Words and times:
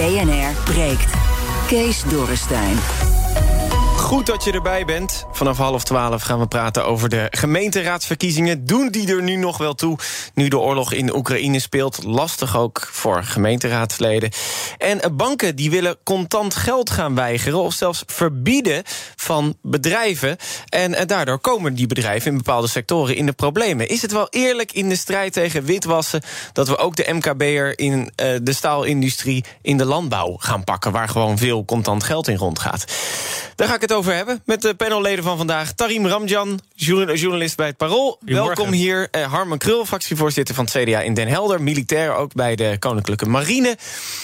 BNR 0.00 0.54
breekt. 0.64 1.12
Kees 1.68 2.04
Dorrestein. 2.08 3.09
Goed 4.10 4.26
dat 4.26 4.44
je 4.44 4.52
erbij 4.52 4.84
bent. 4.84 5.26
Vanaf 5.32 5.56
half 5.56 5.84
twaalf 5.84 6.22
gaan 6.22 6.38
we 6.38 6.46
praten 6.46 6.84
over 6.84 7.08
de 7.08 7.26
gemeenteraadsverkiezingen. 7.30 8.66
Doen 8.66 8.88
die 8.88 9.08
er 9.08 9.22
nu 9.22 9.36
nog 9.36 9.58
wel 9.58 9.74
toe, 9.74 9.98
nu 10.34 10.48
de 10.48 10.58
oorlog 10.58 10.92
in 10.92 11.16
Oekraïne 11.16 11.58
speelt? 11.58 12.04
Lastig 12.04 12.56
ook 12.56 12.88
voor 12.92 13.24
gemeenteraadsleden. 13.24 14.30
En 14.78 15.16
banken 15.16 15.56
die 15.56 15.70
willen 15.70 15.96
contant 16.04 16.54
geld 16.54 16.90
gaan 16.90 17.14
weigeren... 17.14 17.58
of 17.58 17.74
zelfs 17.74 18.02
verbieden 18.06 18.82
van 19.16 19.56
bedrijven. 19.62 20.36
En 20.68 21.06
daardoor 21.06 21.38
komen 21.38 21.74
die 21.74 21.86
bedrijven 21.86 22.30
in 22.30 22.36
bepaalde 22.36 22.68
sectoren 22.68 23.16
in 23.16 23.26
de 23.26 23.32
problemen. 23.32 23.88
Is 23.88 24.02
het 24.02 24.12
wel 24.12 24.26
eerlijk 24.30 24.72
in 24.72 24.88
de 24.88 24.96
strijd 24.96 25.32
tegen 25.32 25.64
witwassen... 25.64 26.22
dat 26.52 26.68
we 26.68 26.76
ook 26.76 26.96
de 26.96 27.12
MKB'er 27.12 27.78
in 27.78 27.98
uh, 27.98 28.38
de 28.42 28.52
staalindustrie 28.52 29.44
in 29.62 29.76
de 29.76 29.84
landbouw 29.84 30.36
gaan 30.38 30.64
pakken... 30.64 30.92
waar 30.92 31.08
gewoon 31.08 31.38
veel 31.38 31.64
contant 31.64 32.04
geld 32.04 32.28
in 32.28 32.36
rondgaat? 32.36 32.84
Daar 33.56 33.68
ga 33.68 33.74
ik 33.74 33.80
het 33.80 33.92
over 33.92 33.99
hebben 34.08 34.42
met 34.44 34.62
de 34.62 34.74
panelleden 34.74 35.24
van 35.24 35.36
vandaag. 35.36 35.72
Tarim 35.72 36.06
Ramjan, 36.06 36.60
journalist 36.74 37.56
bij 37.56 37.66
het 37.66 37.76
Parool. 37.76 38.18
Welkom 38.24 38.72
hier. 38.72 39.08
Uh, 39.16 39.32
Harman 39.32 39.58
Krul, 39.58 39.84
fractievoorzitter 39.84 40.54
van 40.54 40.64
het 40.64 40.74
CDA 40.74 41.00
in 41.00 41.14
Den 41.14 41.28
Helder. 41.28 41.62
Militair 41.62 42.14
ook 42.14 42.34
bij 42.34 42.56
de 42.56 42.76
Koninklijke 42.78 43.26
Marine. 43.26 43.76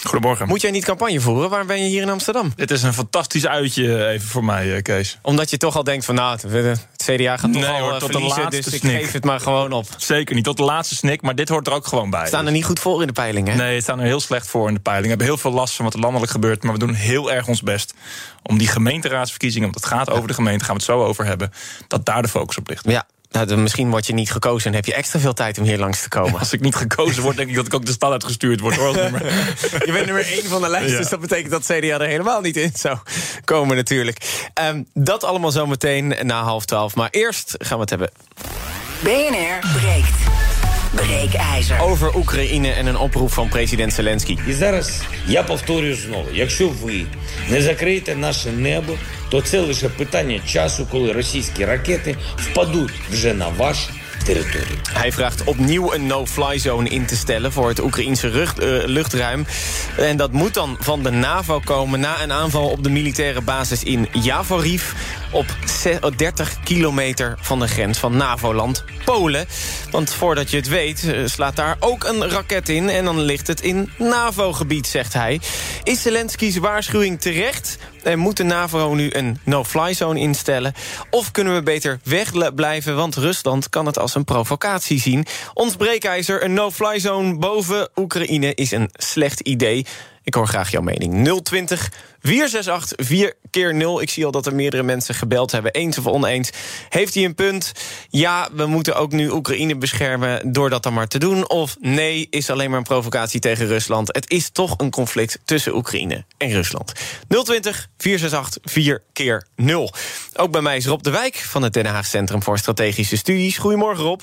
Goedemorgen. 0.03 0.47
Moet 0.47 0.61
jij 0.61 0.71
niet 0.71 0.85
campagne 0.85 1.19
voeren? 1.19 1.49
Waarom 1.49 1.67
ben 1.67 1.83
je 1.83 1.89
hier 1.89 2.01
in 2.01 2.09
Amsterdam? 2.09 2.51
Dit 2.55 2.71
is 2.71 2.83
een 2.83 2.93
fantastisch 2.93 3.47
uitje 3.47 4.07
even 4.07 4.27
voor 4.27 4.43
mij, 4.43 4.75
eh, 4.75 4.81
Kees. 4.81 5.19
Omdat 5.21 5.49
je 5.49 5.57
toch 5.57 5.75
al 5.75 5.83
denkt 5.83 6.05
van 6.05 6.15
nou, 6.15 6.31
het 6.31 6.43
CDA 7.15 7.37
gaat 7.37 7.53
toch 7.53 7.61
nee, 7.61 7.81
al 7.81 7.99
tot 7.99 8.11
verliezen, 8.11 8.35
de 8.35 8.41
laatste 8.41 8.63
dus 8.63 8.73
ik 8.73 8.79
snik. 8.79 9.01
geef 9.01 9.11
het 9.11 9.23
maar 9.23 9.39
gewoon 9.39 9.71
op. 9.71 9.85
Zeker 9.97 10.35
niet, 10.35 10.43
tot 10.43 10.57
de 10.57 10.63
laatste 10.63 10.95
snik, 10.95 11.21
maar 11.21 11.35
dit 11.35 11.49
hoort 11.49 11.67
er 11.67 11.73
ook 11.73 11.87
gewoon 11.87 12.09
bij. 12.09 12.21
We 12.21 12.27
staan 12.27 12.45
er 12.45 12.51
niet 12.51 12.65
goed 12.65 12.79
voor 12.79 13.01
in 13.01 13.07
de 13.07 13.13
peilingen. 13.13 13.57
Nee, 13.57 13.75
we 13.75 13.81
staan 13.81 13.99
er 13.99 14.05
heel 14.05 14.19
slecht 14.19 14.47
voor 14.47 14.67
in 14.67 14.73
de 14.73 14.79
peilingen. 14.79 15.17
We 15.17 15.23
hebben 15.23 15.35
heel 15.35 15.51
veel 15.51 15.59
last 15.59 15.75
van 15.75 15.85
wat 15.85 15.93
er 15.93 15.99
landelijk 15.99 16.31
gebeurt, 16.31 16.63
maar 16.63 16.73
we 16.73 16.79
doen 16.79 16.93
heel 16.93 17.31
erg 17.31 17.47
ons 17.47 17.61
best 17.61 17.93
om 18.43 18.57
die 18.57 18.67
gemeenteraadsverkiezingen, 18.67 19.71
want 19.71 19.83
het 19.83 19.93
gaat 19.93 20.09
over 20.09 20.27
de 20.27 20.33
gemeente, 20.33 20.65
gaan 20.65 20.75
we 20.75 20.81
het 20.81 20.91
zo 20.91 21.03
over 21.03 21.25
hebben, 21.25 21.51
dat 21.87 22.05
daar 22.05 22.21
de 22.21 22.27
focus 22.27 22.57
op 22.57 22.67
ligt. 22.69 22.89
Ja, 22.89 23.07
nou, 23.31 23.55
misschien 23.55 23.89
word 23.89 24.07
je 24.07 24.13
niet 24.13 24.31
gekozen 24.31 24.69
en 24.69 24.75
heb 24.75 24.85
je 24.85 24.93
extra 24.93 25.19
veel 25.19 25.33
tijd 25.33 25.57
om 25.57 25.63
hier 25.63 25.77
langs 25.77 26.01
te 26.01 26.09
komen. 26.09 26.39
als 26.39 26.53
ik 26.53 26.61
niet 26.61 26.75
gekozen 26.75 27.23
word, 27.23 27.37
denk 27.37 27.49
ik 27.49 27.55
dat 27.55 27.65
ik 27.65 27.73
ook 27.73 27.85
de 27.85 27.91
stad 27.91 28.11
uitgestuurd 28.11 28.59
word. 28.59 28.75
Hoor, 28.75 28.95
je 29.85 29.91
bent 29.91 30.05
nummer 30.05 30.25
één 30.25 30.45
van 30.45 30.61
de 30.61 30.69
lijst, 30.69 30.97
dus 30.97 31.09
dat 31.09 31.19
betekent 31.19 31.51
dat 31.51 31.63
CDA 31.63 31.99
er 31.99 32.07
helemaal 32.07 32.41
niet 32.41 32.57
in 32.57 32.71
zou 32.73 32.97
komen 33.45 33.75
natuurlijk. 33.75 34.49
Um, 34.63 34.87
dat 34.93 35.23
allemaal 35.23 35.51
zometeen 35.51 36.15
na 36.21 36.43
half 36.43 36.65
twaalf. 36.65 36.95
Maar 36.95 37.09
eerst 37.11 37.55
gaan 37.57 37.77
we 37.77 37.81
het 37.81 37.89
hebben. 37.89 38.11
BNR 39.03 39.79
breekt. 39.79 40.46
Breekijzer. 40.91 41.79
Over 41.81 42.15
Oekraïne 42.15 42.71
en 42.71 42.85
een 42.85 42.97
oproep 42.97 43.31
van 43.31 43.49
president 43.49 43.93
Zelensky. 43.93 44.37
І 44.47 44.53
зараз 44.53 45.03
я 45.27 45.43
повторюю 45.43 45.95
знову: 45.95 46.27
якщо 46.33 46.69
ви 46.69 47.05
не 47.49 47.61
закриєте 47.61 48.15
наше 48.15 48.51
небо, 48.51 48.93
то 49.29 49.41
це 49.41 49.59
лише 49.59 49.89
питання 49.89 50.39
часу, 50.47 50.87
коли 50.91 51.11
російські 51.11 51.65
ракети 51.65 52.15
впадуть 52.37 52.93
вже 53.11 53.33
на 53.33 53.47
ваш 53.47 53.77
Hij 54.93 55.11
vraagt 55.11 55.43
opnieuw 55.43 55.93
een 55.93 56.07
no-fly 56.07 56.57
zone 56.57 56.89
in 56.89 57.05
te 57.05 57.15
stellen 57.15 57.51
voor 57.51 57.67
het 57.67 57.83
Oekraïnse 57.83 58.31
uh, 58.31 58.47
luchtruim. 58.85 59.45
En 59.97 60.17
dat 60.17 60.31
moet 60.31 60.53
dan 60.53 60.77
van 60.79 61.03
de 61.03 61.09
NAVO 61.09 61.59
komen 61.63 61.99
na 61.99 62.21
een 62.21 62.31
aanval 62.31 62.69
op 62.69 62.83
de 62.83 62.89
militaire 62.89 63.41
basis 63.41 63.83
in 63.83 64.07
Javoriv 64.11 64.91
op 65.31 65.45
30 66.15 66.63
kilometer 66.63 67.37
van 67.41 67.59
de 67.59 67.67
grens 67.67 67.97
van 67.97 68.17
NAVO-land 68.17 68.83
Polen. 69.05 69.45
Want 69.91 70.13
voordat 70.13 70.51
je 70.51 70.57
het 70.57 70.67
weet 70.67 71.03
eh, 71.03 71.25
slaat 71.25 71.55
daar 71.55 71.77
ook 71.79 72.03
een 72.03 72.29
raket 72.29 72.69
in... 72.69 72.89
en 72.89 73.05
dan 73.05 73.21
ligt 73.21 73.47
het 73.47 73.61
in 73.61 73.91
NAVO-gebied, 73.97 74.87
zegt 74.87 75.13
hij. 75.13 75.39
Is 75.83 76.01
Zelensky's 76.01 76.57
waarschuwing 76.57 77.21
terecht? 77.21 77.77
En 78.07 78.19
moet 78.19 78.37
de 78.37 78.43
NAVO 78.43 78.93
nu 78.93 79.09
een 79.11 79.39
no-fly 79.43 79.93
zone 79.93 80.19
instellen? 80.19 80.73
Of 81.09 81.31
kunnen 81.31 81.55
we 81.55 81.63
beter 81.63 81.99
wegblijven, 82.03 82.95
want 82.95 83.15
Rusland 83.15 83.69
kan 83.69 83.85
het 83.85 83.99
als 83.99 84.15
een 84.15 84.23
provocatie 84.23 84.99
zien? 84.99 85.25
Ons 85.53 85.75
breekijzer, 85.75 86.43
een 86.43 86.53
no-fly 86.53 86.99
zone 86.99 87.37
boven 87.37 87.89
Oekraïne 87.95 88.53
is 88.55 88.71
een 88.71 88.89
slecht 88.93 89.39
idee... 89.39 89.85
Ik 90.27 90.33
hoor 90.33 90.47
graag 90.47 90.71
jouw 90.71 90.81
mening. 90.81 91.41
020 91.43 91.91
468 92.21 93.05
4 93.05 93.33
keer 93.49 93.75
0. 93.75 94.01
Ik 94.01 94.09
zie 94.09 94.25
al 94.25 94.31
dat 94.31 94.45
er 94.45 94.55
meerdere 94.55 94.83
mensen 94.83 95.15
gebeld 95.15 95.51
hebben. 95.51 95.73
Eens 95.73 95.97
of 95.97 96.07
oneens. 96.07 96.49
Heeft 96.89 97.13
hij 97.13 97.23
een 97.23 97.35
punt? 97.35 97.71
Ja, 98.09 98.49
we 98.51 98.65
moeten 98.65 98.95
ook 98.95 99.11
nu 99.11 99.29
Oekraïne 99.29 99.77
beschermen 99.77 100.51
door 100.51 100.69
dat 100.69 100.83
dan 100.83 100.93
maar 100.93 101.07
te 101.07 101.19
doen. 101.19 101.49
Of 101.49 101.75
nee, 101.79 102.27
is 102.29 102.49
alleen 102.49 102.69
maar 102.69 102.77
een 102.77 102.83
provocatie 102.83 103.39
tegen 103.39 103.67
Rusland. 103.67 104.15
Het 104.15 104.29
is 104.29 104.49
toch 104.49 104.73
een 104.77 104.91
conflict 104.91 105.39
tussen 105.45 105.75
Oekraïne 105.75 106.25
en 106.37 106.51
Rusland. 106.51 106.93
020 107.27 107.89
468 107.97 108.73
4 108.73 109.03
keer 109.13 109.47
0. 109.55 109.93
Ook 110.33 110.51
bij 110.51 110.61
mij 110.61 110.77
is 110.77 110.85
Rob 110.85 111.01
de 111.01 111.11
Wijk 111.11 111.35
van 111.35 111.61
het 111.61 111.73
Den 111.73 111.85
Haag 111.85 112.05
Centrum 112.05 112.43
voor 112.43 112.57
Strategische 112.57 113.17
Studies. 113.17 113.57
Goedemorgen 113.57 114.03
Rob. 114.03 114.21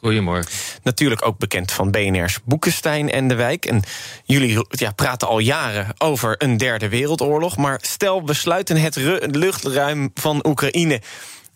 Goedemorgen. 0.00 0.52
Natuurlijk 0.82 1.26
ook 1.26 1.38
bekend 1.38 1.72
van 1.72 1.90
BNR's 1.90 2.38
Boekenstein 2.44 3.10
en 3.10 3.28
de 3.28 3.34
Wijk. 3.34 3.64
En 3.66 3.82
jullie 4.24 4.66
ja, 4.68 4.90
praten 4.90 5.28
al 5.28 5.38
jaren 5.38 5.86
over 5.98 6.34
een 6.38 6.56
derde 6.56 6.88
wereldoorlog. 6.88 7.56
Maar 7.56 7.78
stel, 7.82 8.26
we 8.26 8.34
sluiten 8.34 8.76
het 8.76 8.96
luchtruim 9.30 10.10
van 10.14 10.46
Oekraïne... 10.46 11.00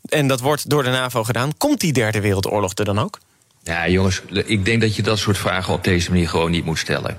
en 0.09 0.27
dat 0.27 0.41
wordt 0.41 0.71
door 0.71 0.83
de 0.83 0.91
NAVO 0.91 1.25
gedaan. 1.25 1.57
Komt 1.57 1.81
die 1.81 1.93
derde 1.93 2.21
wereldoorlog 2.21 2.73
er 2.75 2.85
dan 2.85 2.99
ook? 2.99 3.19
Ja, 3.63 3.89
jongens, 3.89 4.23
ik 4.45 4.65
denk 4.65 4.81
dat 4.81 4.97
je 4.97 5.03
dat 5.03 5.19
soort 5.19 5.39
vragen 5.39 5.75
op 5.75 5.85
deze 5.85 6.11
manier 6.11 6.29
gewoon 6.29 6.51
niet 6.51 6.65
moet 6.65 6.79
stellen. 6.79 7.17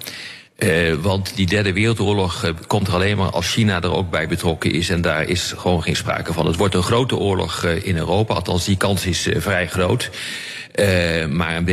Uh, 0.58 0.94
want 0.94 1.36
die 1.36 1.46
derde 1.46 1.74
wereldoorlog 1.74 2.46
uh, 2.46 2.52
komt 2.68 2.88
er 2.88 2.94
alleen 2.94 3.18
maar 3.18 3.30
als 3.30 3.52
China 3.52 3.82
er 3.82 3.94
ook 3.94 4.10
bij 4.10 4.28
betrokken 4.28 4.72
is. 4.72 4.90
En 4.90 5.02
daar 5.02 5.24
is 5.24 5.54
gewoon 5.58 5.84
geen 5.84 5.96
sprake 5.96 6.34
van. 6.34 6.46
Het 6.46 6.56
wordt 6.56 6.76
een 6.76 6.84
grote 6.84 7.16
oorlog 7.16 7.64
uh, 7.64 7.86
in 7.86 7.98
Europa. 7.98 8.34
Althans, 8.34 8.66
die 8.66 8.78
kans 8.78 9.06
is 9.06 9.30
vrij 9.36 9.68
groot. 9.68 10.10
Uh, 10.80 11.26
maar 11.26 11.56
een 11.56 11.66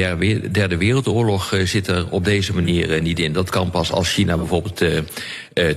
derde, 0.53 0.77
wereldoorlog 0.77 1.53
uh, 1.53 1.67
zit 1.67 1.87
er 1.87 2.07
op 2.11 2.25
deze 2.25 2.55
manier 2.55 2.91
uh, 2.91 3.03
niet 3.03 3.19
in. 3.19 3.33
Dat 3.33 3.51
kan 3.51 3.71
pas 3.71 3.93
als 3.93 4.13
China 4.13 4.37
bijvoorbeeld 4.37 4.85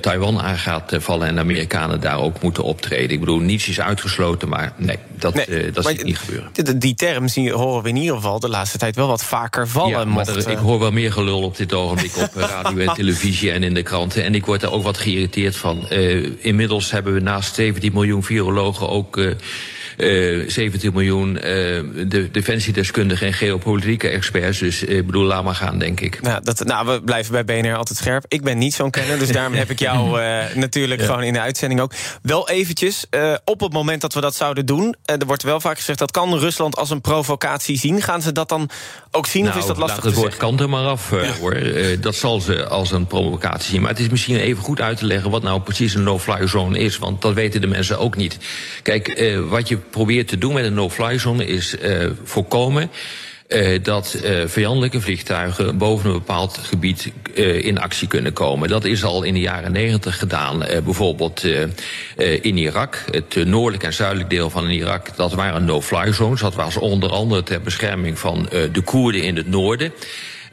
Taiwan 0.01 0.41
aan 0.41 0.57
gaat 0.57 0.95
vallen 0.97 1.27
en 1.27 1.35
de 1.35 1.41
Amerikanen 1.41 2.01
daar 2.01 2.19
ook 2.19 2.41
moeten 2.41 2.63
optreden. 2.63 3.09
Ik 3.09 3.19
bedoel, 3.19 3.39
niets 3.39 3.67
is 3.67 3.79
uitgesloten, 3.79 4.49
maar 4.49 4.73
nee, 4.77 4.97
dat, 5.19 5.33
nee, 5.33 5.71
dat 5.71 5.85
ziet 5.85 6.03
niet 6.03 6.17
gebeuren. 6.17 6.49
Die, 6.53 6.77
die 6.77 6.95
term 6.95 7.27
zien, 7.27 7.49
horen 7.49 7.83
we 7.83 7.89
in 7.89 7.95
ieder 7.95 8.15
geval 8.15 8.39
de 8.39 8.49
laatste 8.49 8.77
tijd 8.77 8.95
wel 8.95 9.07
wat 9.07 9.23
vaker 9.23 9.67
vallen. 9.67 9.99
Ja, 9.99 10.05
maar 10.05 10.27
er, 10.27 10.49
ik 10.49 10.57
hoor 10.57 10.79
wel 10.79 10.91
meer 10.91 11.11
gelul 11.11 11.41
op 11.41 11.57
dit 11.57 11.73
ogenblik 11.73 12.17
op 12.17 12.35
radio 12.35 12.77
en 12.77 12.93
televisie 13.03 13.51
en 13.51 13.63
in 13.63 13.73
de 13.73 13.83
kranten. 13.83 14.23
En 14.23 14.35
ik 14.35 14.45
word 14.45 14.63
er 14.63 14.71
ook 14.71 14.83
wat 14.83 14.97
geïrriteerd 14.97 15.55
van. 15.55 15.89
inmiddels 16.39 16.91
hebben 16.91 17.13
we 17.13 17.19
naast 17.19 17.55
17 17.55 17.93
miljoen 17.93 18.23
virologen 18.23 18.89
ook 18.89 19.17
uh, 19.97 20.41
eh, 20.41 20.49
17 20.49 20.93
miljoen 20.93 21.35
uh, 21.35 21.41
de 21.41 22.29
defensiedeskundigen 22.31 23.27
en 23.27 23.33
geopolitieke 23.33 24.09
experts. 24.09 24.59
Dus 24.59 24.83
ik 24.83 24.89
uh, 24.89 25.05
bedoel, 25.05 25.23
laat 25.23 25.43
maar 25.43 25.55
gaan, 25.55 25.79
denk 25.79 25.99
ik. 25.99 26.21
Nou, 26.21 26.43
dat, 26.43 26.65
nou, 26.65 26.87
we 26.87 27.01
blijven 27.01 27.45
bij 27.45 27.61
BNR 27.61 27.75
altijd 27.75 27.97
scherp. 27.97 28.25
Ik 28.27 28.43
ben 28.43 28.57
niet 28.57 28.73
zo'n 28.73 28.89
kenner, 28.89 29.19
dus 29.19 29.31
daarom 29.31 29.53
heb 29.53 29.69
ik 29.69 29.79
jou 29.79 30.19
natuurlijk 30.55 31.01
gewoon 31.01 31.23
in 31.23 31.33
de 31.33 31.39
uitzending 31.39 31.81
ook. 31.81 31.93
Wel 32.21 32.49
eventjes, 32.49 33.05
op 33.43 33.59
het 33.59 33.73
moment 33.73 34.01
dat 34.01 34.13
we 34.13 34.21
dat 34.21 34.35
zouden 34.35 34.65
doen... 34.65 34.95
er 35.05 35.25
wordt 35.25 35.43
wel 35.43 35.59
vaak 35.59 35.77
gezegd, 35.77 35.99
dat 35.99 36.11
kan 36.11 36.37
Rusland 36.37 36.77
als 36.77 36.89
een 36.89 37.01
provocatie 37.01 37.77
zien. 37.77 38.01
Gaan 38.01 38.21
ze 38.21 38.31
dat 38.31 38.49
dan 38.49 38.69
ook 39.11 39.25
zien, 39.25 39.43
nou, 39.43 39.55
of 39.55 39.61
is 39.61 39.67
dat 39.67 39.77
lastig 39.77 40.03
het 40.03 40.13
woord 40.13 40.37
kant 40.37 40.59
er 40.59 40.69
maar 40.69 40.85
af, 40.85 41.11
ja. 41.11 41.31
hoor. 41.39 41.57
dat 42.01 42.15
zal 42.15 42.41
ze 42.41 42.67
als 42.67 42.91
een 42.91 43.07
provocatie 43.07 43.69
zien. 43.71 43.81
Maar 43.81 43.89
het 43.89 43.99
is 43.99 44.09
misschien 44.09 44.37
even 44.37 44.63
goed 44.63 44.81
uit 44.81 44.97
te 44.97 45.05
leggen... 45.05 45.29
wat 45.29 45.43
nou 45.43 45.61
precies 45.61 45.93
een 45.93 46.03
no-fly 46.03 46.47
zone 46.47 46.79
is, 46.79 46.97
want 46.97 47.21
dat 47.21 47.33
weten 47.33 47.61
de 47.61 47.67
mensen 47.67 47.99
ook 47.99 48.15
niet. 48.15 48.37
Kijk, 48.81 49.33
wat 49.49 49.67
je 49.67 49.79
probeert 49.89 50.27
te 50.27 50.37
doen 50.37 50.53
met 50.53 50.65
een 50.65 50.73
no-fly 50.73 51.17
zone 51.17 51.45
is 51.45 51.75
uh, 51.75 52.09
voorkomen 52.23 52.91
uh, 53.47 53.83
dat 53.83 54.17
uh, 54.23 54.41
vijandelijke 54.45 55.01
vliegtuigen 55.01 55.77
boven 55.77 56.09
een 56.09 56.15
bepaald 56.15 56.57
gebied 56.57 57.11
in 57.61 57.79
actie 57.79 58.07
kunnen 58.07 58.33
komen. 58.33 58.69
Dat 58.69 58.85
is 58.85 59.03
al 59.03 59.23
in 59.23 59.33
de 59.33 59.39
jaren 59.39 59.71
negentig 59.71 60.17
gedaan. 60.17 60.59
bijvoorbeeld 60.83 61.43
in 62.41 62.57
Irak, 62.57 63.03
het 63.11 63.45
noordelijk 63.45 63.83
en 63.83 63.93
zuidelijk 63.93 64.29
deel 64.29 64.49
van 64.49 64.69
Irak, 64.69 65.15
dat 65.15 65.33
waren 65.33 65.65
no-fly 65.65 66.13
zones. 66.13 66.39
Dat 66.39 66.55
was 66.55 66.77
onder 66.77 67.09
andere 67.09 67.43
ter 67.43 67.61
bescherming 67.61 68.19
van 68.19 68.49
de 68.71 68.81
Koerden 68.83 69.23
in 69.23 69.35
het 69.35 69.47
noorden. 69.47 69.93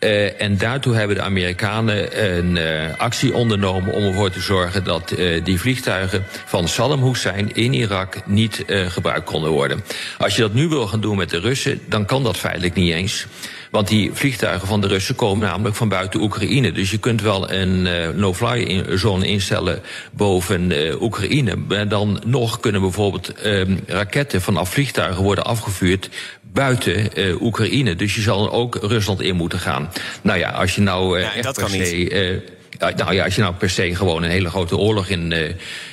Uh, 0.04 0.40
en 0.40 0.56
daartoe 0.56 0.94
hebben 0.94 1.16
de 1.16 1.22
Amerikanen 1.22 2.26
een 2.34 2.56
uh, 2.56 2.96
actie 2.96 3.34
ondernomen 3.34 3.92
om 3.92 4.02
ervoor 4.02 4.30
te 4.30 4.40
zorgen 4.40 4.84
dat 4.84 5.12
uh, 5.18 5.44
die 5.44 5.60
vliegtuigen 5.60 6.24
van 6.44 6.68
Saddam 6.68 7.02
Hussein 7.02 7.54
in 7.54 7.72
Irak 7.72 8.26
niet 8.26 8.64
gebruikt 8.66 9.24
konden 9.24 9.50
worden. 9.50 9.84
Als 10.18 10.36
je 10.36 10.42
dat 10.42 10.54
nu 10.54 10.68
wil 10.68 10.86
gaan 10.86 11.00
doen 11.00 11.16
met 11.16 11.30
de 11.30 11.40
Russen, 11.40 11.80
dan 11.88 12.04
kan 12.04 12.22
dat 12.22 12.36
feitelijk 12.36 12.74
niet 12.74 12.92
eens. 12.92 13.26
Want 13.72 13.88
die 13.88 14.10
vliegtuigen 14.12 14.68
van 14.68 14.80
de 14.80 14.86
Russen 14.86 15.14
komen 15.14 15.48
namelijk 15.48 15.76
van 15.76 15.88
buiten 15.88 16.20
Oekraïne. 16.20 16.72
Dus 16.72 16.90
je 16.90 16.98
kunt 16.98 17.22
wel 17.22 17.52
een 17.52 17.86
uh, 17.86 18.08
no-fly 18.08 18.84
zone 18.96 19.26
instellen 19.26 19.80
boven 20.12 20.70
uh, 20.70 21.02
Oekraïne. 21.02 21.56
Maar 21.68 21.88
dan 21.88 22.22
nog 22.24 22.60
kunnen 22.60 22.80
bijvoorbeeld 22.80 23.32
uh, 23.46 23.62
raketten 23.86 24.42
vanaf 24.42 24.70
vliegtuigen 24.70 25.22
worden 25.22 25.44
afgevuurd 25.44 26.08
buiten 26.52 27.20
uh, 27.20 27.42
Oekraïne. 27.42 27.96
Dus 27.96 28.14
je 28.14 28.20
zal 28.20 28.52
ook 28.52 28.74
Rusland 28.74 29.20
in 29.20 29.36
moeten 29.36 29.58
gaan. 29.58 29.90
Nou 30.22 30.38
ja, 30.38 30.50
als 30.50 30.74
je 30.74 30.80
nou 30.80 31.18
uh, 31.18 31.24
ja, 31.24 31.34
echt 31.34 31.44
dat 31.44 31.54
per 31.54 31.64
kan 31.64 31.72
niet. 31.72 31.86
se... 31.86 32.60
Nou 32.78 33.14
ja, 33.14 33.24
als 33.24 33.34
je 33.34 33.40
nou 33.40 33.54
per 33.54 33.70
se 33.70 33.94
gewoon 33.94 34.22
een 34.22 34.30
hele 34.30 34.50
grote 34.50 34.76
oorlog 34.76 35.08
in, 35.08 35.30
uh, 35.30 35.48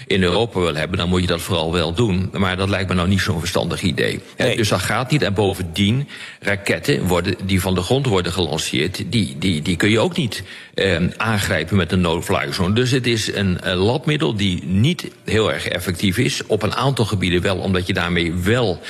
in 0.08 0.24
Europa 0.24 0.60
wil 0.60 0.76
hebben, 0.76 0.98
dan 0.98 1.10
moet 1.10 1.22
je 1.22 1.28
dat 1.28 1.42
vooral 1.42 1.74
wel 1.74 1.94
doen. 1.94 2.30
Maar 2.34 2.58
dat 2.58 2.70
lijkt 2.70 2.90
me 2.90 2.96
nou 2.96 3.08
niet 3.08 3.22
zo'n 3.22 3.40
verstandig 3.40 3.82
idee. 3.82 4.20
Nee. 4.38 4.56
Dus 4.56 4.70
dat 4.70 4.80
gaat 4.80 5.12
niet. 5.12 5.22
En 5.22 5.34
bovendien, 5.34 6.08
raketten 6.40 7.08
worden, 7.08 7.36
die 7.44 7.62
van 7.62 7.76
de 7.76 7.82
grond 7.82 8.06
worden 8.06 8.32
gelanceerd, 8.32 9.04
die, 9.12 9.36
die, 9.40 9.62
die 9.62 9.76
kun 9.76 9.90
je 9.90 10.00
ook 10.00 10.18
niet 10.18 10.44
uh, 10.76 10.98
aangrijpen 11.18 11.78
met 11.78 11.92
een 11.92 12.02
no-fly 12.02 12.52
zone. 12.52 12.74
Dus 12.74 12.92
het 12.92 13.08
is 13.08 13.34
een, 13.34 13.60
labmiddel 13.64 14.36
die 14.36 14.64
niet 14.66 15.08
heel 15.26 15.54
erg 15.54 15.68
effectief 15.68 16.18
is. 16.18 16.46
Op 16.46 16.64
een 16.64 16.76
aantal 16.76 17.06
gebieden 17.06 17.42
wel, 17.42 17.58
omdat 17.58 17.88
je 17.88 17.94
daarmee 17.94 18.34
wel 18.34 18.82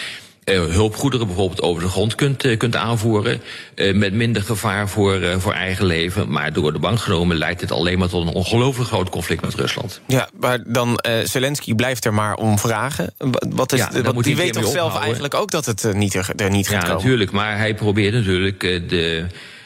hulpgoederen 0.56 1.28
bijvoorbeeld 1.28 1.62
over 1.62 1.84
de 1.84 1.90
grond 1.90 2.16
kunt, 2.16 2.46
uh, 2.46 2.58
kunt 2.58 2.76
aanvoeren. 2.76 3.42
Uh, 3.76 3.96
met 3.96 4.14
minder 4.14 4.42
gevaar 4.42 4.90
voor, 4.90 5.20
voor 5.38 5.54
eigen 5.54 5.86
leven. 5.86 6.32
Maar 6.32 6.54
door 6.54 6.74
de 6.74 6.80
bank 6.80 7.00
genomen 7.00 7.38
leidt 7.38 7.62
het 7.62 7.72
alleen 7.72 8.00
maar 8.00 8.10
tot 8.10 8.28
een 8.28 8.34
ongelooflijk 8.34 8.90
groot 8.90 9.10
conflict 9.10 9.42
met 9.42 9.54
Rusland. 9.54 10.02
Ja, 10.08 10.30
maar 10.40 10.60
dan 10.68 11.00
Zelensky 11.24 11.76
blijft 11.76 12.06
er 12.06 12.14
maar 12.14 12.36
om 12.36 12.60
vragen. 12.60 13.14
Wat 13.50 13.72
is, 13.74 13.80
Ja, 13.80 14.02
wat, 14.02 14.14
moet 14.14 14.24
die 14.24 14.36
weet 14.36 14.54
toch 14.54 14.64
zelf 14.64 14.76
ophouden. 14.76 15.02
eigenlijk 15.02 15.34
ook 15.34 15.52
dat 15.52 15.66
het 15.66 15.84
eh, 15.84 15.94
niet 15.94 16.14
er, 16.14 16.30
er 16.36 16.50
niet 16.50 16.68
gaat 16.68 16.76
Ja, 16.76 16.80
komen? 16.82 16.96
natuurlijk. 16.96 17.32
Maar 17.32 17.58
hij 17.58 17.74
probeert 17.74 18.14
natuurlijk 18.14 18.64
eh, 18.64 18.80
de, 18.88 19.26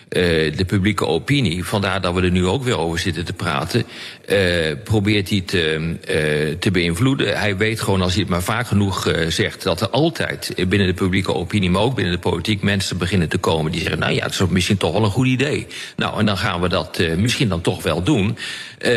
eh, 0.10 0.58
de 0.58 0.66
publieke 0.68 1.06
opinie, 1.06 1.66
vandaar 1.66 2.02
dat 2.02 2.14
we 2.14 2.22
er 2.22 2.32
nu 2.32 2.46
ook 2.48 2.64
weer 2.64 2.78
over 2.78 3.00
zitten 3.00 3.26
te 3.26 3.34
praten, 3.34 3.86
eh, 4.24 4.72
probeert 4.84 5.30
hij 5.30 5.42
te, 5.42 5.96
eh, 6.06 6.56
te 6.60 6.72
beïnvloeden. 6.72 7.40
Hij 7.40 7.58
weet 7.58 7.82
gewoon, 7.82 8.02
als 8.02 8.12
hij 8.12 8.22
het 8.22 8.30
maar 8.30 8.44
vaak 8.44 8.68
genoeg 8.68 9.08
eh, 9.08 9.28
zegt, 9.28 9.64
dat 9.64 9.82
er 9.82 9.90
altijd 9.90 10.54
binnen 10.68 10.88
de 10.88 10.94
publieke 10.94 11.34
opinie, 11.34 11.70
maar 11.70 11.82
ook 11.82 11.96
binnen 11.96 12.14
de 12.14 12.20
politiek, 12.20 12.62
mensen 12.62 12.98
beginnen 12.98 13.30
te 13.30 13.38
komen 13.38 13.72
die 13.72 13.82
zeggen, 13.82 14.00
nou 14.00 14.14
ja, 14.14 14.24
het 14.24 14.34
is 14.34 14.48
misschien 14.50 14.78
toch 14.78 14.94
wel 14.94 15.04
een 15.04 15.10
goed 15.10 15.28
idee. 15.28 15.68
Nou, 15.96 16.20
en 16.20 16.26
dan 16.26 16.38
gaan 16.38 16.62
we 16.62 16.70
dat 16.70 17.02
misschien 17.18 17.50
dan 17.50 17.62
toch 17.62 17.84
wel 17.84 18.04
doen. 18.04 18.38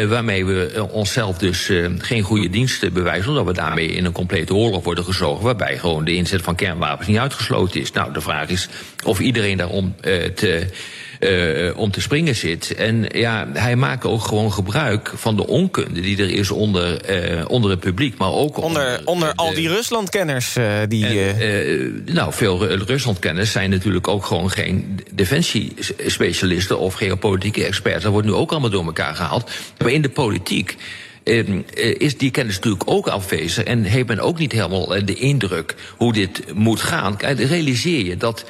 waarmee 0.09 0.45
we 0.45 0.89
onszelf 0.91 1.39
dus 1.39 1.71
geen 1.99 2.23
goede 2.23 2.51
diensten 2.51 2.93
bewijzen, 2.93 3.29
omdat 3.29 3.47
we 3.47 3.53
daarmee 3.53 3.89
in 3.89 4.05
een 4.05 4.13
complete 4.13 4.55
oorlog 4.55 4.85
worden 4.85 5.05
gezogen, 5.05 5.45
waarbij 5.45 5.79
gewoon 5.79 6.05
de 6.05 6.15
inzet 6.15 6.43
van 6.43 6.55
kernwapens 6.55 7.09
niet 7.09 7.19
uitgesloten 7.19 7.81
is. 7.81 7.93
Nou, 7.93 8.13
de 8.13 8.21
vraag 8.21 8.49
is 8.49 8.69
of 9.05 9.21
iedereen 9.21 9.57
daarom 9.57 9.95
te 10.35 10.67
uh, 11.21 11.79
om 11.79 11.91
te 11.91 12.01
springen 12.01 12.37
zit. 12.37 12.75
En 12.75 13.07
ja, 13.13 13.49
hij 13.53 13.77
maakt 13.77 14.05
ook 14.05 14.23
gewoon 14.23 14.53
gebruik 14.53 15.13
van 15.15 15.37
de 15.37 15.47
onkunde 15.47 16.01
die 16.01 16.19
er 16.19 16.31
is 16.31 16.51
onder, 16.51 17.11
uh, 17.39 17.45
onder 17.49 17.71
het 17.71 17.81
publiek, 17.81 18.19
maar 18.19 18.33
ook 18.33 18.63
Onder, 18.63 19.01
onder 19.05 19.33
al 19.35 19.55
die 19.55 19.69
Ruslandkenners 19.69 20.57
uh, 20.57 20.73
die. 20.89 21.07
En, 21.07 22.03
nou, 22.05 22.33
veel 22.33 22.67
Ruslandkenners 22.67 23.53
zijn 23.53 23.71
natuurlijk 23.71 24.09
ook 24.09 24.25
gewoon 24.25 24.51
geen 24.51 25.01
defensiespecialisten 25.13 26.79
of 26.79 26.95
geopolitieke 26.95 27.65
experts. 27.65 28.03
Dat 28.03 28.13
wordt 28.13 28.27
nu 28.27 28.35
ook 28.35 28.51
allemaal 28.51 28.71
door 28.71 28.85
elkaar 28.85 29.15
gehaald. 29.15 29.51
Maar 29.79 29.93
in 29.93 30.03
de 30.03 30.11
politiek. 30.11 30.77
Uh, 31.25 31.45
is 31.99 32.19
die 32.19 32.31
kennis 32.31 32.55
natuurlijk 32.55 32.91
ook 32.91 33.09
afwezig 33.09 33.65
en 33.65 33.83
heeft 33.83 34.09
men 34.09 34.21
ook 34.21 34.39
niet 34.39 34.53
helemaal 34.53 34.87
de 35.05 35.15
indruk 35.15 35.75
hoe 35.97 36.13
dit 36.13 36.55
moet 36.55 36.81
gaan. 36.81 37.17
Realiseer 37.21 38.05
je 38.05 38.17
dat 38.17 38.45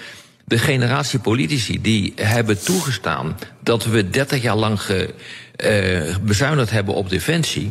de 0.47 0.59
generatie 0.59 1.19
politici 1.19 1.81
die 1.81 2.13
hebben 2.17 2.65
toegestaan 2.65 3.37
dat 3.63 3.85
we 3.85 4.11
30 4.11 4.43
jaar 4.43 4.57
lang 4.57 4.81
ge, 4.81 5.15
uh, 5.65 6.17
bezuinigd 6.23 6.71
hebben 6.71 6.95
op 6.95 7.09
defensie. 7.09 7.69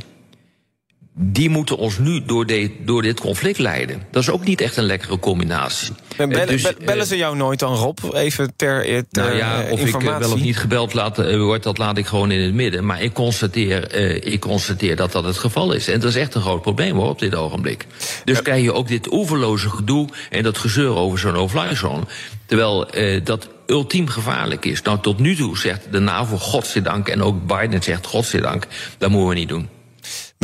Die 1.17 1.49
moeten 1.49 1.77
ons 1.77 1.97
nu 1.97 2.25
door, 2.25 2.45
de, 2.45 2.71
door 2.79 3.01
dit 3.01 3.19
conflict 3.19 3.59
leiden. 3.59 4.01
Dat 4.11 4.21
is 4.21 4.29
ook 4.29 4.43
niet 4.43 4.61
echt 4.61 4.77
een 4.77 4.83
lekkere 4.83 5.19
combinatie. 5.19 5.93
Bellen, 6.17 6.47
dus, 6.47 6.73
bellen 6.85 7.05
ze 7.05 7.17
jou 7.17 7.35
nooit 7.35 7.59
dan, 7.59 7.75
Rob? 7.75 7.97
Even 8.13 8.53
ter, 8.55 8.83
ter 8.83 9.23
nou 9.23 9.35
ja, 9.35 9.61
of 9.69 9.79
informatie. 9.79 10.09
ik 10.09 10.19
wel 10.19 10.31
of 10.31 10.41
niet 10.41 10.57
gebeld 10.57 10.93
laat, 10.93 11.37
wordt, 11.37 11.63
dat 11.63 11.77
laat 11.77 11.97
ik 11.97 12.05
gewoon 12.05 12.31
in 12.31 12.39
het 12.41 12.53
midden. 12.53 12.85
Maar 12.85 13.01
ik 13.01 13.13
constateer, 13.13 13.95
uh, 13.95 14.33
ik 14.33 14.39
constateer 14.39 14.95
dat 14.95 15.11
dat 15.11 15.23
het 15.23 15.37
geval 15.37 15.71
is. 15.71 15.87
En 15.87 15.99
dat 15.99 16.09
is 16.09 16.15
echt 16.15 16.35
een 16.35 16.41
groot 16.41 16.61
probleem 16.61 16.95
hoor, 16.95 17.09
op 17.09 17.19
dit 17.19 17.35
ogenblik. 17.35 17.85
Dus 18.23 18.35
ja. 18.35 18.41
krijg 18.41 18.63
je 18.63 18.73
ook 18.73 18.87
dit 18.87 19.11
oeverloze 19.11 19.69
gedoe 19.69 20.09
en 20.29 20.43
dat 20.43 20.57
gezeur 20.57 20.95
over 20.95 21.19
zo'n 21.19 21.33
no-fly 21.33 21.75
zone. 21.75 22.03
Terwijl 22.45 22.97
uh, 22.97 23.21
dat 23.23 23.47
ultiem 23.67 24.07
gevaarlijk 24.07 24.65
is. 24.65 24.81
Nou, 24.81 24.99
tot 25.01 25.19
nu 25.19 25.35
toe 25.35 25.57
zegt 25.57 25.87
de 25.91 25.99
NAVO 25.99 26.37
godzijdank 26.37 27.07
en 27.07 27.21
ook 27.21 27.47
Biden 27.47 27.83
zegt 27.83 28.05
godzijdank, 28.05 28.67
dat 28.97 29.09
moeten 29.09 29.29
we 29.29 29.35
niet 29.35 29.49
doen. 29.49 29.74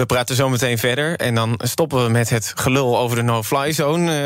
We 0.02 0.08
praten 0.08 0.36
zo 0.36 0.50
meteen 0.50 0.78
verder 0.78 1.16
en 1.18 1.36
dan 1.36 1.60
stoppen 1.64 2.04
we 2.04 2.10
met 2.10 2.30
het 2.30 2.52
gelul 2.56 2.98
over 2.98 3.16
de 3.16 3.22
no-fly 3.22 3.72
zone, 3.72 4.22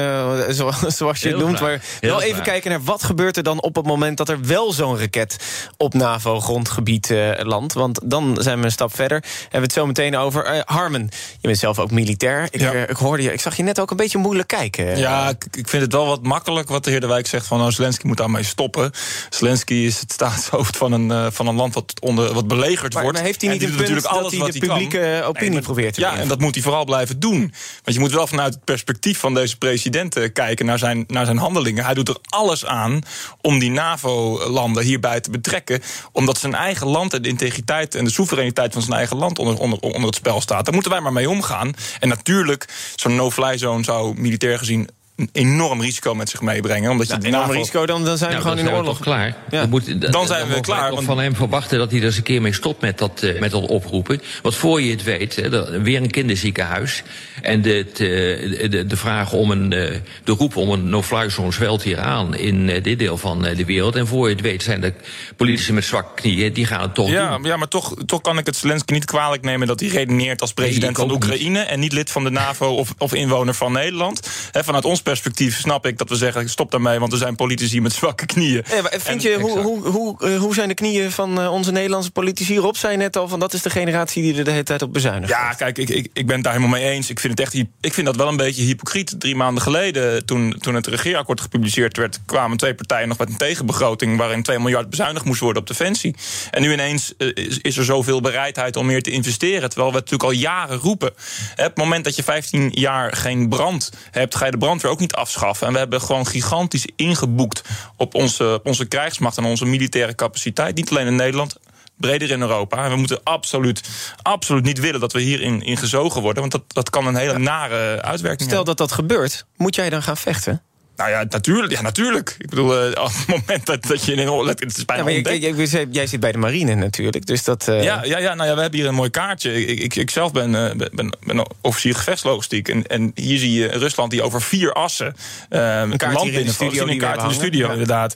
uh, 0.47 0.53
zo, 0.53 0.71
zoals 0.97 1.19
je 1.19 1.27
Heel 1.27 1.37
het 1.37 1.45
noemt. 1.45 1.59
Maar 1.59 1.81
Heel 1.99 2.09
wel 2.09 2.21
even 2.21 2.33
graag. 2.33 2.45
kijken 2.45 2.69
naar 2.69 2.83
wat 2.83 3.03
gebeurt 3.03 3.37
er 3.37 3.43
dan 3.43 3.61
op 3.61 3.75
het 3.75 3.85
moment 3.85 4.17
dat 4.17 4.29
er 4.29 4.39
wel 4.41 4.71
zo'n 4.73 4.99
raket 4.99 5.37
op 5.77 5.93
NAVO-grondgebied 5.93 7.09
uh, 7.09 7.29
landt. 7.41 7.73
Want 7.73 7.99
dan 8.03 8.37
zijn 8.41 8.59
we 8.59 8.65
een 8.65 8.71
stap 8.71 8.95
verder. 8.95 9.23
Hebben 9.41 9.49
we 9.51 9.57
het 9.59 9.71
zo 9.73 9.85
meteen 9.85 10.17
over. 10.17 10.55
Uh, 10.55 10.61
Harmen, 10.65 11.09
je 11.41 11.47
bent 11.47 11.57
zelf 11.57 11.79
ook 11.79 11.91
militair. 11.91 12.47
Ik, 12.49 12.59
Ja. 12.61 12.71
ik 12.73 12.95
hoorde 12.97 13.23
je, 13.23 13.33
ik 13.33 13.41
zag 13.41 13.57
je 13.57 13.63
net 13.63 13.79
ook 13.79 13.91
een 13.91 13.97
beetje 13.97 14.17
moeilijk 14.17 14.47
kijken. 14.47 14.97
Ja, 14.97 15.29
ik, 15.29 15.45
ik 15.51 15.67
vind 15.67 15.83
het 15.83 15.91
wel 15.93 16.05
wat 16.07 16.23
makkelijk 16.23 16.69
wat 16.69 16.83
de 16.83 16.89
heer 16.91 16.99
De 16.99 17.07
Wijk 17.07 17.27
zegt 17.27 17.47
van 17.47 17.57
nou, 17.59 17.71
Zelensky 17.71 18.07
moet 18.07 18.17
daarmee 18.17 18.43
stoppen. 18.43 18.91
Zelensky 19.29 19.73
is 19.73 19.99
het 19.99 20.11
staatshoofd 20.11 20.77
van 20.77 20.91
een, 20.91 21.11
eh, 21.11 21.25
van 21.31 21.47
een 21.47 21.55
land 21.55 21.73
wat, 21.73 21.93
onder, 22.01 22.33
wat 22.33 22.47
belegerd 22.47 22.93
Maar, 22.93 23.03
wordt. 23.03 23.17
maar 23.17 23.27
heeft 23.27 23.41
hij 23.41 23.51
niet 23.51 23.61
een 23.63 23.67
punt 23.67 23.79
natuurlijk 23.79 24.05
dat 24.07 24.11
hij 24.13 24.21
alles 24.21 24.31
de 24.33 24.39
wat 24.39 24.57
kan. 24.57 24.77
publieke 24.77 25.23
opinie 25.25 25.61
probeert 25.65 25.93
te 25.93 26.01
Ja, 26.01 26.17
en 26.17 26.27
dat 26.27 26.39
moet 26.39 26.53
hij 26.53 26.63
vooral 26.63 26.85
blijven 26.85 27.19
doen. 27.19 27.39
Want 27.83 27.95
je 27.95 27.99
moet 27.99 28.11
wel 28.11 28.27
vanuit 28.27 28.53
het 28.53 28.63
perspectief 28.63 29.19
van 29.19 29.33
deze 29.33 29.57
president 29.57 30.15
eh, 30.15 30.33
kijken 30.33 30.65
naar 30.65 30.77
zijn, 30.77 31.03
naar 31.07 31.25
zijn 31.25 31.37
handelingen. 31.37 31.85
Hij 31.85 31.93
doet 31.93 32.09
er 32.09 32.17
alles 32.23 32.65
aan 32.65 33.01
om 33.41 33.59
die 33.59 33.71
NAVO-landen 33.71 34.83
hierbij 34.83 35.19
te 35.19 35.29
betrekken. 35.29 35.81
Omdat 36.11 36.37
zijn 36.37 36.55
eigen 36.55 36.87
land 36.87 37.13
en 37.13 37.21
de 37.21 37.29
integriteit 37.29 37.95
en 37.95 38.03
de 38.03 38.11
soevereiniteit 38.11 38.73
van 38.73 38.81
zijn 38.81 38.97
eigen 38.97 39.17
land 39.17 39.39
onder, 39.39 39.57
onder, 39.57 39.79
onder 39.79 40.05
het 40.05 40.15
spel 40.15 40.41
staat. 40.41 40.65
Daar 40.65 40.73
moeten 40.73 40.91
wij 40.91 41.01
maar 41.01 41.13
mee 41.13 41.29
omgaan. 41.29 41.73
En 41.99 42.09
natuurlijk, 42.09 42.67
zo'n 42.95 43.15
no-fly 43.15 43.57
zone 43.57 43.83
zou 43.83 44.19
militair 44.19 44.57
gezien 44.57 44.89
een 45.15 45.29
enorm 45.31 45.81
risico 45.81 46.15
met 46.15 46.29
zich 46.29 46.41
meebrengen. 46.41 46.91
Omdat 46.91 47.05
je 47.07 47.11
Nou, 47.11 47.23
de 47.23 47.29
enorm 47.29 47.47
NAVO 47.47 47.59
risico, 47.59 47.85
dan, 47.85 48.05
dan 48.05 48.17
zijn 48.17 48.29
we 48.29 48.35
Nou, 48.35 48.41
gewoon 48.41 48.65
dan 48.65 48.65
in 48.65 48.71
zijn 48.71 48.83
we 48.83 48.89
oorlog. 48.89 48.97
toch 48.97 49.05
klaar. 49.05 49.35
Ja. 49.49 49.59
Dan, 49.61 49.69
moet, 49.69 50.11
Dan 50.11 50.27
zijn 50.27 50.47
we 50.47 50.59
klaar, 50.59 50.91
want- 50.91 51.03
van 51.05 51.19
hem 51.19 51.35
verwachten 51.35 51.77
dat 51.77 51.91
hij 51.91 51.99
er 51.99 52.05
eens 52.05 52.17
een 52.17 52.23
keer 52.23 52.41
mee 52.41 52.53
stopt 52.53 52.81
met 52.81 52.97
dat, 52.97 53.21
eh, 53.23 53.39
met 53.39 53.51
dat 53.51 53.67
oproepen. 53.67 54.21
Want 54.41 54.55
voor 54.55 54.81
je 54.81 54.91
het 54.91 55.03
weet, 55.03 55.35
hè, 55.35 55.53
er- 55.73 55.81
weer 55.81 56.01
een 56.01 56.11
kinderziekenhuis. 56.11 57.03
En 57.41 57.61
de, 57.61 57.79
eh, 57.79 58.69
de, 58.69 58.85
de 58.85 58.97
vraag 58.97 59.33
om 59.33 59.51
een, 59.51 59.73
eh, 59.73 59.95
de 60.23 60.31
roep 60.31 60.55
om 60.55 60.69
een 60.69 60.89
no-fly 60.89 61.29
zone 61.29 61.51
zwelt 61.51 61.83
hier 61.83 61.99
aan 61.99 62.35
in 62.35 62.65
dit 62.81 62.99
deel 62.99 63.17
van 63.17 63.41
de 63.41 63.65
wereld. 63.65 63.95
En 63.95 64.07
voor 64.07 64.27
je 64.29 64.33
het 64.35 64.43
weet 64.43 64.63
zijn 64.63 64.83
er 64.83 64.93
politici 65.35 65.73
met 65.73 65.83
zwakke 65.83 66.21
knieën, 66.21 66.53
die 66.53 66.65
gaan 66.65 66.81
het 66.81 66.93
toch 66.95 67.09
Ja, 67.09 67.37
doen. 67.37 67.43
ja, 67.43 67.57
maar 67.57 67.67
toch, 67.67 67.93
toch 68.05 68.21
kan 68.21 68.37
ik 68.37 68.45
het 68.45 68.55
Zelensky 68.55 68.93
niet 68.93 69.05
kwalijk 69.05 69.43
nemen 69.43 69.67
dat 69.67 69.79
hij 69.79 69.89
redeneert 69.89 70.41
als 70.41 70.53
president 70.53 70.97
Nee, 70.97 71.07
van 71.07 71.15
niet. 71.15 71.23
Oekraïne 71.23 71.59
en 71.59 71.79
niet 71.79 71.93
lid 71.93 72.11
van 72.11 72.23
de 72.23 72.29
NAVO 72.29 72.67
of, 72.75 72.93
of 72.97 73.13
inwoner 73.13 73.53
van 73.53 73.71
Nederland. 73.71 74.29
He, 74.51 74.63
vanuit 74.63 74.85
ons 74.85 75.01
perspectief 75.05 75.59
snap 75.59 75.85
ik 75.85 75.97
dat 75.97 76.09
we 76.09 76.15
zeggen: 76.15 76.49
stop 76.49 76.71
daarmee, 76.71 76.99
want 76.99 77.11
er 77.11 77.17
zijn 77.17 77.35
politici 77.35 77.81
met 77.81 77.93
zwakke 77.93 78.25
knieën. 78.25 78.63
Maar 78.81 78.91
vind 78.97 79.25
En- 79.25 79.31
je, 79.31 79.39
hoe, 79.39 79.59
hoe, 79.59 79.87
hoe, 79.87 80.25
eh, 80.25 80.37
hoe 80.39 80.53
zijn 80.53 80.67
de 80.67 80.73
knieën 80.73 81.11
van 81.11 81.41
eh, 81.41 81.51
onze 81.51 81.71
Nederlandse 81.71 82.11
politici? 82.11 82.57
Rob 82.57 82.75
zei 82.75 82.97
net 82.97 83.17
al, 83.17 83.27
van 83.27 83.39
dat 83.39 83.53
is 83.53 83.61
de 83.61 83.69
generatie 83.69 84.21
die 84.23 84.37
er 84.37 84.43
de 84.43 84.51
hele 84.51 84.63
tijd 84.63 84.81
op 84.81 84.93
bezuinigt. 84.93 85.31
Ja, 85.31 85.53
kijk, 85.53 85.77
ik, 85.77 85.89
ik, 85.89 86.07
ik 86.13 86.25
ben 86.25 86.35
het 86.35 86.43
daar 86.43 86.53
helemaal 86.53 86.79
mee 86.79 86.89
eens. 86.89 87.09
Ik 87.09 87.19
vind, 87.19 87.39
het 87.39 87.47
echt, 87.47 87.65
ik 87.81 87.93
vind 87.93 88.05
dat 88.05 88.15
wel 88.15 88.27
een 88.27 88.37
beetje 88.37 88.63
hypocriet. 88.63 89.15
Drie 89.19 89.35
maanden 89.35 89.63
geleden, 89.63 90.25
toen, 90.25 90.55
toen 90.59 90.75
het 90.75 90.87
regeerakkoord 90.87 91.41
gepubliceerd 91.41 91.97
werd... 91.97 92.19
kwamen 92.25 92.57
twee 92.57 92.75
partijen 92.75 93.07
nog 93.07 93.17
met 93.17 93.29
een 93.29 93.37
tegenbegroting... 93.37 94.17
waarin 94.17 94.43
2 94.43 94.59
miljard 94.59 94.89
bezuinigd 94.89 95.25
moest 95.25 95.39
worden 95.39 95.61
op 95.61 95.67
defensie. 95.67 96.15
En 96.51 96.61
nu 96.61 96.73
ineens 96.73 97.13
eh, 97.17 97.27
is, 97.33 97.59
is 97.61 97.77
er 97.77 97.85
zoveel 97.85 98.21
bereidheid 98.21 98.75
om 98.75 98.85
meer 98.85 99.01
te 99.03 99.11
investeren... 99.11 99.69
terwijl 99.69 99.91
we 99.91 99.97
het 99.97 100.11
natuurlijk 100.11 100.23
al 100.23 100.51
jaren 100.51 100.77
roepen. 100.77 101.09
Op 101.09 101.55
het 101.55 101.77
moment 101.77 102.03
dat 102.03 102.15
je 102.15 102.23
15 102.23 102.69
jaar 102.73 103.15
geen 103.15 103.49
brand 103.49 103.91
hebt... 104.11 104.35
ga 104.35 104.45
je 104.45 104.51
de 104.51 104.57
brandweer 104.57 104.91
ook 104.91 104.94
niet 104.99 105.13
afschaffen. 105.13 105.67
En 105.67 105.73
we 105.73 105.79
hebben 105.79 106.01
gewoon 106.01 106.27
gigantisch 106.27 106.87
ingeboekt... 106.95 107.61
op 107.97 108.15
onze, 108.15 108.59
onze 108.63 108.85
krijgsmacht 108.85 109.37
en 109.37 109.45
onze 109.45 109.65
militaire 109.65 110.15
capaciteit. 110.15 110.75
Niet 110.75 110.89
alleen 110.89 111.07
in 111.07 111.15
Nederland, 111.15 111.55
breder 111.97 112.31
in 112.31 112.41
Europa. 112.41 112.83
En 112.83 112.89
we 112.89 112.97
moeten 112.97 113.19
absoluut, 113.23 113.81
absoluut 114.21 114.63
niet 114.63 114.79
willen 114.79 114.99
dat 114.99 115.13
we 115.13 115.21
hierin 115.21 115.61
in 115.61 115.77
gezogen 115.77 116.21
worden. 116.21 116.39
Want 116.39 116.51
dat, 116.51 116.63
dat 116.67 116.89
kan 116.89 117.07
een 117.07 117.15
hele 117.15 117.37
nare 117.37 118.01
uitwerking 118.01 118.49
Stel 118.49 118.55
hebben. 118.55 118.75
dat 118.75 118.87
dat 118.87 118.91
gebeurt, 118.91 119.45
moet 119.57 119.75
jij 119.75 119.89
dan 119.89 120.03
gaan 120.03 120.17
vechten? 120.17 120.61
Nou 120.95 121.09
ja, 121.09 121.25
natuurlijk. 121.29 121.71
Ja, 121.71 121.81
natuurlijk. 121.81 122.35
Ik 122.37 122.49
bedoel, 122.49 122.89
uh, 122.89 123.03
op 123.03 123.11
het 123.13 123.27
moment 123.27 123.65
dat, 123.65 123.83
dat 123.83 124.05
je 124.05 124.11
in 124.13 124.27
een... 124.27 124.47
Het 124.47 124.77
is 124.77 124.85
bijna 124.85 125.09
ja, 125.09 125.33
jij, 125.33 125.87
jij, 125.91 126.07
zit 126.07 126.19
bij 126.19 126.31
de 126.31 126.37
marine 126.37 126.75
natuurlijk, 126.75 127.25
dus 127.25 127.43
dat... 127.43 127.67
Uh... 127.67 127.83
Ja, 127.83 128.03
ja, 128.03 128.17
ja, 128.17 128.33
nou 128.33 128.49
ja, 128.49 128.55
we 128.55 128.61
hebben 128.61 128.79
hier 128.79 128.89
een 128.89 128.95
mooi 128.95 129.09
kaartje. 129.09 129.65
Ik, 129.65 129.79
ik, 129.79 129.95
ik 129.95 130.09
zelf 130.09 130.31
ben, 130.31 130.49
uh, 130.49 130.87
ben, 130.91 131.17
ben 131.25 131.47
officier 131.61 131.95
gevechtslogistiek. 131.95 132.67
En, 132.69 132.87
en 132.87 133.11
hier 133.15 133.37
zie 133.37 133.53
je 133.53 133.67
Rusland 133.67 134.11
die 134.11 134.21
over 134.21 134.41
vier 134.41 134.73
assen... 134.73 135.15
een 135.49 135.97
kaart 135.97 136.13
land 136.13 136.31
in 136.31 136.45
de 136.45 136.51
studio, 136.51 136.87
een 136.87 136.97
kaart 136.97 137.21
in 137.21 137.27
de 137.27 137.33
studio, 137.33 137.71
inderdaad. 137.71 138.15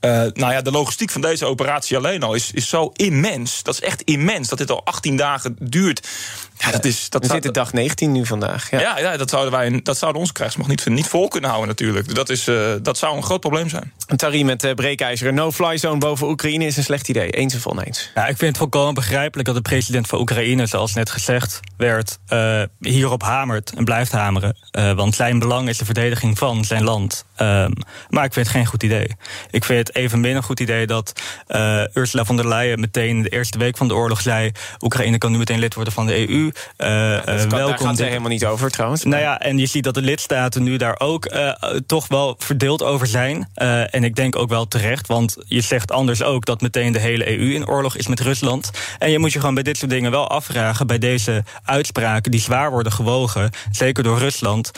nou 0.00 0.52
ja, 0.52 0.62
de 0.62 0.70
logistiek 0.70 1.10
van 1.10 1.20
deze 1.20 1.46
operatie 1.46 1.96
alleen 1.96 2.22
al 2.22 2.34
is, 2.34 2.50
is 2.52 2.68
zo 2.68 2.92
immens. 2.96 3.62
Dat 3.62 3.74
is 3.74 3.80
echt 3.80 4.02
immens, 4.02 4.48
dat 4.48 4.58
dit 4.58 4.70
al 4.70 4.84
18 4.84 5.16
dagen 5.16 5.56
duurt. 5.58 6.08
Ja, 6.60 6.70
dat 6.70 6.84
is, 6.84 7.08
dat 7.08 7.26
we 7.26 7.32
zitten 7.32 7.52
dag 7.52 7.72
19 7.72 8.12
nu 8.12 8.26
vandaag. 8.26 8.70
Ja, 8.70 8.80
ja, 8.80 8.98
ja 8.98 9.16
dat, 9.16 9.30
zouden 9.30 9.52
wij, 9.52 9.80
dat 9.82 9.98
zouden 9.98 10.20
onze 10.20 10.32
krijgsmacht 10.32 10.68
niet, 10.68 10.86
niet 10.86 11.06
vol 11.06 11.28
kunnen 11.28 11.50
houden 11.50 11.68
natuurlijk. 11.68 12.14
Dat, 12.14 12.28
is, 12.30 12.48
uh, 12.48 12.72
dat 12.82 12.98
zou 12.98 13.16
een 13.16 13.22
groot 13.22 13.40
probleem 13.40 13.68
zijn. 13.68 13.92
Een 14.06 14.16
Tari 14.16 14.44
met 14.44 14.64
uh, 14.64 14.74
breekijzer. 14.74 15.28
Een 15.28 15.34
no-fly 15.34 15.76
zone 15.78 15.98
boven 15.98 16.28
Oekraïne 16.28 16.64
is 16.64 16.76
een 16.76 16.82
slecht 16.82 17.08
idee. 17.08 17.30
Eens 17.30 17.54
of 17.54 17.66
oneens? 17.66 18.10
Ja, 18.14 18.22
ik 18.22 18.36
vind 18.36 18.40
het 18.40 18.56
volkomen 18.56 18.94
begrijpelijk 18.94 19.48
dat 19.48 19.56
de 19.56 19.62
president 19.62 20.06
van 20.06 20.18
Oekraïne... 20.18 20.66
zoals 20.66 20.94
net 20.94 21.10
gezegd 21.10 21.60
werd, 21.76 22.18
uh, 22.32 22.62
hierop 22.78 23.22
hamert 23.22 23.72
en 23.76 23.84
blijft 23.84 24.12
hameren. 24.12 24.56
want 24.96 25.14
zijn 25.14 25.38
belang 25.38 25.68
is 25.68 25.78
de 25.78 25.84
verdediging 25.84 26.38
van 26.38 26.64
zijn 26.64 26.84
land. 26.84 27.24
Um, 27.36 27.72
maar 28.08 28.24
ik 28.24 28.32
vind 28.32 28.46
het 28.46 28.56
geen 28.56 28.66
goed 28.66 28.82
idee. 28.82 29.16
Ik 29.50 29.64
vind 29.64 29.88
het 29.88 29.96
evenmin 29.96 30.36
een 30.36 30.42
goed 30.42 30.60
idee 30.60 30.86
dat 30.86 31.12
Ursula 31.94 32.24
von 32.24 32.36
der 32.36 32.48
Leyen... 32.48 32.80
meteen 32.80 33.22
de 33.22 33.28
eerste 33.28 33.58
week 33.58 33.76
van 33.76 33.88
de 33.88 33.94
oorlog 33.94 34.20
zei... 34.20 34.50
Oekraïne 34.80 35.18
kan 35.18 35.32
nu 35.32 35.38
meteen 35.38 35.58
lid 35.58 35.74
worden 35.74 35.92
van 35.92 36.06
de 36.06 36.28
EU... 36.28 36.49
Uh, 36.78 36.88
ja, 36.88 37.20
kan, 37.20 37.36
welkom. 37.36 37.50
Daar 37.50 37.78
gaat 37.78 37.98
het 37.98 38.06
helemaal 38.06 38.28
niet 38.28 38.44
over 38.44 38.70
trouwens. 38.70 39.04
Nou 39.04 39.22
ja, 39.22 39.40
en 39.40 39.58
je 39.58 39.66
ziet 39.66 39.84
dat 39.84 39.94
de 39.94 40.02
lidstaten 40.02 40.62
nu 40.62 40.76
daar 40.76 41.00
ook 41.00 41.32
uh, 41.32 41.52
toch 41.86 42.08
wel 42.08 42.34
verdeeld 42.38 42.82
over 42.82 43.06
zijn. 43.06 43.48
En 43.54 44.04
ik 44.04 44.14
denk 44.14 44.36
ook 44.36 44.48
wel 44.48 44.68
terecht, 44.68 45.06
want 45.06 45.36
je 45.46 45.60
zegt 45.60 45.92
anders 45.92 46.22
ook 46.22 46.44
dat 46.44 46.60
meteen 46.60 46.92
de 46.92 46.98
hele 46.98 47.38
EU 47.38 47.54
in 47.54 47.68
oorlog 47.68 47.96
is 47.96 48.06
met 48.06 48.20
Rusland. 48.20 48.70
En 48.98 49.10
je 49.10 49.18
moet 49.18 49.32
je 49.32 49.38
gewoon 49.38 49.54
bij 49.54 49.62
dit 49.62 49.76
soort 49.76 49.90
dingen 49.90 50.10
wel 50.10 50.28
afvragen, 50.28 50.86
bij 50.86 50.98
deze 50.98 51.44
uitspraken 51.64 52.30
die 52.30 52.40
zwaar 52.40 52.70
worden 52.70 52.92
gewogen, 52.92 53.50
zeker 53.70 54.02
door 54.02 54.18
Rusland, 54.18 54.70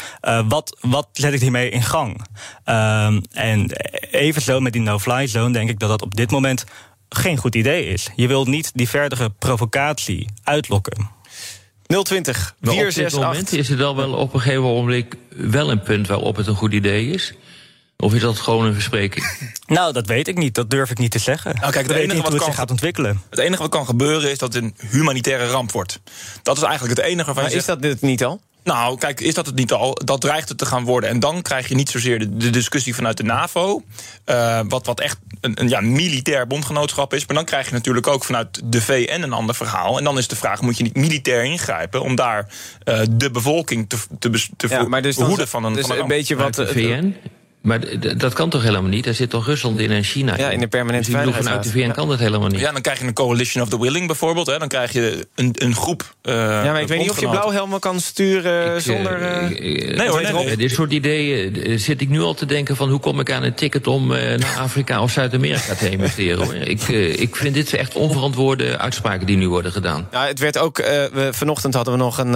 wat, 0.48 0.76
wat 0.80 1.08
zet 1.12 1.32
ik 1.32 1.40
hiermee 1.40 1.70
in 1.70 1.82
gang? 1.82 2.26
Ehm, 2.64 3.20
en 3.32 3.70
evenzo 4.10 4.60
met 4.60 4.72
die 4.72 4.82
no-fly 4.82 5.26
zone 5.26 5.52
denk 5.52 5.70
ik 5.70 5.78
dat 5.78 5.88
dat 5.88 6.02
op 6.02 6.14
dit 6.14 6.30
moment 6.30 6.64
geen 7.08 7.36
goed 7.36 7.54
idee 7.54 7.86
is. 7.86 8.10
Je 8.16 8.26
wilt 8.26 8.48
niet 8.48 8.70
die 8.74 8.88
verdere 8.88 9.30
provocatie 9.30 10.28
uitlokken. 10.42 11.10
020 12.02 12.54
468. 12.60 13.18
Op 13.18 13.24
moment 13.24 13.52
is 13.52 13.68
het 13.68 13.78
dan 13.78 13.96
wel 13.96 14.12
op 14.12 14.34
een 14.34 14.40
gegeven 14.40 14.62
moment 14.62 15.14
wel 15.28 15.70
een 15.70 15.82
punt 15.82 16.06
waarop 16.06 16.36
het 16.36 16.46
een 16.46 16.54
goed 16.54 16.72
idee 16.72 17.10
is? 17.10 17.34
Of 17.96 18.14
is 18.14 18.20
dat 18.20 18.38
gewoon 18.38 18.64
een 18.66 18.74
verspreking? 18.74 19.26
Nou, 19.66 19.92
dat 19.92 20.06
weet 20.06 20.28
ik 20.28 20.36
niet. 20.36 20.54
Dat 20.54 20.70
durf 20.70 20.90
ik 20.90 20.98
niet 20.98 21.10
te 21.10 21.18
zeggen. 21.18 21.54
Nou, 21.60 21.72
kijk, 21.72 21.86
het 21.86 21.96
enige 21.96 22.22
wat 22.22 22.34
kan, 22.34 22.54
gaat 22.54 22.70
ontwikkelen. 22.70 23.22
Het 23.30 23.38
enige 23.38 23.62
wat 23.62 23.70
kan 23.70 23.86
gebeuren 23.86 24.30
is 24.30 24.38
dat 24.38 24.54
het 24.54 24.62
een 24.62 24.74
humanitaire 24.90 25.46
ramp 25.46 25.72
wordt. 25.72 26.00
Dat 26.42 26.56
is 26.56 26.62
eigenlijk 26.62 26.98
het 26.98 27.06
enige 27.06 27.24
waarvan 27.24 27.44
maar 27.44 27.52
is 27.52 27.64
dat 27.64 27.82
dit 27.82 28.00
niet 28.00 28.24
al? 28.24 28.40
Nou, 28.64 28.98
kijk, 28.98 29.20
is 29.20 29.34
dat 29.34 29.46
het 29.46 29.54
niet 29.54 29.72
al? 29.72 29.94
Dat 30.04 30.20
dreigt 30.20 30.48
het 30.48 30.58
te 30.58 30.66
gaan 30.66 30.84
worden. 30.84 31.10
En 31.10 31.20
dan 31.20 31.42
krijg 31.42 31.68
je 31.68 31.74
niet 31.74 31.88
zozeer 31.88 32.18
de, 32.18 32.36
de 32.36 32.50
discussie 32.50 32.94
vanuit 32.94 33.16
de 33.16 33.22
NAVO, 33.22 33.82
uh, 34.26 34.60
wat, 34.68 34.86
wat 34.86 35.00
echt 35.00 35.18
een, 35.40 35.60
een 35.60 35.68
ja, 35.68 35.80
militair 35.80 36.46
bondgenootschap 36.46 37.14
is. 37.14 37.26
Maar 37.26 37.36
dan 37.36 37.44
krijg 37.44 37.66
je 37.66 37.72
natuurlijk 37.72 38.06
ook 38.06 38.24
vanuit 38.24 38.60
de 38.64 38.80
VN 38.80 39.22
een 39.22 39.32
ander 39.32 39.54
verhaal. 39.54 39.98
En 39.98 40.04
dan 40.04 40.18
is 40.18 40.28
de 40.28 40.36
vraag: 40.36 40.60
moet 40.60 40.76
je 40.76 40.82
niet 40.82 40.96
militair 40.96 41.44
ingrijpen 41.44 42.02
om 42.02 42.14
daar 42.14 42.48
uh, 42.84 43.00
de 43.10 43.30
bevolking 43.30 43.88
te, 43.88 43.96
te, 44.18 44.30
te 44.56 44.68
ja, 44.68 44.82
maar 44.82 45.02
dus 45.02 45.16
behoeden 45.16 45.48
van 45.48 45.64
een. 45.64 45.72
Dus 45.72 45.86
van 45.86 45.96
een, 45.96 46.02
een 46.02 46.08
beetje 46.08 46.36
wat. 46.36 46.54
De 46.54 46.66
VN? 46.66 47.14
Maar 47.62 47.80
dat 48.16 48.32
kan 48.32 48.50
toch 48.50 48.62
helemaal 48.62 48.90
niet? 48.90 49.04
Daar 49.04 49.14
zit 49.14 49.30
toch 49.30 49.46
Rusland 49.46 49.80
in 49.80 49.90
en 49.90 50.02
China 50.02 50.36
Ja, 50.36 50.50
in 50.50 50.60
de 50.60 50.66
permanente 50.66 51.10
dus 51.10 51.34
Vanuit 51.34 51.62
de 51.62 51.70
VN 51.70 51.90
kan 51.90 52.08
dat 52.08 52.18
helemaal 52.18 52.48
niet. 52.48 52.60
Ja, 52.60 52.72
dan 52.72 52.80
krijg 52.80 52.98
je 52.98 53.06
een 53.06 53.12
coalition 53.12 53.62
of 53.62 53.68
the 53.68 53.80
willing 53.80 54.06
bijvoorbeeld. 54.06 54.46
Hè. 54.46 54.58
Dan 54.58 54.68
krijg 54.68 54.92
je 54.92 55.26
een, 55.34 55.50
een 55.58 55.74
groep. 55.74 56.14
Uh, 56.22 56.34
ja, 56.34 56.72
maar 56.72 56.80
ik 56.80 56.88
weet 56.88 56.98
niet 56.98 57.10
of 57.10 57.20
je 57.20 57.28
blauwhelmen 57.28 57.80
kan 57.80 58.00
sturen 58.00 58.76
ik, 58.76 58.82
zonder. 58.82 59.20
Uh, 59.20 59.96
nee 59.96 60.08
hoor, 60.08 60.22
nee, 60.22 60.32
nee. 60.32 60.56
Dit 60.56 60.70
soort 60.70 60.92
ideeën 60.92 61.80
zit 61.80 62.00
ik 62.00 62.08
nu 62.08 62.20
al 62.20 62.34
te 62.34 62.46
denken 62.46 62.76
van 62.76 62.90
hoe 62.90 63.00
kom 63.00 63.20
ik 63.20 63.30
aan 63.30 63.42
een 63.42 63.54
ticket 63.54 63.86
om 63.86 64.06
naar 64.06 64.56
Afrika 64.58 65.02
of 65.02 65.10
Zuid-Amerika 65.10 65.74
te 65.74 65.90
investeren. 65.90 66.44
Hoor. 66.44 66.54
Ik, 66.72 66.88
ik 67.18 67.36
vind 67.36 67.54
dit 67.54 67.74
echt 67.74 67.94
onverantwoorde 67.94 68.78
uitspraken 68.78 69.26
die 69.26 69.36
nu 69.36 69.48
worden 69.48 69.72
gedaan. 69.72 70.08
Ja, 70.12 70.26
het 70.26 70.38
werd 70.38 70.58
ook. 70.58 70.76
we, 70.76 71.28
vanochtend 71.30 71.74
hadden 71.74 71.92
we 71.92 71.98
nog 71.98 72.18
een, 72.18 72.34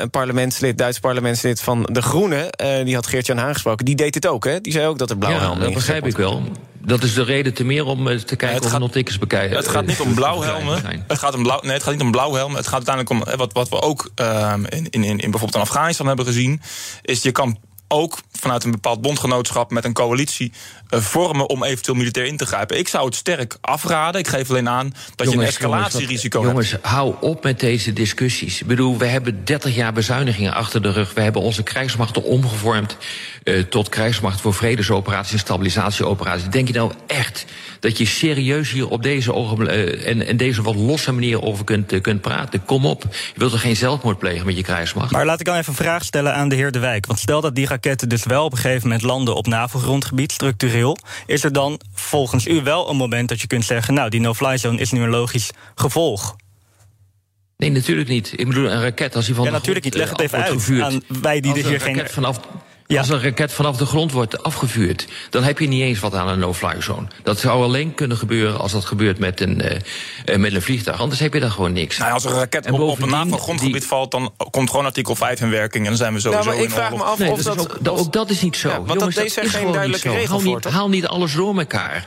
een 0.00 0.10
parlementslid, 0.10 0.78
Duits 0.78 0.98
parlementslid 0.98 1.60
van 1.60 1.88
de 1.92 2.02
Groenen. 2.02 2.48
die 2.84 2.94
had 2.94 3.06
Geert-Jan 3.06 3.40
aangesproken. 3.40 3.84
Die 3.84 3.94
deed 3.94 4.14
het 4.14 4.26
ook, 4.26 4.44
hè? 4.44 4.60
Die 4.64 4.72
zei 4.72 4.86
ook 4.86 4.98
dat 4.98 5.10
er 5.10 5.16
blauwhelmen 5.16 5.58
ja, 5.58 5.64
dat 5.64 5.74
begrijp 5.74 6.06
ik 6.06 6.16
wel. 6.16 6.42
Dat 6.78 7.02
is 7.02 7.14
de 7.14 7.22
reden 7.22 7.54
te 7.54 7.64
meer 7.64 7.84
om 7.84 8.08
eh, 8.08 8.18
te 8.18 8.36
kijken 8.36 8.60
ja, 8.60 8.74
of 8.74 8.78
nog 8.78 8.90
tickets 8.90 9.18
bekijken. 9.18 9.56
Het 9.56 9.68
gaat 9.68 9.86
niet 9.86 10.00
om 10.00 10.14
blauwhelmen. 10.20 10.82
Het 11.06 11.18
gaat, 11.18 11.34
om 11.34 11.42
blauw, 11.42 11.60
nee, 11.62 11.72
het 11.72 11.82
gaat 11.82 11.92
niet 11.92 12.02
om 12.02 12.10
blauwhelmen. 12.10 12.56
Het 12.56 12.66
gaat 12.66 12.86
uiteindelijk 12.88 13.26
om 13.26 13.32
eh, 13.32 13.38
wat, 13.38 13.52
wat 13.52 13.68
we 13.68 13.82
ook 13.82 14.10
uh, 14.20 14.54
in, 14.68 14.90
in, 14.90 15.02
in 15.02 15.16
bijvoorbeeld 15.16 15.54
in 15.54 15.60
Afghanistan 15.60 16.06
hebben 16.06 16.26
gezien. 16.26 16.62
Is 17.02 17.22
je 17.22 17.32
kan 17.32 17.58
ook 17.94 18.18
vanuit 18.32 18.64
een 18.64 18.70
bepaald 18.70 19.00
bondgenootschap 19.00 19.70
met 19.70 19.84
een 19.84 19.92
coalitie 19.92 20.52
uh, 20.90 21.00
vormen 21.00 21.48
om 21.48 21.64
eventueel 21.64 21.96
militair 21.96 22.26
in 22.26 22.36
te 22.36 22.46
grijpen. 22.46 22.78
Ik 22.78 22.88
zou 22.88 23.04
het 23.04 23.14
sterk 23.14 23.56
afraden. 23.60 24.20
Ik 24.20 24.28
geef 24.28 24.50
alleen 24.50 24.68
aan 24.68 24.94
dat 25.16 25.30
je 25.30 25.36
een 25.36 25.44
escalatierisico 25.44 26.38
hebt. 26.38 26.50
Jongens, 26.50 26.76
hou 26.82 27.14
op 27.20 27.42
met 27.42 27.60
deze 27.60 27.92
discussies. 27.92 28.60
Ik 28.60 28.66
bedoel, 28.66 28.98
we 28.98 29.06
hebben 29.06 29.44
30 29.44 29.74
jaar 29.74 29.92
bezuinigingen 29.92 30.54
achter 30.54 30.82
de 30.82 30.90
rug. 30.90 31.14
We 31.14 31.20
hebben 31.20 31.42
onze 31.42 31.62
krijgsmachten 31.62 32.22
omgevormd 32.22 32.96
uh, 33.44 33.62
tot 33.62 33.88
krijgsmacht 33.88 34.40
voor 34.40 34.54
vredesoperaties 34.54 35.32
en 35.32 35.38
stabilisatieoperaties. 35.38 36.48
Denk 36.48 36.68
je 36.68 36.74
nou 36.74 36.92
echt 37.06 37.44
dat 37.84 37.98
je 37.98 38.06
serieus 38.06 38.70
hier 38.70 38.88
op 38.88 39.02
deze 39.02 39.54
uh, 39.58 40.08
en, 40.08 40.26
en 40.26 40.36
deze 40.36 40.62
wat 40.62 40.74
losse 40.74 41.12
manier 41.12 41.42
over 41.42 41.64
kunt, 41.64 42.00
kunt 42.00 42.20
praten? 42.20 42.64
Kom 42.64 42.86
op. 42.86 43.02
Je 43.02 43.38
wilt 43.38 43.52
er 43.52 43.58
geen 43.58 43.76
zelfmoord 43.76 44.18
plegen 44.18 44.46
met 44.46 44.56
je 44.56 44.62
krijgsmacht? 44.62 45.12
Maar 45.12 45.26
laat 45.26 45.40
ik 45.40 45.46
dan 45.46 45.56
even 45.56 45.68
een 45.68 45.74
vraag 45.74 46.04
stellen 46.04 46.34
aan 46.34 46.48
de 46.48 46.54
heer 46.54 46.72
De 46.72 46.78
Wijk. 46.78 47.06
Want 47.06 47.18
stel 47.18 47.40
dat 47.40 47.54
die 47.54 47.66
raketten 47.66 48.08
dus 48.08 48.24
wel 48.24 48.44
op 48.44 48.52
een 48.52 48.58
gegeven 48.58 48.82
moment 48.82 49.02
landen 49.02 49.34
op 49.34 49.46
NAVO-grondgebied, 49.46 50.32
structureel. 50.32 50.98
Is 51.26 51.44
er 51.44 51.52
dan 51.52 51.80
volgens 51.94 52.46
u 52.46 52.62
wel 52.62 52.90
een 52.90 52.96
moment 52.96 53.28
dat 53.28 53.40
je 53.40 53.46
kunt 53.46 53.64
zeggen: 53.64 53.94
Nou, 53.94 54.10
die 54.10 54.20
no-fly 54.20 54.56
zone 54.56 54.78
is 54.78 54.90
nu 54.90 55.02
een 55.02 55.08
logisch 55.08 55.50
gevolg? 55.74 56.36
Nee, 57.56 57.70
natuurlijk 57.70 58.08
niet. 58.08 58.32
Ik 58.36 58.46
bedoel, 58.46 58.70
een 58.70 58.82
raket 58.82 59.16
als 59.16 59.26
die 59.26 59.34
van. 59.34 59.44
Ja, 59.44 59.50
natuurlijk 59.50 59.84
niet. 59.84 59.94
Leg 59.94 60.10
het 60.10 60.20
even 60.20 60.42
uit. 60.42 60.70
Aan 60.80 61.02
wij 61.20 61.40
die 61.40 61.54
er 61.54 61.68
hier 61.68 61.80
geen. 61.80 62.02
Vanaf, 62.08 62.40
Als 62.86 63.08
een 63.08 63.20
raket 63.20 63.52
vanaf 63.52 63.76
de 63.76 63.86
grond 63.86 64.12
wordt 64.12 64.42
afgevuurd, 64.42 65.06
dan 65.30 65.42
heb 65.42 65.58
je 65.58 65.68
niet 65.68 65.82
eens 65.82 65.98
wat 66.00 66.14
aan 66.14 66.28
een 66.28 66.38
no-fly 66.38 66.80
zone. 66.80 67.06
Dat 67.22 67.38
zou 67.38 67.62
alleen 67.62 67.94
kunnen 67.94 68.16
gebeuren 68.16 68.58
als 68.58 68.72
dat 68.72 68.84
gebeurt 68.84 69.18
met 69.18 69.40
een, 69.40 69.62
uh, 70.26 70.36
met 70.36 70.54
een 70.54 70.62
vliegtuig. 70.62 71.00
Anders 71.00 71.20
heb 71.20 71.34
je 71.34 71.40
daar 71.40 71.50
gewoon 71.50 71.72
niks. 71.72 71.98
Nou, 71.98 72.12
als 72.12 72.24
een 72.24 72.32
raket 72.32 72.70
op, 72.70 72.80
op 72.80 73.02
een 73.02 73.08
NAVO-grondgebied 73.08 73.86
valt, 73.86 74.10
dan 74.10 74.32
komt 74.50 74.70
gewoon 74.70 74.84
artikel 74.84 75.16
5 75.16 75.40
in 75.40 75.50
werking 75.50 75.84
en 75.84 75.90
dan 75.90 75.98
zijn 75.98 76.14
we 76.14 76.20
sowieso 76.20 76.44
nou, 76.44 76.56
maar 76.56 76.64
ik 76.64 76.70
vraag 76.70 76.90
me 76.90 77.02
af 77.02 77.18
nee, 77.18 77.30
of 77.30 77.42
dat... 77.42 77.60
Ook, 77.60 77.98
ook, 77.98 78.12
dat 78.12 78.30
is 78.30 78.42
niet 78.42 78.56
zo. 78.56 78.68
Ja, 78.68 78.82
want 78.82 78.98
Jongens, 78.98 79.14
dat, 79.16 79.34
dat 79.34 79.44
is 79.44 79.50
geen 79.50 79.72
duidelijke 79.72 80.10
regel 80.10 80.40
haal 80.40 80.54
niet, 80.54 80.64
haal 80.64 80.88
niet 80.88 81.06
alles 81.06 81.34
door 81.34 81.58
elkaar. 81.58 82.06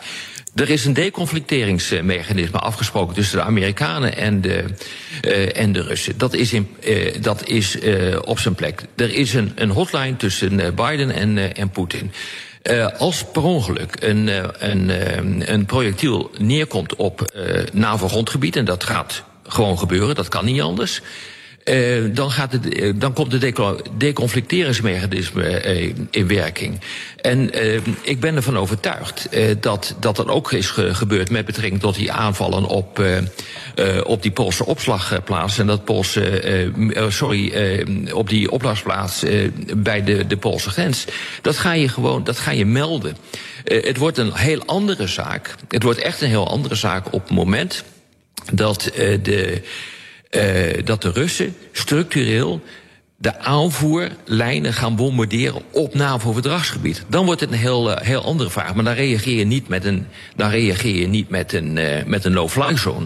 Er 0.58 0.70
is 0.70 0.86
een 0.86 0.94
deconflicteringsmechanisme 0.94 2.60
afgesproken 2.60 3.16
tussen 3.16 3.38
de 3.38 3.44
Amerikanen 3.44 4.18
en 4.18 4.42
de, 4.42 4.64
uh, 5.22 5.58
en 5.58 5.72
de 5.72 5.82
Russen. 5.82 6.18
Dat 6.18 6.34
is, 6.34 6.54
in, 6.54 6.76
uh, 6.80 7.22
dat 7.22 7.48
is 7.48 7.76
uh, 7.76 8.18
op 8.26 8.40
zijn 8.40 8.56
plek. 8.56 8.82
Er 8.96 9.14
is 9.14 9.34
een, 9.34 9.52
een 9.56 9.70
hotline 9.70 10.16
tussen 10.16 10.76
Biden 10.76 11.12
en, 11.12 11.56
en 11.56 11.70
Poetin. 11.70 12.12
als 12.98 13.26
per 13.32 13.44
ongeluk 13.44 13.96
een, 14.00 14.30
een, 14.70 15.54
een 15.54 15.66
projectiel 15.66 16.32
neerkomt 16.38 16.96
op 16.96 17.40
NAVO-grondgebied, 17.74 18.56
en 18.56 18.66
dat 18.66 18.84
gaat 18.84 19.24
gewoon 19.44 19.80
gebeuren, 19.80 20.16
dat 20.16 20.28
kan 20.28 20.46
niet 20.46 20.62
anders. 20.62 21.02
Uh, 21.70 22.16
dan, 22.16 22.32
gaat 22.32 22.52
het, 22.52 22.80
uh, 22.80 22.94
dan 22.96 23.14
komt 23.14 23.32
de 23.32 23.54
deconflicteringsmechanisme 23.98 25.66
uh, 25.66 25.94
in 26.12 26.28
werking. 26.28 26.80
En 27.22 27.50
ik 28.02 28.20
ben 28.20 28.36
ervan 28.36 28.58
overtuigd 28.58 29.30
dat, 29.60 29.96
dat 30.00 30.16
dat 30.16 30.28
ook 30.28 30.52
is 30.52 30.70
ge 30.70 30.96
gebeurd 30.96 31.30
met 31.30 31.46
betrekking 31.46 31.82
tot 31.82 31.96
die 31.96 32.12
aanvallen 32.12 32.66
op, 32.66 33.04
op 34.04 34.22
die 34.22 34.32
Poolse 34.32 34.66
opslagplaats. 34.66 35.60
En 35.60 35.68
dat 35.68 35.86
Poolse, 35.86 36.72
sorry, 37.10 37.54
op 38.12 38.30
die 38.30 38.52
opslagplaats 38.52 39.24
bij 39.78 40.04
de, 40.04 40.28
de 40.28 40.38
Poolse 40.38 40.70
grens. 40.70 41.06
Dat 41.42 41.58
ga 41.58 41.74
je 41.74 41.90
gewoon, 41.90 42.24
dat 42.24 42.40
ga 42.40 42.52
je 42.52 42.66
melden. 42.66 43.18
het 43.64 43.98
wordt 43.98 44.18
een 44.18 44.34
heel 44.34 44.64
andere 44.66 45.08
zaak. 45.08 45.56
Het 45.68 45.84
wordt 45.84 46.00
echt 46.00 46.22
een 46.22 46.30
heel 46.30 46.50
andere 46.50 46.76
zaak 46.76 47.14
op 47.14 47.22
het 47.22 47.38
moment 47.38 47.84
dat 48.54 48.92
de 49.22 49.62
uh, 50.32 50.84
dat 50.84 51.02
de 51.02 51.12
Russen 51.12 51.56
structureel 51.72 52.62
de 53.18 53.40
aanvoerlijnen 53.40 54.74
gaan 54.74 54.96
bombarderen 54.96 55.62
op 55.72 55.94
NAVO-verdragsgebied. 55.94 57.06
Dan 57.08 57.26
wordt 57.26 57.42
het 57.42 57.52
een 57.52 57.58
heel, 57.58 57.90
uh, 57.90 57.98
heel 57.98 58.24
andere 58.24 58.50
vraag. 58.50 58.76
Maar 58.76 58.84
dan 58.84 58.94
reageer 58.94 59.38
je 59.38 59.46
niet 59.46 59.68
met 59.68 59.86
een, 59.86 60.08
dan 60.36 60.50
reageer 60.50 60.96
je 60.96 61.08
niet 61.08 61.30
met 61.30 61.54
een, 61.54 61.76
uh, 61.76 62.04
met 62.06 62.26
een 62.26 62.32
no-fly 62.32 62.78
zone. 62.78 63.06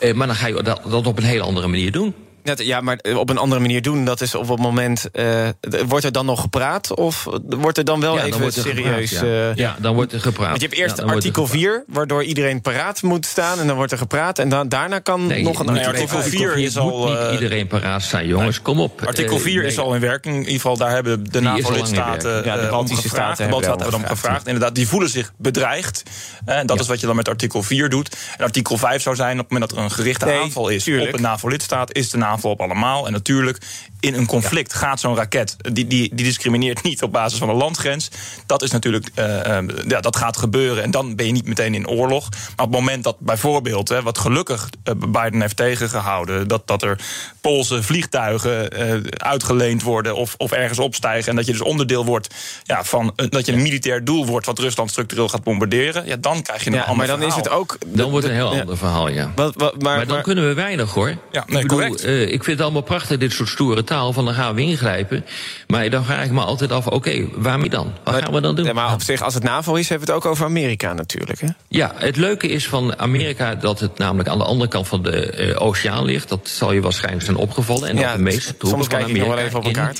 Uh, 0.00 0.12
maar 0.12 0.26
dan 0.26 0.36
ga 0.36 0.46
je 0.46 0.62
dat, 0.62 0.80
dat 0.90 1.06
op 1.06 1.18
een 1.18 1.24
heel 1.24 1.42
andere 1.42 1.66
manier 1.66 1.92
doen. 1.92 2.14
Dat, 2.42 2.58
ja, 2.64 2.80
maar 2.80 2.98
op 3.16 3.30
een 3.30 3.38
andere 3.38 3.60
manier 3.60 3.82
doen, 3.82 4.04
dat 4.04 4.20
is 4.20 4.34
op 4.34 4.48
het 4.48 4.58
moment... 4.58 5.08
Uh, 5.12 5.48
wordt 5.86 6.04
er 6.04 6.12
dan 6.12 6.26
nog 6.26 6.40
gepraat? 6.40 6.94
Of 6.94 7.26
wordt 7.48 7.78
er 7.78 7.84
dan 7.84 8.00
wel 8.00 8.12
Ja, 8.14 8.18
dan 8.18 8.26
even 8.28 8.40
wordt 8.40 8.56
er 8.56 8.62
serieus... 8.62 9.10
gepraat, 9.10 9.28
ja. 9.30 9.50
eh, 9.50 9.54
Ja, 9.56 9.76
dan 9.78 9.94
wordt 9.94 10.12
er 10.12 10.20
gepraat. 10.20 10.48
Want 10.48 10.60
je 10.60 10.66
hebt 10.66 10.78
eerst 10.78 10.96
Ja, 10.96 11.00
dan 11.00 11.08
er 11.08 11.14
artikel 11.14 11.44
gepraat. 11.46 11.60
4, 11.60 11.84
waardoor 11.86 12.24
iedereen 12.24 12.60
paraat 12.60 13.02
moet 13.02 13.26
staan... 13.26 13.58
en 13.58 13.66
dan 13.66 13.76
wordt 13.76 13.92
er 13.92 13.98
gepraat 13.98 14.38
en 14.38 14.48
dan, 14.48 14.68
daarna 14.68 14.98
kan 14.98 15.26
Nee, 15.26 15.42
nog 15.42 15.58
een 15.58 15.68
artikel 15.68 15.86
artikel 15.88 16.16
uit. 16.16 16.28
4 16.28 16.56
is 16.56 16.76
al, 16.78 16.98
moet 16.98 17.08
niet 17.08 17.18
eh, 17.18 17.32
iedereen 17.32 17.66
paraat 17.66 18.02
staan, 18.02 18.26
jongens. 18.26 18.62
Kom 18.62 18.80
op. 18.80 19.02
Artikel 19.06 19.36
Eh, 19.36 19.42
4 19.42 19.64
is 19.64 19.78
al 19.78 19.94
in 19.94 20.00
werking. 20.00 20.34
In 20.34 20.40
ieder 20.40 20.54
geval, 20.54 20.76
daar 20.76 20.90
hebben 20.90 21.30
de 21.30 21.40
NAVO-lidstaten. 21.40 22.44
Ja, 22.44 22.54
de 22.56 22.60
eh, 22.60 22.70
Baltische 22.70 23.02
gevraagd. 23.08 23.36
staten 23.36 23.54
hebben 23.54 23.90
wel 23.90 23.98
om 24.00 24.06
gevraagd. 24.06 24.46
Inderdaad, 24.46 24.74
die 24.74 24.88
voelen 24.88 25.08
zich 25.08 25.32
bedreigd. 25.36 26.02
Eh, 26.44 26.58
En 26.58 26.66
dat 26.66 26.80
is 26.80 26.86
wat 26.86 27.00
je 27.00 27.06
dan 27.06 27.16
met 27.16 27.28
artikel 27.28 27.62
4 27.62 27.88
doet. 27.88 28.16
En 28.36 28.44
artikel 28.44 28.76
5 28.78 29.02
zou 29.02 29.16
zijn 29.16 29.32
op 29.32 29.38
het 29.38 29.50
moment 29.50 29.70
dat 29.70 29.78
er 29.78 29.84
een 29.84 29.90
gerichte 29.90 30.24
Nee, 30.24 30.40
aanval 30.40 30.68
is 30.68 30.88
op 30.88 31.12
een 31.12 31.20
NAVO-lidstaat, 31.20 31.92
is 31.94 32.10
de 32.10 32.16
NAVO 32.16 32.27
op 32.36 32.60
allemaal. 32.60 33.06
En 33.06 33.12
natuurlijk, 33.12 33.58
in 34.00 34.14
een 34.14 34.26
conflict 34.26 34.74
gaat 34.74 35.00
zo'n 35.00 35.16
raket, 35.16 35.56
die, 35.72 35.86
die, 35.86 36.14
die 36.14 36.24
discrimineert 36.24 36.82
niet 36.82 37.02
op 37.02 37.12
basis 37.12 37.38
van 37.38 37.48
een 37.48 37.56
landgrens. 37.56 38.10
Dat 38.46 38.62
is 38.62 38.70
natuurlijk, 38.70 39.08
eh, 39.14 39.56
eh, 39.58 39.64
ja, 39.88 40.00
dat 40.00 40.16
gaat 40.16 40.36
gebeuren. 40.36 40.82
En 40.82 40.90
dan 40.90 41.16
ben 41.16 41.26
je 41.26 41.32
niet 41.32 41.46
meteen 41.46 41.74
in 41.74 41.88
oorlog. 41.88 42.28
Maar 42.30 42.66
op 42.66 42.72
het 42.72 42.80
moment 42.80 43.04
dat 43.04 43.16
bijvoorbeeld, 43.20 43.88
hè, 43.88 44.02
wat 44.02 44.18
gelukkig 44.18 44.68
eh, 44.84 44.94
Biden 45.08 45.40
heeft 45.40 45.56
tegengehouden, 45.56 46.48
dat, 46.48 46.66
dat 46.66 46.82
er 46.82 46.98
Poolse 47.40 47.82
vliegtuigen 47.82 48.70
eh, 48.70 48.94
uitgeleend 49.10 49.82
worden 49.82 50.16
of, 50.16 50.34
of 50.38 50.52
ergens 50.52 50.78
opstijgen. 50.78 51.30
En 51.30 51.36
dat 51.36 51.46
je 51.46 51.52
dus 51.52 51.60
onderdeel 51.60 52.04
wordt 52.04 52.34
ja, 52.64 52.84
van 52.84 53.12
dat 53.28 53.46
je 53.46 53.52
een 53.52 53.62
militair 53.62 54.04
doel 54.04 54.26
wordt 54.26 54.46
wat 54.46 54.58
Rusland 54.58 54.90
structureel 54.90 55.28
gaat 55.28 55.42
bombarderen. 55.42 56.06
Ja, 56.06 56.16
dan 56.16 56.42
krijg 56.42 56.64
je 56.64 56.70
een 56.70 56.76
Ja, 56.76 56.82
ander 56.82 56.96
maar 56.96 57.06
dan 57.06 57.26
is 57.26 57.34
verhaal. 57.34 57.42
het 57.42 57.52
ook... 57.52 57.78
Dan 57.86 58.10
wordt 58.10 58.26
het 58.26 58.34
een 58.36 58.40
heel 58.42 58.54
Ja. 58.54 58.60
ander 58.60 58.76
verhaal, 58.76 59.08
ja. 59.08 59.32
Wat, 59.34 59.54
wat, 59.56 59.72
maar, 59.82 59.96
Maar 59.96 60.06
dan 60.06 60.14
maar- 60.14 60.24
kunnen 60.24 60.48
we 60.48 60.54
weinig 60.54 60.90
hoor. 60.94 61.08
Ja, 61.08 61.44
nee, 61.46 61.62
ik, 61.62 61.68
bedoel, 61.68 61.78
correct. 61.88 62.02
Eh, 62.18 62.32
ik 62.32 62.44
vind 62.44 62.46
het 62.46 62.60
allemaal 62.60 62.82
prachtig, 62.82 63.18
dit 63.18 63.32
soort 63.32 63.48
stoere 63.48 63.84
taal. 63.84 64.12
Van 64.12 64.24
dan 64.24 64.34
gaan 64.34 64.54
we 64.54 64.60
ingrijpen. 64.60 65.24
Maar 65.66 65.90
dan 65.90 66.04
vraag 66.04 66.24
ik 66.24 66.30
me 66.30 66.40
altijd 66.40 66.72
af: 66.72 66.86
oké, 66.86 67.24
waarmee 67.34 67.68
dan? 67.68 67.92
Wat 68.04 68.14
gaan 68.14 68.32
we 68.32 68.40
dan 68.40 68.54
doen? 68.54 68.64
Ja, 68.64 68.72
maar 68.72 68.92
op 68.92 69.02
zich, 69.02 69.22
als 69.22 69.34
het 69.34 69.42
NAVO 69.42 69.74
is, 69.74 69.88
hebben 69.88 70.06
we 70.06 70.14
het 70.14 70.24
ook 70.24 70.30
over 70.30 70.44
Amerika 70.44 70.92
natuurlijk. 70.92 71.40
Hè? 71.40 71.48
Ja, 71.68 71.92
het 71.96 72.16
leuke 72.16 72.48
is 72.48 72.68
van 72.68 72.98
Amerika 72.98 73.54
dat 73.54 73.80
het 73.80 73.98
namelijk 73.98 74.28
aan 74.28 74.38
de 74.38 74.44
andere 74.44 74.70
kant 74.70 74.88
van 74.88 75.02
de 75.02 75.30
eh, 75.30 75.62
oceaan 75.62 76.04
ligt. 76.04 76.28
Dat 76.28 76.48
zal 76.48 76.72
je 76.72 76.80
waarschijnlijk 76.80 77.24
zijn 77.24 77.36
opgevallen. 77.36 77.88
En 77.88 77.96
Ja, 77.96 78.02
dat 78.02 78.16
de 78.16 78.22
meeste 78.22 78.40
soms 78.40 78.58
troepen 78.58 78.78
van 78.78 78.88
kijk 78.88 79.08
ik 79.08 79.16
nog 79.16 79.26
wel 79.26 79.36
Amerika 79.36 79.88
even 79.88 79.92
op 79.92 79.98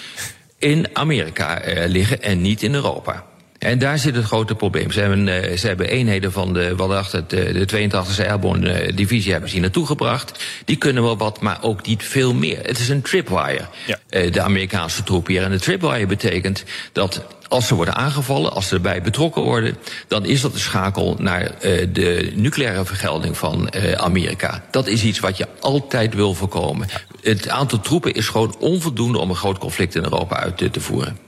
in, 0.58 0.76
in 0.76 0.88
Amerika 0.92 1.60
eh, 1.60 1.88
liggen 1.88 2.22
en 2.22 2.40
niet 2.40 2.62
in 2.62 2.75
Europa. 2.75 3.25
En 3.58 3.78
daar 3.78 3.98
zit 3.98 4.16
het 4.16 4.24
grote 4.24 4.54
probleem. 4.54 4.90
Ze 4.90 5.00
hebben, 5.00 5.28
eh, 5.28 5.56
ze 5.56 5.66
hebben 5.66 5.88
eenheden 5.88 6.32
van 6.32 6.52
de, 6.52 6.76
wat 6.76 7.14
eh, 7.14 7.20
de 7.28 7.66
82e 7.66 8.26
Airborne 8.28 8.70
eh, 8.70 8.96
Divisie 8.96 9.30
hebben 9.30 9.48
ze 9.48 9.54
hier 9.54 9.64
naartoe 9.64 9.86
gebracht. 9.86 10.44
Die 10.64 10.76
kunnen 10.76 11.02
wel 11.02 11.16
wat, 11.16 11.40
maar 11.40 11.58
ook 11.62 11.86
niet 11.86 12.02
veel 12.02 12.34
meer. 12.34 12.58
Het 12.62 12.78
is 12.78 12.88
een 12.88 13.02
tripwire, 13.02 13.66
Ja. 13.86 13.98
de 14.30 14.40
Amerikaanse 14.40 15.02
troepen 15.02 15.32
hier. 15.32 15.42
En 15.42 15.50
de 15.50 15.58
tripwire 15.58 16.06
betekent 16.06 16.64
dat 16.92 17.24
als 17.48 17.66
ze 17.66 17.74
worden 17.74 17.94
aangevallen, 17.94 18.52
als 18.52 18.68
ze 18.68 18.74
erbij 18.74 19.02
betrokken 19.02 19.42
worden, 19.42 19.76
dan 20.08 20.24
is 20.24 20.40
dat 20.40 20.52
de 20.52 20.58
schakel 20.58 21.16
naar 21.18 21.52
de 21.92 22.32
nucleaire 22.34 22.84
vergelding 22.84 23.36
van 23.36 23.74
Amerika. 23.96 24.64
Dat 24.70 24.86
is 24.86 25.04
iets 25.04 25.20
wat 25.20 25.36
je 25.36 25.46
altijd 25.60 26.14
wil 26.14 26.34
voorkomen. 26.34 26.88
Het 27.22 27.48
aantal 27.48 27.80
troepen 27.80 28.14
is 28.14 28.28
gewoon 28.28 28.56
onvoldoende 28.58 29.18
om 29.18 29.30
een 29.30 29.36
groot 29.36 29.58
conflict 29.58 29.94
in 29.94 30.02
Europa 30.02 30.36
uit 30.36 30.72
te 30.72 30.80
voeren. 30.80 31.27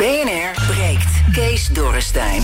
BNR 0.00 0.72
breekt. 0.72 1.22
Kees 1.32 1.66
Dorrestein. 1.66 2.42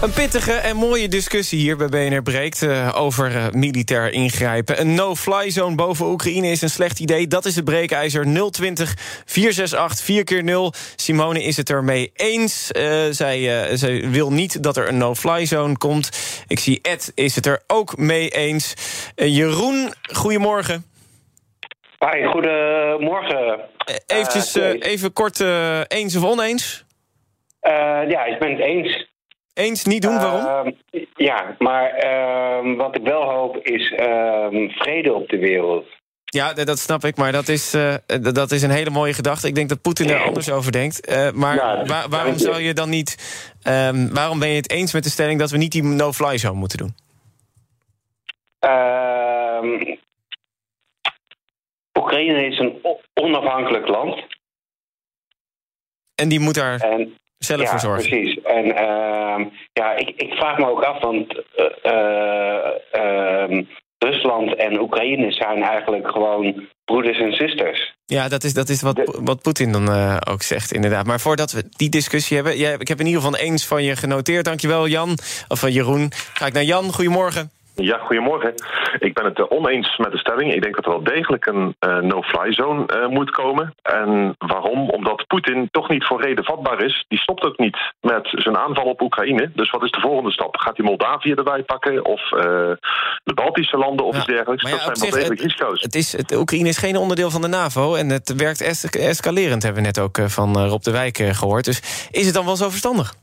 Een 0.00 0.12
pittige 0.12 0.52
en 0.52 0.76
mooie 0.76 1.08
discussie 1.08 1.58
hier 1.58 1.76
bij 1.76 1.88
BNR 1.88 2.22
Breekt 2.22 2.62
eh, 2.62 2.90
over 2.94 3.36
eh, 3.36 3.50
militair 3.50 4.12
ingrijpen. 4.12 4.80
Een 4.80 4.94
no-fly 4.94 5.50
zone 5.50 5.74
boven 5.74 6.06
Oekraïne 6.06 6.50
is 6.50 6.62
een 6.62 6.70
slecht 6.70 7.00
idee. 7.00 7.26
Dat 7.26 7.44
is 7.44 7.56
het 7.56 7.64
breekijzer 7.64 8.50
020 8.50 8.94
468 9.24 10.04
4 10.04 10.24
keer 10.24 10.44
0 10.44 10.72
Simone 10.96 11.42
is 11.42 11.56
het 11.56 11.70
ermee 11.70 12.10
eens. 12.14 12.72
Eh, 12.72 13.02
zij, 13.10 13.68
zij 13.76 14.10
wil 14.10 14.32
niet 14.32 14.62
dat 14.62 14.76
er 14.76 14.88
een 14.88 14.98
no-fly 14.98 15.46
zone 15.46 15.78
komt. 15.78 16.08
Ik 16.46 16.58
zie 16.58 16.78
Ed 16.82 17.12
is 17.14 17.34
het 17.34 17.46
er 17.46 17.62
ook 17.66 17.96
mee 17.96 18.28
eens. 18.28 18.74
Jeroen, 19.14 19.94
goedemorgen. 20.12 20.84
Hi, 22.10 22.24
goedemorgen. 22.24 23.60
Eh, 23.84 23.94
eventjes, 24.06 24.56
Eh, 24.56 24.70
eh, 24.70 24.76
even 24.80 25.12
kort 25.12 25.40
eens 25.88 26.16
of 26.16 26.24
oneens? 26.24 26.84
Ja, 28.08 28.24
ik 28.24 28.38
ben 28.38 28.50
het 28.50 28.60
eens. 28.60 29.12
Eens, 29.54 29.84
niet 29.84 30.02
doen, 30.02 30.14
waarom? 30.14 30.44
Ehm, 30.44 31.00
ja, 31.16 31.54
maar 31.58 31.90
ehm, 31.90 32.74
wat 32.74 32.96
ik 32.96 33.02
wel 33.02 33.22
hoop 33.22 33.56
is 33.56 33.92
ehm, 33.92 34.68
vrede 34.68 35.12
op 35.12 35.28
de 35.28 35.38
wereld. 35.38 35.86
Ja, 36.24 36.52
dat 36.52 36.78
snap 36.78 37.04
ik, 37.04 37.16
maar 37.16 37.32
dat 37.32 37.48
is, 37.48 37.76
dat 38.32 38.50
is 38.50 38.62
een 38.62 38.70
hele 38.70 38.90
mooie 38.90 39.12
gedachte. 39.12 39.48
Ik 39.48 39.54
denk 39.54 39.68
dat 39.68 39.82
Poetin 39.82 40.10
er 40.10 40.22
anders 40.22 40.50
over 40.50 40.72
denkt. 40.72 41.14
Maar 41.34 41.84
waarom 42.08 42.38
zou 42.38 42.60
je 42.60 42.72
dan 42.72 42.88
niet... 42.88 43.16
waarom 44.12 44.38
ben 44.38 44.48
je 44.48 44.56
het 44.56 44.70
eens 44.70 44.92
met 44.92 45.04
de 45.04 45.10
stelling 45.10 45.38
dat 45.38 45.50
we 45.50 45.56
niet 45.56 45.72
die 45.72 45.82
no-fly 45.82 46.38
zone 46.38 46.58
moeten 46.58 46.78
doen? 46.78 46.94
Oekraïne 52.04 52.46
is 52.46 52.58
een 52.58 52.78
onafhankelijk 53.14 53.88
land. 53.88 54.24
En 56.14 56.28
die 56.28 56.40
moet 56.40 56.54
daar 56.54 56.80
En, 56.80 57.18
zelf 57.38 57.60
ja, 57.60 57.66
voor 57.68 57.78
zorgen. 57.78 58.08
precies. 58.08 58.42
En 58.42 58.76
ehm, 58.76 59.44
ja, 59.72 59.92
ik, 59.96 60.08
ik 60.16 60.32
vraag 60.32 60.58
me 60.58 60.66
ook 60.70 60.82
af, 60.82 61.00
want 61.00 61.42
eh, 61.56 61.92
eh, 61.92 62.70
ehm, 62.90 63.62
Rusland 63.98 64.56
en 64.56 64.80
Oekraïne 64.80 65.32
zijn 65.32 65.62
eigenlijk 65.62 66.08
gewoon 66.10 66.68
broeders 66.84 67.18
en 67.18 67.32
zusters. 67.32 67.94
Ja, 68.04 68.28
dat 68.28 68.44
is, 68.44 68.54
dat 68.54 68.68
is 68.68 68.82
wat, 68.82 68.96
De- 68.96 69.20
wat 69.22 69.42
Poetin 69.42 69.72
dan 69.72 69.88
eh, 69.88 70.16
ook 70.30 70.42
zegt, 70.42 70.72
inderdaad. 70.72 71.06
Maar 71.06 71.20
voordat 71.20 71.52
we 71.52 71.64
die 71.76 71.88
discussie 71.88 72.36
hebben... 72.36 72.56
Jij, 72.56 72.74
ik 72.78 72.88
heb 72.88 73.00
in 73.00 73.06
ieder 73.06 73.22
geval 73.22 73.38
een 73.38 73.44
eens 73.46 73.66
van 73.66 73.82
je 73.82 73.96
genoteerd. 73.96 74.44
Dankjewel, 74.44 74.88
Jan. 74.88 75.18
Of 75.48 75.58
van 75.58 75.72
Jeroen. 75.72 76.12
Ga 76.34 76.46
ik 76.46 76.52
naar 76.52 76.62
Jan. 76.62 76.92
Goedemorgen. 76.92 77.50
Ja, 77.76 77.98
goedemorgen. 77.98 78.54
Ik 78.98 79.14
ben 79.14 79.24
het 79.24 79.38
eh, 79.38 79.44
oneens 79.48 79.96
met 79.96 80.12
de 80.12 80.18
stelling. 80.18 80.52
Ik 80.54 80.62
denk 80.62 80.74
dat 80.74 80.84
er 80.84 80.90
wel 80.90 81.02
degelijk 81.04 81.46
een 81.46 81.76
eh, 81.78 81.96
no-fly 81.98 82.52
zone 82.52 82.86
eh, 82.86 83.06
moet 83.08 83.30
komen. 83.30 83.74
En 83.82 84.34
waarom? 84.38 84.90
Omdat 84.90 85.24
Poetin 85.26 85.68
toch 85.70 85.88
niet 85.88 86.04
voor 86.04 86.22
reden 86.22 86.44
vatbaar 86.44 86.84
is. 86.84 87.04
Die 87.08 87.18
stopt 87.18 87.44
ook 87.44 87.58
niet 87.58 87.76
met 88.00 88.28
zijn 88.32 88.56
aanval 88.58 88.84
op 88.84 89.00
Oekraïne. 89.00 89.50
Dus 89.54 89.70
wat 89.70 89.82
is 89.82 89.90
de 89.90 90.00
volgende 90.00 90.30
stap? 90.32 90.56
Gaat 90.56 90.76
hij 90.76 90.86
Moldavië 90.86 91.32
erbij 91.32 91.62
pakken? 91.62 92.04
Of 92.04 92.20
de 93.24 93.34
Baltische 93.34 93.76
landen 93.76 94.06
of 94.06 94.12
Ja, 94.12 94.18
iets 94.18 94.28
dergelijks? 94.28 94.70
ja, 94.70 94.70
dat 94.70 94.98
zijn 94.98 95.10
wel 95.10 95.18
degelijk 95.18 95.40
risico's. 95.40 95.80
Het 95.82 95.94
is, 95.94 96.12
het, 96.16 96.36
Oekraïne 96.36 96.68
is 96.68 96.78
geen 96.78 96.96
onderdeel 96.96 97.30
van 97.30 97.40
de 97.40 97.48
NAVO... 97.48 97.94
en 97.94 98.08
het 98.08 98.34
werkt 98.36 98.60
es- 98.60 98.84
escalerend, 98.90 99.62
hebben 99.62 99.80
we 99.82 99.86
net 99.88 99.98
ook 100.00 100.18
van 100.30 100.58
Rob 100.66 100.82
de 100.82 100.90
Wijk 100.90 101.18
eh, 101.18 101.34
gehoord. 101.34 101.64
Dus 101.64 102.08
is 102.10 102.24
het 102.26 102.34
dan 102.34 102.44
wel 102.44 102.56
zo 102.56 102.68
verstandig? 102.68 103.14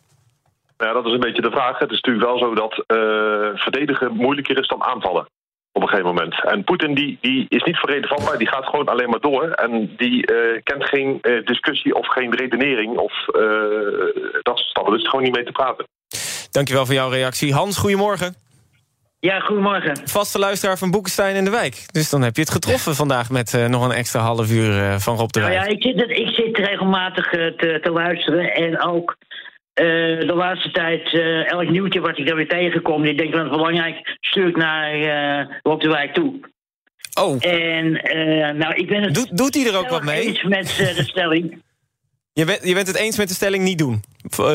Ja, 0.81 0.93
dat 0.93 1.05
is 1.05 1.13
een 1.13 1.19
beetje 1.19 1.41
de 1.41 1.51
vraag. 1.51 1.79
Het 1.79 1.91
is 1.91 2.01
natuurlijk 2.01 2.25
wel 2.25 2.37
zo 2.37 2.55
dat 2.55 2.83
eh, 2.87 3.61
verdedigen 3.61 4.11
moeilijker 4.15 4.59
is 4.59 4.67
dan 4.67 4.83
aanvallen. 4.83 5.25
Op 5.73 5.81
een 5.81 5.87
gegeven 5.87 6.13
moment. 6.13 6.43
En 6.43 6.63
Poetin 6.63 6.93
die, 6.93 7.17
die 7.21 7.45
is 7.49 7.63
niet 7.63 7.77
voor 7.79 7.89
reden 7.89 8.09
vatbaar. 8.09 8.37
Die 8.37 8.47
gaat 8.47 8.65
gewoon 8.65 8.85
alleen 8.85 9.09
maar 9.09 9.19
door. 9.19 9.43
En 9.49 9.93
die 9.97 10.25
eh, 10.25 10.61
kent 10.63 10.83
geen 10.85 11.17
eh, 11.21 11.45
discussie 11.45 11.95
of 11.95 12.07
geen 12.07 12.35
redenering. 12.35 12.97
Of 12.97 13.27
eh, 13.27 13.41
dat 14.41 14.57
soort 14.57 14.69
stappen. 14.69 14.93
Dus 14.93 15.09
gewoon 15.09 15.23
niet 15.25 15.35
mee 15.35 15.45
te 15.45 15.51
praten. 15.51 15.85
Dankjewel 16.51 16.85
voor 16.85 16.95
jouw 16.95 17.09
reactie. 17.09 17.53
Hans, 17.53 17.77
goedemorgen. 17.77 18.35
Ja, 19.21 19.39
goedemorgen. 19.39 19.97
Vaste 20.07 20.39
luisteraar 20.39 20.77
van 20.77 20.91
Boekenstein 20.91 21.35
in 21.35 21.43
de 21.43 21.49
Wijk. 21.51 21.83
Dus 21.91 22.09
dan 22.09 22.21
heb 22.21 22.35
je 22.35 22.41
het 22.41 22.51
getroffen 22.51 22.95
vandaag 22.95 23.29
met 23.29 23.53
eh, 23.53 23.65
nog 23.65 23.85
een 23.85 23.91
extra 23.91 24.19
half 24.19 24.51
uur 24.51 24.79
eh, 24.79 24.95
van 24.95 25.17
Rob 25.17 25.29
de 25.29 25.39
Nou 25.39 25.51
Wijk. 25.51 25.65
ja, 25.65 25.71
ik 25.71 25.81
zit, 25.81 26.09
ik 26.09 26.27
zit 26.27 26.57
regelmatig 26.57 27.29
te, 27.29 27.79
te 27.81 27.91
luisteren 27.91 28.53
en 28.53 28.81
ook 28.81 29.15
eh, 29.73 29.85
de 30.27 30.33
laatste 30.35 30.71
tijd 30.71 31.13
eh, 31.13 31.51
elk 31.51 31.69
nieuwtje 31.69 31.99
wat 31.99 32.17
ik 32.17 32.27
daar 32.27 32.35
weer 32.35 32.47
tegenkom, 32.47 33.05
ik 33.05 33.17
denk 33.17 33.31
dat 33.31 33.41
het 33.41 33.51
belangrijk 33.51 34.17
stuur 34.19 34.47
ik 34.47 34.57
naar 34.57 35.59
Rob 35.63 35.81
de 35.81 35.87
Wijk 35.87 36.13
toe. 36.13 36.39
Oh, 37.19 37.45
En 37.45 37.91
nou, 38.57 38.73
ik 38.73 38.87
ben 38.87 39.03
het 39.03 39.15
doet, 39.15 39.37
doet 39.37 39.55
hij 39.55 39.65
er 39.65 39.77
ook 39.77 39.89
wat 39.89 40.03
mee? 40.03 40.21
eens 40.21 40.43
met 40.43 40.65
de 40.95 41.03
stelling. 41.03 41.53
Je 42.33 42.45
bent, 42.45 42.67
je 42.67 42.73
bent 42.73 42.87
het 42.87 42.97
eens 42.97 43.17
met 43.17 43.27
de 43.27 43.33
stelling 43.33 43.63
niet 43.63 43.77
doen. 43.77 44.01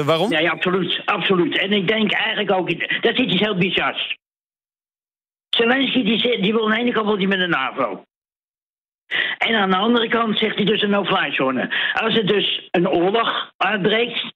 Waarom? 0.04 0.30
Ja, 0.30 0.38
ja, 0.38 0.50
absoluut, 0.50 1.02
absoluut. 1.04 1.58
En 1.58 1.72
ik 1.72 1.88
denk 1.88 2.12
eigenlijk 2.12 2.50
ook, 2.50 2.68
dat 3.02 3.16
zit 3.16 3.32
iets 3.32 3.40
heel 3.40 3.58
bizars. 3.58 4.16
Zelensky 5.48 6.02
die, 6.02 6.40
die 6.40 6.52
wil 6.52 6.64
aan 6.64 6.70
de 6.70 6.80
ene 6.80 6.92
kant 6.92 7.06
wil 7.06 7.18
die 7.18 7.28
met 7.28 7.38
de 7.38 7.46
NAVO. 7.46 8.04
En 9.38 9.54
aan 9.54 9.70
de 9.70 9.76
andere 9.76 10.08
kant 10.08 10.38
zegt 10.38 10.56
hij 10.56 10.64
dus 10.64 10.82
een 10.82 10.90
no-fly 10.90 11.32
zone. 11.32 11.74
Als 11.92 12.16
er 12.16 12.26
dus 12.26 12.68
een 12.70 12.88
oorlog 12.88 13.52
uitbreekt, 13.56 14.32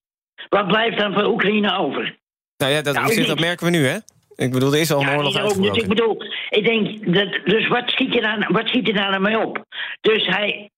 wat 0.48 0.66
blijft 0.66 0.98
dan 0.98 1.12
voor 1.12 1.24
Oekraïne 1.24 1.76
over? 1.78 2.18
Nou 2.56 2.72
ja, 2.72 2.82
dat, 2.82 2.94
Nou, 2.94 3.24
dat 3.26 3.40
merken 3.40 3.66
we 3.66 3.72
nu, 3.72 3.86
hè? 3.86 3.98
Ik 4.34 4.52
bedoel, 4.52 4.72
er 4.72 4.80
is 4.80 4.92
al 4.92 5.00
een 5.00 5.06
Ja, 5.06 5.16
oorlog 5.16 5.32
dus 5.32 5.40
ik 5.40 5.46
uitgebroken. 5.46 5.88
bedoel, 5.88 6.22
ik 6.48 6.64
denk, 6.64 7.14
dat, 7.14 7.40
dus 7.44 7.68
wat 7.68 7.90
schiet, 7.90 8.14
je 8.14 8.20
daar, 8.20 8.48
wat 8.52 8.68
schiet 8.68 8.86
je 8.86 8.92
daar 8.92 9.10
nou 9.10 9.22
mee 9.22 9.38
op? 9.38 9.64
Dus 10.00 10.26
hij, 10.26 10.70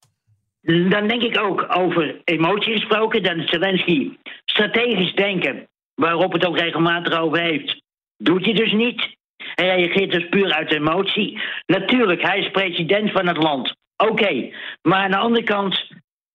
dan 0.62 1.08
denk 1.08 1.22
ik 1.22 1.38
ook 1.38 1.76
over 1.76 2.20
emotie 2.24 2.72
gesproken, 2.72 3.22
dat 3.22 3.36
Zelensky 3.44 4.10
strategisch 4.44 5.14
denken, 5.14 5.68
waarop 5.94 6.32
het 6.32 6.46
ook 6.46 6.58
regelmatig 6.58 7.18
over 7.18 7.40
heeft, 7.40 7.82
doet 8.16 8.44
hij 8.44 8.54
dus 8.54 8.72
niet. 8.72 9.16
Hij 9.54 9.76
reageert 9.76 10.12
dus 10.12 10.28
puur 10.28 10.52
uit 10.52 10.72
emotie. 10.72 11.40
Natuurlijk, 11.66 12.22
hij 12.22 12.38
is 12.38 12.50
president 12.50 13.10
van 13.10 13.26
het 13.26 13.36
land. 13.36 13.74
Oké, 13.96 14.50
maar 14.82 14.98
aan 14.98 15.10
de 15.10 15.16
andere 15.16 15.44
kant, 15.44 15.86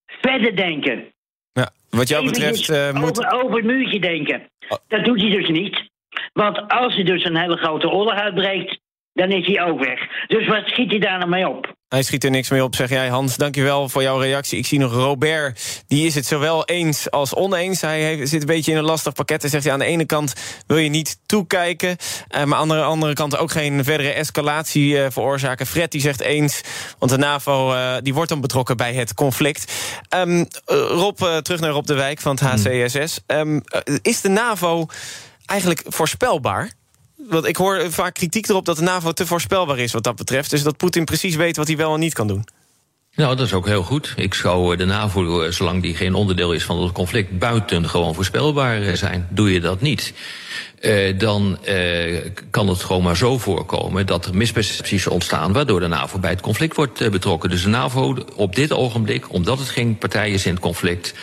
verder 0.06 0.56
denken. 0.56 1.12
Ja, 1.58 1.70
wat 1.90 2.08
jou 2.08 2.24
betreft 2.24 2.68
uh, 2.68 2.92
moet... 2.92 3.26
Over, 3.26 3.44
over 3.44 3.56
het 3.56 3.64
muurtje 3.64 4.00
denken. 4.00 4.48
Oh. 4.68 4.78
Dat 4.88 5.04
doet 5.04 5.20
hij 5.20 5.30
dus 5.30 5.48
niet. 5.48 5.90
Want 6.32 6.68
als 6.68 6.94
hij 6.94 7.04
dus 7.04 7.24
een 7.24 7.36
hele 7.36 7.56
grote 7.56 7.88
oorlog 7.88 8.14
uitbreekt, 8.14 8.78
dan 9.18 9.30
is 9.30 9.46
hij 9.46 9.62
ook 9.62 9.84
weg. 9.84 9.98
Dus 10.26 10.46
wat 10.46 10.66
schiet 10.66 10.90
hij 10.90 10.98
daar 10.98 11.18
nou 11.18 11.30
mee 11.30 11.48
op? 11.48 11.76
Hij 11.88 12.02
schiet 12.02 12.24
er 12.24 12.30
niks 12.30 12.50
mee 12.50 12.64
op, 12.64 12.74
zeg 12.74 12.88
jij 12.88 13.08
Hans. 13.08 13.36
Dankjewel 13.36 13.88
voor 13.88 14.02
jouw 14.02 14.18
reactie. 14.18 14.58
Ik 14.58 14.66
zie 14.66 14.78
nog 14.78 14.92
Robert, 14.92 15.84
die 15.86 16.06
is 16.06 16.14
het 16.14 16.26
zowel 16.26 16.64
eens 16.64 17.10
als 17.10 17.34
oneens. 17.34 17.80
Hij 17.80 18.26
zit 18.26 18.40
een 18.40 18.46
beetje 18.46 18.72
in 18.72 18.78
een 18.78 18.84
lastig 18.84 19.12
pakket. 19.12 19.40
Hij 19.40 19.50
zegt 19.50 19.64
ja, 19.64 19.72
aan 19.72 19.78
de 19.78 19.84
ene 19.84 20.06
kant 20.06 20.62
wil 20.66 20.76
je 20.76 20.88
niet 20.88 21.18
toekijken... 21.26 21.96
Uh, 22.36 22.44
maar 22.44 22.58
aan 22.58 22.68
de 22.68 22.82
andere 22.82 23.12
kant 23.12 23.36
ook 23.36 23.50
geen 23.50 23.84
verdere 23.84 24.12
escalatie 24.12 24.94
uh, 24.94 25.06
veroorzaken. 25.10 25.66
Fred 25.66 25.92
die 25.92 26.00
zegt 26.00 26.20
eens, 26.20 26.62
want 26.98 27.12
de 27.12 27.18
NAVO 27.18 27.72
uh, 27.72 27.96
die 28.02 28.14
wordt 28.14 28.30
dan 28.30 28.40
betrokken 28.40 28.76
bij 28.76 28.94
het 28.94 29.14
conflict. 29.14 29.72
Um, 30.16 30.46
Rob, 30.66 31.16
terug 31.42 31.60
naar 31.60 31.70
Rob 31.70 31.86
de 31.86 31.94
Wijk 31.94 32.20
van 32.20 32.38
het 32.40 32.64
HCSS. 32.64 33.20
Um, 33.26 33.62
is 34.02 34.20
de 34.20 34.28
NAVO 34.28 34.86
eigenlijk 35.46 35.82
voorspelbaar? 35.86 36.77
Want 37.26 37.46
ik 37.46 37.56
hoor 37.56 37.92
vaak 37.92 38.14
kritiek 38.14 38.48
erop 38.48 38.64
dat 38.64 38.76
de 38.76 38.82
NAVO 38.82 39.12
te 39.12 39.26
voorspelbaar 39.26 39.78
is 39.78 39.92
wat 39.92 40.02
dat 40.02 40.16
betreft. 40.16 40.50
Dus 40.50 40.62
dat 40.62 40.76
Poetin 40.76 41.04
precies 41.04 41.36
weet 41.36 41.56
wat 41.56 41.66
hij 41.66 41.76
wel 41.76 41.94
en 41.94 42.00
niet 42.00 42.14
kan 42.14 42.26
doen. 42.26 42.44
Nou, 43.18 43.36
dat 43.36 43.46
is 43.46 43.52
ook 43.52 43.66
heel 43.66 43.82
goed. 43.82 44.12
Ik 44.16 44.34
zou 44.34 44.76
de 44.76 44.84
NAVO, 44.84 45.42
eh, 45.42 45.50
zolang 45.50 45.82
die 45.82 45.94
geen 45.94 46.14
onderdeel 46.14 46.52
is 46.52 46.64
van 46.64 46.82
het 46.82 46.92
conflict, 46.92 47.38
buiten 47.38 47.88
gewoon 47.88 48.14
voorspelbaar 48.14 48.82
eh, 48.82 48.94
zijn. 48.94 49.28
Doe 49.30 49.52
je 49.52 49.60
dat 49.60 49.80
niet, 49.80 50.14
uh, 50.80 51.18
dan 51.18 51.58
uh, 51.68 52.18
kan 52.50 52.68
het 52.68 52.82
gewoon 52.82 53.02
maar 53.02 53.16
zo 53.16 53.38
voorkomen 53.38 54.06
dat 54.06 54.26
er 54.26 54.36
mispercepties 54.36 55.06
ontstaan, 55.06 55.52
waardoor 55.52 55.80
de 55.80 55.86
NAVO 55.86 56.18
bij 56.18 56.30
het 56.30 56.40
conflict 56.40 56.76
wordt 56.76 57.10
betrokken. 57.10 57.50
Dus 57.50 57.62
de 57.62 57.68
NAVO 57.68 58.16
op 58.34 58.54
dit 58.54 58.72
ogenblik, 58.72 59.32
omdat 59.32 59.58
het 59.58 59.68
geen 59.68 59.98
partij 59.98 60.30
is 60.30 60.46
in 60.46 60.52
het 60.52 60.62
conflict, 60.62 61.14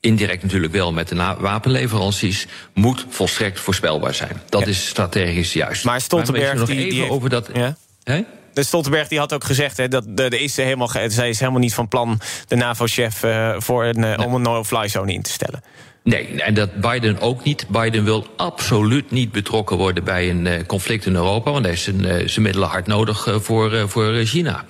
indirect 0.00 0.42
natuurlijk 0.42 0.72
wel 0.72 0.92
met 0.92 1.08
de 1.08 1.34
wapenleveranties, 1.38 2.46
moet 2.74 3.06
volstrekt 3.08 3.60
voorspelbaar 3.60 4.14
zijn. 4.14 4.42
Dat 4.48 4.66
is 4.66 4.86
strategisch 4.86 5.52
juist. 5.52 5.84
Maar 5.84 6.00
Stoltenberg 6.00 6.54
nog 6.54 6.68
die, 6.68 6.78
even 6.78 6.90
die 6.90 7.10
over 7.10 7.30
dat. 7.30 7.50
Ja? 7.54 7.76
Hè? 8.02 8.22
De 8.52 8.64
Stoltenberg 8.64 9.08
die 9.08 9.18
had 9.18 9.32
ook 9.32 9.44
gezegd 9.44 9.76
hè, 9.76 9.88
dat 9.88 10.04
de, 10.08 10.30
de 10.30 10.40
is 10.40 10.56
helemaal, 10.56 10.90
zij 11.06 11.28
is 11.28 11.38
helemaal 11.38 11.60
niet 11.60 11.74
van 11.74 11.88
plan, 11.88 12.20
de 12.46 12.56
NAVO-chef, 12.56 13.22
uh, 13.22 13.54
voor 13.58 13.84
een, 13.84 14.02
uh, 14.02 14.26
om 14.26 14.34
een 14.34 14.42
no-fly 14.42 14.88
zone 14.88 15.12
in 15.12 15.22
te 15.22 15.30
stellen. 15.30 15.62
Nee, 16.02 16.42
en 16.42 16.54
dat 16.54 16.80
Biden 16.80 17.20
ook 17.20 17.44
niet. 17.44 17.66
Biden 17.68 18.04
wil 18.04 18.26
absoluut 18.36 19.10
niet 19.10 19.32
betrokken 19.32 19.76
worden 19.76 20.04
bij 20.04 20.30
een 20.30 20.46
uh, 20.46 20.54
conflict 20.66 21.06
in 21.06 21.14
Europa, 21.14 21.50
want 21.50 21.64
hij 21.64 21.70
heeft 21.70 21.84
zijn, 21.84 22.04
uh, 22.04 22.28
zijn 22.28 22.42
middelen 22.42 22.68
hard 22.68 22.86
nodig 22.86 23.26
uh, 23.26 23.36
voor, 23.40 23.88
voor 23.88 24.14
China. 24.24 24.64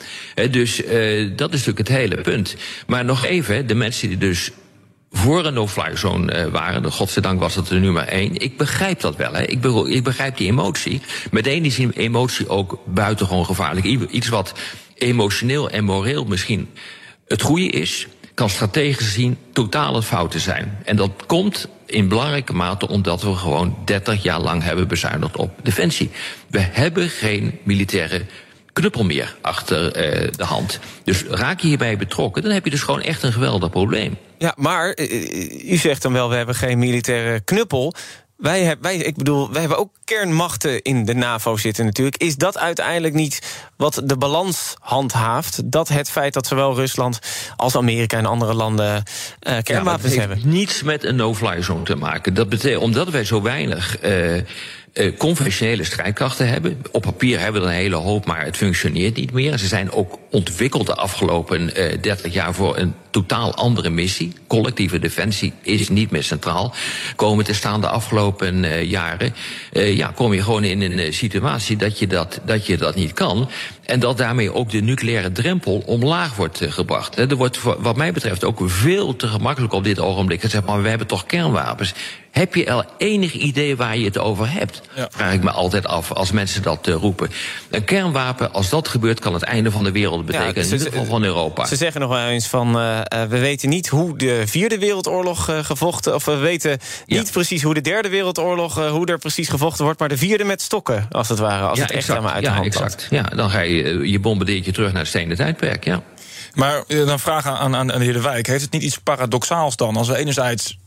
dus 0.51 0.77
dat 1.37 1.53
is 1.53 1.64
natuurlijk 1.67 1.79
het 1.79 1.88
hele 1.88 2.21
punt. 2.21 2.57
Maar 2.87 3.05
nog 3.05 3.25
even, 3.25 3.67
de 3.67 3.75
mensen 3.75 4.09
die 4.09 4.19
dus 4.19 4.51
voor 5.11 5.47
een 5.47 5.55
no-fly 5.55 5.97
zone 5.97 6.44
uh, 6.44 6.53
waren. 6.53 6.92
Godzijdank 6.92 7.40
was 7.40 7.57
er 7.57 7.81
nu 7.81 7.90
maar 7.90 8.07
één. 8.07 8.37
Ik 8.37 8.57
begrijp 8.57 9.01
dat 9.01 9.16
wel. 9.16 9.33
Hè. 9.33 9.42
Ik, 9.42 9.64
ik 9.64 10.05
begrijp 10.05 10.37
die 10.37 10.49
emotie. 10.49 11.01
Meteen 11.31 11.64
is 11.64 11.75
die 11.75 11.92
emotie 11.92 12.49
ook 12.49 12.79
buitengewoon 12.85 13.44
gevaarlijk. 13.44 13.87
Iets 14.11 14.29
wat 14.29 14.53
emotioneel 14.94 15.71
en 15.71 15.85
moreel 15.85 16.25
misschien 16.25 16.68
het 17.27 17.42
goede 17.42 17.66
is, 17.66 18.07
kan 18.35 18.51
strategisch 18.51 19.07
gezien 19.07 19.38
totaal 19.53 20.03
fouten 20.03 20.40
zijn. 20.40 20.79
En 20.85 20.97
dat 20.97 21.11
komt 21.27 21.68
in 21.87 22.09
belangrijke 22.09 22.53
mate 22.53 22.88
omdat 22.88 23.23
we 23.23 23.35
gewoon 23.35 23.77
30 23.85 24.23
jaar 24.23 24.40
lang 24.40 24.62
hebben 24.62 24.88
bezuinigd 24.88 25.37
op 25.37 25.51
defensie. 25.62 26.11
We 26.51 26.61
hebben 26.61 27.09
geen 27.09 27.59
militaire 27.62 28.25
knuppel 28.79 29.05
meer 29.05 29.37
achter 29.41 29.85
uh, 29.85 30.33
de 30.37 30.45
hand. 30.45 30.79
Dus 31.05 31.23
raak 31.23 31.61
je 31.61 31.67
hierbij 31.67 31.97
betrokken, 31.97 32.43
dan 32.43 32.53
heb 32.53 32.64
je 32.64 32.71
dus 32.71 32.83
gewoon 32.83 33.03
echt 33.03 33.23
een 33.23 33.33
geweldig 33.33 33.71
probleem. 33.71 34.17
Ja, 34.38 34.55
maar 34.57 34.97
uh, 34.97 35.73
u 35.73 35.77
zegt 35.77 36.03
dan 36.03 36.12
wel, 36.12 36.29
we 36.29 36.37
hebben 36.37 36.55
geen 36.55 36.79
militaire 36.79 37.41
knuppel. 37.41 37.95
Wij, 38.37 38.62
hebben, 38.62 38.83
wij, 38.83 38.97
ik 38.97 39.17
bedoel, 39.17 39.51
wij 39.51 39.61
hebben 39.61 39.79
ook 39.79 39.91
kernmachten 40.05 40.83
in 40.83 41.05
de 41.05 41.14
NAVO 41.14 41.57
zitten 41.57 41.85
natuurlijk. 41.85 42.17
Is 42.17 42.37
dat 42.37 42.59
uiteindelijk 42.59 43.14
niet 43.14 43.67
wat 43.77 44.03
de 44.05 44.17
balans 44.17 44.75
handhaaft? 44.79 45.73
Dat 45.73 45.88
het 45.88 46.11
feit 46.11 46.33
dat 46.33 46.47
zowel 46.47 46.75
Rusland 46.75 47.19
als 47.57 47.77
Amerika 47.77 48.19
en 48.19 48.27
andere 48.27 48.55
landen 48.55 49.03
uh, 49.43 49.57
kernwapens 49.62 50.12
ja, 50.12 50.19
hebben? 50.19 50.37
heeft 50.37 50.49
niets 50.49 50.83
met 50.83 51.05
een 51.05 51.17
no-fly 51.17 51.62
zone 51.62 51.83
te 51.83 51.97
maken. 51.97 52.35
Dat 52.35 52.49
betekent, 52.49 52.83
omdat 52.83 53.09
wij 53.09 53.25
zo 53.25 53.43
weinig 53.43 53.97
uh, 54.94 55.16
conventionele 55.16 55.85
strijdkrachten 55.85 56.48
hebben. 56.48 56.83
Op 56.90 57.03
papier 57.03 57.40
hebben 57.40 57.61
we 57.61 57.66
er 57.66 57.72
een 57.72 57.81
hele 57.81 57.96
hoop, 57.96 58.27
maar 58.27 58.44
het 58.44 58.57
functioneert 58.57 59.16
niet 59.16 59.33
meer. 59.33 59.59
Ze 59.59 59.66
zijn 59.66 59.92
ook 59.92 60.18
ontwikkeld 60.31 60.87
de 60.87 60.94
afgelopen 60.94 61.70
uh, 61.79 62.01
30 62.01 62.33
jaar 62.33 62.55
voor 62.55 62.79
een 62.79 62.94
totaal 63.11 63.55
andere 63.55 63.90
missie. 63.90 64.33
Collectieve 64.46 64.98
defensie 64.98 65.53
is 65.62 65.88
niet 65.88 66.11
meer 66.11 66.22
centraal. 66.22 66.74
Komen 67.16 67.44
te 67.44 67.55
staan 67.55 67.81
de 67.81 67.88
afgelopen 67.88 68.64
uh, 68.64 68.83
jaren. 68.83 69.35
Ja, 69.72 70.12
kom 70.14 70.33
je 70.33 70.42
gewoon 70.42 70.64
in 70.64 70.83
een 70.83 71.14
situatie 71.14 71.77
dat 71.77 71.98
je 71.98 72.07
dat, 72.07 72.40
dat 72.44 72.66
je 72.66 72.77
dat 72.77 72.94
niet 72.94 73.12
kan. 73.12 73.51
En 73.88 74.01
dat 74.01 74.16
daarmee 74.16 74.55
ook 74.55 74.70
de 74.70 74.81
nucleaire 74.81 75.33
drempel 75.33 75.83
omlaag 75.87 76.37
wordt 76.37 76.62
uh, 76.62 76.72
gebracht. 76.72 77.18
Er 77.18 77.37
wordt 77.37 77.61
wat 77.79 77.96
mij 77.96 78.12
betreft 78.12 78.44
ook 78.44 78.61
veel 78.64 79.16
te 79.16 79.27
gemakkelijk 79.27 79.72
op 79.72 79.85
dit 79.85 80.01
ogenblik 80.01 80.40
gezegd... 80.40 80.66
maar 80.66 80.83
we 80.83 80.88
hebben 80.88 81.07
toch 81.07 81.27
kernwapens. 81.27 81.94
Heb 82.31 82.55
je 82.55 82.72
al 82.72 82.85
enig 82.98 83.33
idee 83.33 83.77
waar 83.77 83.96
je 83.96 84.05
het 84.05 84.18
over 84.18 84.53
hebt? 84.53 84.83
Ja. 84.94 85.09
Vraag 85.11 85.33
ik 85.33 85.42
me 85.42 85.51
altijd 85.51 85.87
af 85.87 86.12
als 86.12 86.33
mensen 86.33 86.62
dat 86.62 86.87
uh, 86.87 86.94
roepen. 86.94 87.31
Een 87.70 87.85
kernwapen, 87.85 88.53
als 88.53 88.68
dat 88.68 88.88
gebeurt, 88.88 89.20
kan 89.20 89.33
het 89.35 89.42
einde 89.42 89.70
van 89.70 89.85
de 89.85 89.92
wereld 89.92 90.27
betekenen. 90.27 90.55
Ja, 90.55 90.62
in 90.62 90.72
ieder 90.72 90.87
geval 90.87 91.05
van 91.05 91.24
Europa. 91.24 91.66
Ze 91.66 91.77
zeggen 91.77 92.01
nog 92.01 92.11
wel 92.11 92.27
eens 92.27 92.46
van... 92.46 92.68
Uh, 92.68 93.01
we 93.29 93.38
weten 93.38 93.68
niet 93.68 93.88
hoe 93.88 94.16
de 94.18 94.42
Vierde 94.46 94.79
Wereldoorlog 94.79 95.51
uh, 95.51 95.59
gevochten... 95.59 96.14
of 96.14 96.24
we 96.24 96.37
weten 96.37 96.79
niet 97.07 97.27
ja. 97.27 97.33
precies 97.33 97.62
hoe 97.62 97.74
de 97.74 97.81
Derde 97.81 98.09
Wereldoorlog... 98.09 98.74
hoe 98.74 99.07
er 99.07 99.18
precies 99.18 99.48
gevochten 99.48 99.85
wordt, 99.85 100.01
maar 100.01 100.09
de 100.09 100.16
vierde 100.16 100.44
met 100.44 100.62
stokken, 100.62 101.07
als 101.11 101.29
het 101.29 101.38
ware. 101.38 101.66
Als 101.66 101.79
het 101.79 101.90
echt 101.90 101.98
exact. 101.98 102.18
helemaal 102.18 102.35
uit 102.35 102.44
ja, 102.44 102.51
de 102.51 102.55
hand 102.55 102.66
exact. 102.66 103.07
Ja, 103.11 103.22
dan 103.22 103.51
ga 103.51 103.61
je, 103.61 103.78
je 104.11 104.19
bombardeert 104.19 104.64
je 104.64 104.73
terug 104.73 104.91
naar 104.91 105.01
het 105.01 105.09
stenen 105.09 105.37
tijdperk, 105.37 105.85
ja. 105.85 106.03
Maar 106.55 106.85
dan 106.87 107.21
vraag 107.21 107.47
aan, 107.47 107.75
aan, 107.75 107.93
aan 107.93 107.99
de 107.99 108.05
heer 108.05 108.12
De 108.12 108.21
Wijk... 108.21 108.47
heeft 108.47 108.62
het 108.62 108.73
niet 108.73 108.83
iets 108.83 108.99
paradoxaals 108.99 109.77
dan? 109.77 109.97
Als 109.97 110.09
we 110.09 110.17
enerzijds 110.17 110.79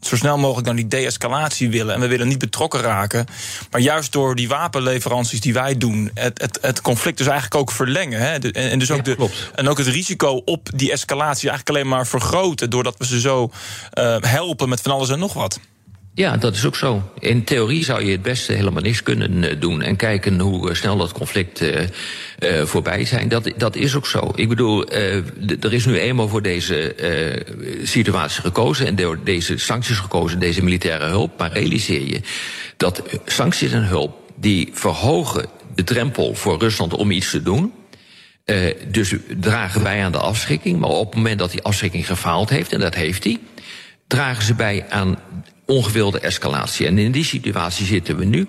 zo 0.00 0.16
snel 0.16 0.38
mogelijk 0.38 0.66
dan 0.66 0.76
die 0.76 0.86
de-escalatie 0.86 1.70
willen. 1.70 1.94
En 1.94 2.00
we 2.00 2.06
willen 2.06 2.28
niet 2.28 2.38
betrokken 2.38 2.80
raken. 2.80 3.26
Maar 3.70 3.80
juist 3.80 4.12
door 4.12 4.34
die 4.34 4.48
wapenleveranties 4.48 5.40
die 5.40 5.52
wij 5.52 5.76
doen, 5.76 6.10
het, 6.14 6.40
het, 6.40 6.58
het 6.60 6.80
conflict 6.80 7.18
dus 7.18 7.26
eigenlijk 7.26 7.60
ook 7.60 7.70
verlengen. 7.70 8.20
Hè? 8.20 8.38
De, 8.38 8.52
en, 8.52 8.78
dus 8.78 8.90
ook 8.90 9.06
ja, 9.06 9.14
de, 9.14 9.28
en 9.54 9.68
ook 9.68 9.78
het 9.78 9.86
risico 9.86 10.42
op 10.44 10.68
die 10.74 10.92
escalatie 10.92 11.48
eigenlijk 11.48 11.68
alleen 11.68 11.88
maar 11.88 12.06
vergroten. 12.06 12.70
Doordat 12.70 12.94
we 12.98 13.06
ze 13.06 13.20
zo 13.20 13.50
uh, 13.98 14.16
helpen 14.20 14.68
met 14.68 14.80
van 14.80 14.92
alles 14.92 15.08
en 15.08 15.18
nog 15.18 15.32
wat. 15.32 15.60
Ja, 16.16 16.36
dat 16.36 16.54
is 16.54 16.66
ook 16.66 16.76
zo. 16.76 17.12
In 17.18 17.44
theorie 17.44 17.84
zou 17.84 18.04
je 18.04 18.10
het 18.10 18.22
beste 18.22 18.52
helemaal 18.52 18.82
niks 18.82 19.02
kunnen 19.02 19.42
uh, 19.42 19.60
doen 19.60 19.82
en 19.82 19.96
kijken 19.96 20.40
hoe 20.40 20.68
uh, 20.68 20.74
snel 20.74 20.96
dat 20.96 21.12
conflict 21.12 21.62
uh, 21.62 21.80
voorbij 22.64 23.04
zijn. 23.04 23.28
Dat, 23.28 23.52
dat 23.56 23.76
is 23.76 23.94
ook 23.94 24.06
zo. 24.06 24.32
Ik 24.34 24.48
bedoel, 24.48 24.88
er 25.60 25.72
is 25.72 25.86
nu 25.86 25.98
eenmaal 25.98 26.28
voor 26.28 26.42
deze 26.42 26.94
situatie 27.82 28.40
gekozen 28.42 28.86
en 28.86 28.96
door 28.96 29.18
deze 29.24 29.58
sancties 29.58 29.96
gekozen, 29.96 30.38
deze 30.38 30.64
militaire 30.64 31.06
hulp. 31.06 31.38
Maar 31.38 31.52
realiseer 31.52 32.08
je 32.08 32.20
dat 32.76 33.02
sancties 33.24 33.72
en 33.72 33.86
hulp 33.86 34.32
die 34.36 34.70
verhogen 34.72 35.46
de 35.74 35.84
drempel 35.84 36.34
voor 36.34 36.58
Rusland 36.58 36.94
om 36.94 37.10
iets 37.10 37.30
te 37.30 37.42
doen. 37.42 37.72
Uh, 38.44 38.74
dus 38.88 39.14
dragen 39.40 39.82
bij 39.82 40.04
aan 40.04 40.12
de 40.12 40.18
afschrikking. 40.18 40.78
Maar 40.78 40.90
op 40.90 41.06
het 41.06 41.14
moment 41.14 41.38
dat 41.38 41.50
die 41.50 41.62
afschrikking 41.62 42.06
gefaald 42.06 42.50
heeft, 42.50 42.72
en 42.72 42.80
dat 42.80 42.94
heeft 42.94 43.24
hij, 43.24 43.38
dragen 44.06 44.44
ze 44.44 44.54
bij 44.54 44.86
aan 44.88 45.18
ongewilde 45.66 46.20
escalatie. 46.20 46.86
En 46.86 46.98
in 46.98 47.12
die 47.12 47.24
situatie 47.24 47.86
zitten 47.86 48.16
we 48.16 48.24
nu. 48.24 48.46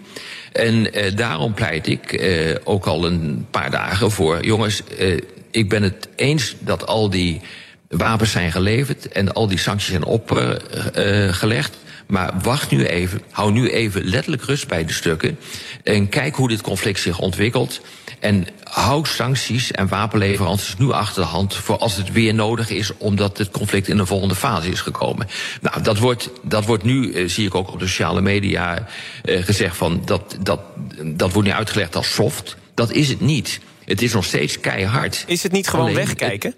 En 0.51 0.73
uh, 0.97 1.15
daarom 1.15 1.53
pleit 1.53 1.87
ik 1.87 2.21
uh, 2.21 2.55
ook 2.63 2.85
al 2.85 3.05
een 3.05 3.45
paar 3.51 3.71
dagen 3.71 4.11
voor... 4.11 4.45
jongens, 4.45 4.81
uh, 4.99 5.19
ik 5.51 5.69
ben 5.69 5.83
het 5.83 6.07
eens 6.15 6.55
dat 6.59 6.87
al 6.87 7.09
die 7.09 7.41
wapens 7.89 8.31
zijn 8.31 8.51
geleverd... 8.51 9.07
en 9.07 9.33
al 9.33 9.47
die 9.47 9.57
sancties 9.57 9.89
zijn 9.89 10.03
opgelegd... 10.03 11.77
Maar 12.07 12.33
wacht 12.41 12.71
nu 12.71 12.85
even, 12.85 13.21
hou 13.31 13.51
nu 13.51 13.69
even 13.69 14.03
letterlijk 14.03 14.43
rust 14.43 14.67
bij 14.67 14.85
de 14.85 14.93
stukken... 14.93 15.39
en 15.83 16.09
kijk 16.09 16.35
hoe 16.35 16.47
dit 16.47 16.61
conflict 16.61 16.99
zich 16.99 17.19
ontwikkelt... 17.19 17.81
En 18.19 18.47
hou 18.63 19.05
sancties 19.05 19.71
en 19.71 19.87
wapenleveranties 19.87 20.77
nu 20.77 20.91
achter 20.91 21.21
de 21.21 21.27
hand 21.27 21.55
voor 21.55 21.77
als 21.77 21.95
het 21.95 22.11
weer 22.11 22.33
nodig 22.33 22.69
is, 22.69 22.97
omdat 22.97 23.37
het 23.37 23.51
conflict 23.51 23.87
in 23.87 23.99
een 23.99 24.07
volgende 24.07 24.35
fase 24.35 24.69
is 24.69 24.81
gekomen. 24.81 25.27
Nou, 25.61 25.81
dat 25.81 25.97
wordt, 25.97 26.29
dat 26.43 26.65
wordt 26.65 26.83
nu, 26.83 27.13
uh, 27.13 27.29
zie 27.29 27.45
ik 27.45 27.55
ook 27.55 27.71
op 27.73 27.79
de 27.79 27.87
sociale 27.87 28.21
media, 28.21 28.87
uh, 29.25 29.43
gezegd 29.43 29.77
van 29.77 30.01
dat, 30.05 30.37
dat, 30.41 30.59
dat 31.03 31.31
wordt 31.31 31.47
nu 31.47 31.53
uitgelegd 31.53 31.95
als 31.95 32.13
soft. 32.13 32.55
Dat 32.73 32.91
is 32.91 33.09
het 33.09 33.19
niet. 33.19 33.59
Het 33.85 34.01
is 34.01 34.13
nog 34.13 34.25
steeds 34.25 34.59
keihard. 34.59 35.23
Is 35.27 35.43
het 35.43 35.51
niet 35.51 35.67
gewoon 35.67 35.85
Alleen, 35.85 35.95
wegkijken? 35.95 36.55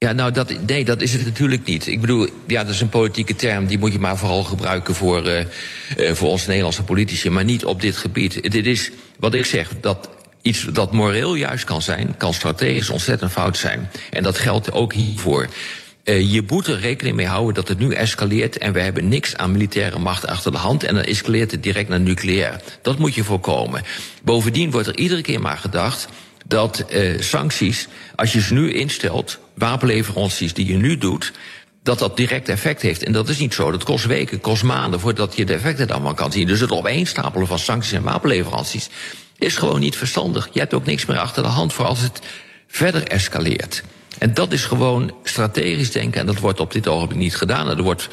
Ja, 0.00 0.12
nou, 0.12 0.32
dat, 0.32 0.66
nee, 0.66 0.84
dat 0.84 1.00
is 1.02 1.12
het 1.12 1.24
natuurlijk 1.24 1.64
niet. 1.64 1.86
Ik 1.86 2.00
bedoel, 2.00 2.28
ja, 2.46 2.64
dat 2.64 2.74
is 2.74 2.80
een 2.80 2.88
politieke 2.88 3.34
term, 3.34 3.66
die 3.66 3.78
moet 3.78 3.92
je 3.92 3.98
maar 3.98 4.16
vooral 4.16 4.44
gebruiken 4.44 4.94
voor, 4.94 5.26
uh, 5.26 5.40
uh, 5.96 6.12
voor 6.12 6.28
onze 6.28 6.46
Nederlandse 6.46 6.82
politici, 6.82 7.30
maar 7.30 7.44
niet 7.44 7.64
op 7.64 7.80
dit 7.80 7.96
gebied. 7.96 8.52
Dit 8.52 8.66
is 8.66 8.90
wat 9.18 9.34
ik 9.34 9.44
zeg, 9.44 9.70
dat 9.80 10.08
iets 10.42 10.64
dat 10.64 10.92
moreel 10.92 11.34
juist 11.34 11.64
kan 11.64 11.82
zijn, 11.82 12.16
kan 12.16 12.34
strategisch 12.34 12.90
ontzettend 12.90 13.32
fout 13.32 13.56
zijn. 13.56 13.90
En 14.10 14.22
dat 14.22 14.38
geldt 14.38 14.72
ook 14.72 14.92
hiervoor. 14.92 15.48
Uh, 16.04 16.32
je 16.32 16.42
moet 16.46 16.66
er 16.66 16.80
rekening 16.80 17.16
mee 17.16 17.26
houden 17.26 17.54
dat 17.54 17.68
het 17.68 17.78
nu 17.78 17.92
escaleert 17.94 18.58
en 18.58 18.72
we 18.72 18.80
hebben 18.80 19.08
niks 19.08 19.36
aan 19.36 19.52
militaire 19.52 19.98
macht 19.98 20.26
achter 20.26 20.52
de 20.52 20.58
hand 20.58 20.84
en 20.84 20.94
dan 20.94 21.04
escaleert 21.04 21.50
het 21.50 21.62
direct 21.62 21.88
naar 21.88 22.00
nucleair. 22.00 22.60
Dat 22.82 22.98
moet 22.98 23.14
je 23.14 23.24
voorkomen. 23.24 23.82
Bovendien 24.22 24.70
wordt 24.70 24.86
er 24.86 24.96
iedere 24.96 25.22
keer 25.22 25.40
maar 25.40 25.58
gedacht 25.58 26.08
dat 26.48 26.84
uh, 26.90 27.20
sancties, 27.20 27.88
als 28.16 28.32
je 28.32 28.40
ze 28.40 28.54
nu 28.54 28.72
instelt, 28.72 29.38
wapenleveranties 29.54 30.54
die 30.54 30.66
je 30.66 30.76
nu 30.76 30.98
doet, 30.98 31.32
dat 31.82 31.98
dat 31.98 32.16
direct 32.16 32.48
effect 32.48 32.82
heeft. 32.82 33.02
En 33.02 33.12
dat 33.12 33.28
is 33.28 33.38
niet 33.38 33.54
zo. 33.54 33.70
Dat 33.70 33.84
kost 33.84 34.06
weken, 34.06 34.40
kost 34.40 34.62
maanden 34.62 35.00
voordat 35.00 35.36
je 35.36 35.44
de 35.44 35.54
effecten 35.54 35.90
allemaal 35.90 36.14
kan 36.14 36.32
zien. 36.32 36.46
Dus 36.46 36.60
het 36.60 36.70
opeenstapelen 36.70 37.46
van 37.46 37.58
sancties 37.58 37.92
en 37.92 38.02
wapenleveranties 38.02 38.88
is 39.38 39.56
gewoon 39.56 39.80
niet 39.80 39.96
verstandig. 39.96 40.48
Je 40.52 40.60
hebt 40.60 40.74
ook 40.74 40.84
niks 40.84 41.06
meer 41.06 41.18
achter 41.18 41.42
de 41.42 41.48
hand 41.48 41.72
voor 41.72 41.84
als 41.84 42.00
het 42.00 42.20
verder 42.66 43.02
escaleert. 43.02 43.82
En 44.18 44.34
dat 44.34 44.52
is 44.52 44.64
gewoon 44.64 45.14
strategisch 45.22 45.92
denken. 45.92 46.20
En 46.20 46.26
dat 46.26 46.38
wordt 46.38 46.60
op 46.60 46.72
dit 46.72 46.88
ogenblik 46.88 47.18
niet 47.18 47.36
gedaan. 47.36 47.68
Er 47.68 47.82
wordt 47.82 48.08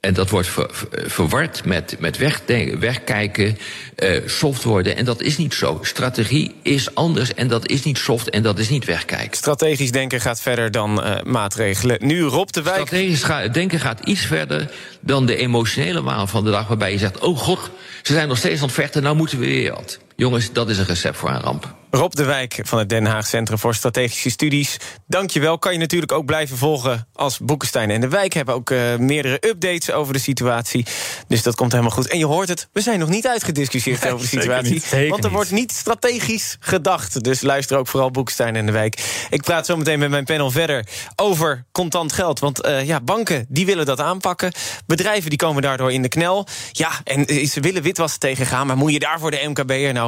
en 0.00 0.14
dat 0.14 0.30
wordt 0.30 0.48
ver, 0.48 0.68
ver, 0.70 0.88
verward 1.10 1.64
met, 1.64 1.96
met 1.98 2.16
wegdenken, 2.16 2.80
wegkijken, 2.80 3.58
uh, 3.96 4.20
soft 4.26 4.62
worden. 4.62 4.96
En 4.96 5.04
dat 5.04 5.22
is 5.22 5.36
niet 5.36 5.54
zo. 5.54 5.78
Strategie 5.82 6.54
is 6.62 6.94
anders 6.94 7.34
en 7.34 7.48
dat 7.48 7.68
is 7.68 7.84
niet 7.84 7.98
soft 7.98 8.30
en 8.30 8.42
dat 8.42 8.58
is 8.58 8.68
niet 8.68 8.84
wegkijken. 8.84 9.36
Strategisch 9.36 9.92
denken 9.92 10.20
gaat 10.20 10.40
verder 10.40 10.70
dan 10.70 11.04
uh, 11.04 11.22
maatregelen. 11.22 12.06
Nu 12.06 12.22
Rob 12.22 12.48
de 12.48 12.62
Wijk... 12.62 12.86
Strategisch 12.86 13.22
ga, 13.22 13.48
denken 13.48 13.80
gaat 13.80 14.00
iets 14.04 14.20
verder 14.20 14.70
dan 15.00 15.26
de 15.26 15.36
emotionele 15.36 16.02
waan 16.02 16.28
van 16.28 16.44
de 16.44 16.50
dag... 16.50 16.68
waarbij 16.68 16.92
je 16.92 16.98
zegt, 16.98 17.18
oh 17.18 17.38
god, 17.38 17.70
ze 18.02 18.12
zijn 18.12 18.28
nog 18.28 18.38
steeds 18.38 18.60
aan 18.60 18.66
het 18.66 18.74
vechten, 18.74 19.02
nou 19.02 19.16
moeten 19.16 19.38
we 19.38 19.46
weer 19.46 19.72
wat. 19.72 19.98
Jongens, 20.20 20.52
dat 20.52 20.68
is 20.68 20.78
een 20.78 20.84
recept 20.84 21.16
voor 21.16 21.30
een 21.30 21.40
ramp. 21.40 21.76
Rob 21.90 22.12
de 22.12 22.24
Wijk 22.24 22.60
van 22.62 22.78
het 22.78 22.88
Den 22.88 23.06
Haag 23.06 23.26
Centrum 23.26 23.58
voor 23.58 23.74
Strategische 23.74 24.30
Studies. 24.30 24.76
Dankjewel. 25.06 25.58
Kan 25.58 25.72
je 25.72 25.78
natuurlijk 25.78 26.12
ook 26.12 26.24
blijven 26.24 26.56
volgen 26.56 27.08
als 27.12 27.38
Boekenstein 27.38 27.90
en 27.90 28.00
de 28.00 28.08
Wijk 28.08 28.32
hebben 28.32 28.54
ook 28.54 28.70
uh, 28.70 28.96
meerdere 28.96 29.48
updates 29.48 29.90
over 29.90 30.12
de 30.12 30.18
situatie. 30.18 30.86
Dus 31.28 31.42
dat 31.42 31.54
komt 31.54 31.72
helemaal 31.72 31.92
goed. 31.92 32.08
En 32.08 32.18
je 32.18 32.26
hoort 32.26 32.48
het, 32.48 32.68
we 32.72 32.80
zijn 32.80 32.98
nog 32.98 33.08
niet 33.08 33.26
uitgediscussieerd 33.26 34.00
nee, 34.02 34.12
over 34.12 34.30
de 34.30 34.38
situatie. 34.38 34.72
Niet, 34.72 34.90
want 34.90 35.24
er 35.24 35.30
niet. 35.30 35.30
wordt 35.30 35.50
niet 35.50 35.72
strategisch 35.72 36.56
gedacht. 36.60 37.24
Dus 37.24 37.40
luister 37.40 37.78
ook 37.78 37.88
vooral 37.88 38.10
Boekenstein 38.10 38.56
en 38.56 38.66
de 38.66 38.72
Wijk. 38.72 39.26
Ik 39.30 39.42
praat 39.42 39.66
zo 39.66 39.76
meteen 39.76 39.98
met 39.98 40.10
mijn 40.10 40.24
panel 40.24 40.50
verder 40.50 40.86
over 41.16 41.64
contant 41.72 42.12
geld. 42.12 42.38
Want 42.38 42.66
uh, 42.66 42.86
ja, 42.86 43.00
banken 43.00 43.46
die 43.48 43.66
willen 43.66 43.86
dat 43.86 44.00
aanpakken. 44.00 44.52
Bedrijven 44.86 45.30
die 45.30 45.38
komen 45.38 45.62
daardoor 45.62 45.92
in 45.92 46.02
de 46.02 46.08
knel. 46.08 46.46
Ja, 46.72 46.90
en 47.04 47.48
ze 47.48 47.60
willen 47.60 47.82
witwassen 47.82 48.20
tegengaan. 48.20 48.66
Maar 48.66 48.76
moet 48.76 48.92
je 48.92 48.98
daarvoor 48.98 49.30
de 49.30 49.44
MKB'er 49.48 49.92
nou 49.92 50.07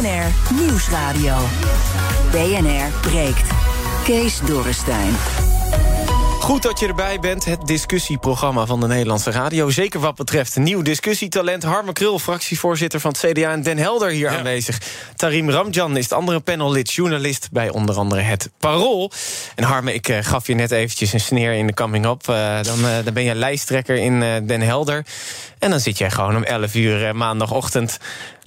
BNR 0.00 0.54
Nieuwsradio. 0.54 1.36
BNR 2.30 3.00
breekt. 3.00 3.50
Kees 4.04 4.40
Dorrestein. 4.40 5.14
Goed 6.40 6.62
dat 6.62 6.80
je 6.80 6.86
erbij 6.86 7.18
bent, 7.20 7.44
het 7.44 7.66
discussieprogramma 7.66 8.66
van 8.66 8.80
de 8.80 8.86
Nederlandse 8.86 9.30
Radio. 9.30 9.70
Zeker 9.70 10.00
wat 10.00 10.14
betreft 10.14 10.56
nieuw 10.56 10.82
discussietalent. 10.82 11.62
Harme 11.62 11.92
Krul, 11.92 12.18
fractievoorzitter 12.18 13.00
van 13.00 13.14
het 13.18 13.30
CDA 13.30 13.52
en 13.52 13.62
Den 13.62 13.78
Helder 13.78 14.10
hier 14.10 14.30
ja. 14.30 14.38
aanwezig. 14.38 14.80
Tarim 15.16 15.50
Ramjan 15.50 15.96
is 15.96 16.04
het 16.04 16.12
andere 16.12 16.40
panellid, 16.40 16.92
journalist 16.92 17.48
bij 17.52 17.70
onder 17.70 17.96
andere 17.96 18.20
Het 18.20 18.50
Parool. 18.58 19.10
En 19.54 19.64
Harme, 19.64 19.94
ik 19.94 20.08
uh, 20.08 20.18
gaf 20.20 20.46
je 20.46 20.54
net 20.54 20.70
eventjes 20.70 21.12
een 21.12 21.20
sneer 21.20 21.52
in 21.52 21.66
de 21.66 21.74
coming 21.74 22.06
up. 22.06 22.28
Uh, 22.30 22.62
dan, 22.62 22.78
uh, 22.78 23.04
dan 23.04 23.14
ben 23.14 23.22
je 23.22 23.34
lijsttrekker 23.34 23.96
in 23.96 24.46
Den 24.46 24.60
Helder. 24.60 25.04
En 25.58 25.70
dan 25.70 25.80
zit 25.80 25.98
jij 25.98 26.10
gewoon 26.10 26.36
om 26.36 26.42
11 26.42 26.74
uur 26.74 27.16
maandagochtend 27.16 27.98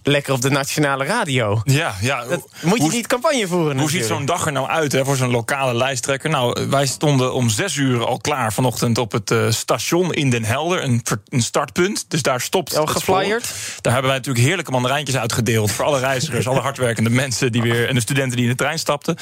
lekker 0.03 0.33
op 0.33 0.41
de 0.41 0.49
nationale 0.49 1.05
radio. 1.05 1.61
Ja, 1.63 1.95
ja. 2.01 2.25
Dat 2.25 2.49
moet 2.61 2.77
je 2.77 2.83
hoe, 2.83 2.91
niet 2.91 3.07
campagne 3.07 3.47
voeren. 3.47 3.65
Hoe 3.65 3.73
natuurlijk. 3.73 4.05
ziet 4.05 4.15
zo'n 4.17 4.25
dag 4.25 4.45
er 4.45 4.51
nou 4.51 4.67
uit 4.67 4.91
hè, 4.91 5.05
voor 5.05 5.15
zo'n 5.15 5.31
lokale 5.31 5.73
lijsttrekker? 5.73 6.29
Nou, 6.29 6.67
wij 6.69 6.85
stonden 6.85 7.33
om 7.33 7.49
zes 7.49 7.75
uur 7.75 8.05
al 8.05 8.17
klaar 8.17 8.53
vanochtend 8.53 8.97
op 8.97 9.11
het 9.11 9.31
uh, 9.31 9.51
station 9.51 10.13
in 10.13 10.29
Den 10.29 10.43
Helder. 10.43 10.83
Een, 10.83 11.01
een 11.29 11.41
startpunt. 11.41 12.05
Dus 12.07 12.21
daar 12.21 12.41
stopt. 12.41 12.77
Al 12.77 12.85
geflyerd? 12.85 13.53
Daar 13.81 13.93
hebben 13.93 14.11
wij 14.11 14.19
natuurlijk 14.19 14.45
heerlijke 14.45 14.71
mandarijntjes 14.71 15.17
uitgedeeld. 15.17 15.71
Voor 15.71 15.85
alle 15.85 15.99
reizigers, 15.99 16.47
alle 16.49 16.59
hardwerkende 16.59 17.09
mensen 17.09 17.51
die 17.51 17.61
weer. 17.61 17.87
en 17.87 17.95
de 17.95 18.01
studenten 18.01 18.35
die 18.35 18.45
in 18.45 18.51
de 18.51 18.57
trein 18.57 18.79
stapten. 18.79 19.17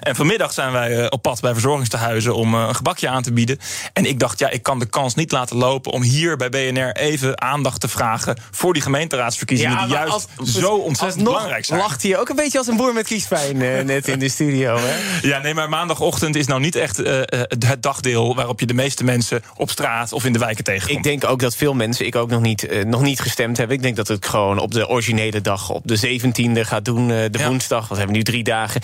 En 0.00 0.16
vanmiddag 0.16 0.52
zijn 0.52 0.72
wij 0.72 0.98
uh, 0.98 1.06
op 1.08 1.22
pad 1.22 1.40
bij 1.40 1.52
verzorgingstehuizen 1.52 2.34
om 2.34 2.54
uh, 2.54 2.64
een 2.68 2.74
gebakje 2.74 3.08
aan 3.08 3.22
te 3.22 3.32
bieden. 3.32 3.58
En 3.92 4.06
ik 4.06 4.18
dacht, 4.18 4.38
ja, 4.38 4.50
ik 4.50 4.62
kan 4.62 4.78
de 4.78 4.86
kans 4.86 5.14
niet 5.14 5.32
laten 5.32 5.56
lopen 5.56 5.92
om 5.92 6.02
hier 6.02 6.36
bij 6.36 6.48
BNR 6.48 6.92
even 6.92 7.40
aandacht 7.40 7.80
te 7.80 7.88
vragen 7.88 8.36
voor 8.50 8.72
die 8.72 8.82
gemeenteraadsverkiezingen. 8.82 9.72
Ja, 9.72 9.84
die 9.84 9.94
juist 9.94 10.19
als, 10.36 10.54
zo 10.54 10.74
ontzettend 10.74 11.24
belangrijk 11.24 11.64
zijn. 11.64 11.80
lacht 11.80 12.02
hij 12.02 12.18
ook 12.18 12.28
een 12.28 12.36
beetje 12.36 12.58
als 12.58 12.66
een 12.66 12.76
boer 12.76 12.92
met 12.92 13.06
kiespijn 13.06 13.56
uh, 13.56 13.80
net 13.84 14.08
in 14.08 14.18
de 14.18 14.28
studio. 14.28 14.76
Hè? 14.78 15.28
Ja, 15.28 15.38
nee, 15.38 15.54
maar 15.54 15.68
maandagochtend 15.68 16.36
is 16.36 16.46
nou 16.46 16.60
niet 16.60 16.74
echt 16.74 17.00
uh, 17.00 17.20
het 17.58 17.82
dagdeel 17.82 18.34
waarop 18.34 18.60
je 18.60 18.66
de 18.66 18.74
meeste 18.74 19.04
mensen 19.04 19.42
op 19.56 19.70
straat 19.70 20.12
of 20.12 20.24
in 20.24 20.32
de 20.32 20.38
wijken 20.38 20.64
tegenkomt. 20.64 20.96
Ik 20.96 21.02
denk 21.02 21.24
ook 21.24 21.40
dat 21.40 21.56
veel 21.56 21.74
mensen, 21.74 22.06
ik 22.06 22.16
ook 22.16 22.30
nog 22.30 22.40
niet, 22.40 22.70
uh, 22.70 22.84
nog 22.84 23.02
niet 23.02 23.20
gestemd 23.20 23.56
hebben. 23.56 23.76
Ik 23.76 23.82
denk 23.82 23.96
dat 23.96 24.08
het 24.08 24.26
gewoon 24.26 24.58
op 24.58 24.72
de 24.72 24.88
originele 24.88 25.40
dag, 25.40 25.70
op 25.70 25.82
de 25.84 26.20
17e 26.20 26.60
gaat 26.60 26.84
doen, 26.84 27.08
de 27.08 27.30
ja. 27.32 27.46
woensdag. 27.46 27.78
Want 27.78 27.90
we 27.90 27.96
hebben 27.96 28.16
nu 28.16 28.22
drie 28.22 28.44
dagen. 28.44 28.80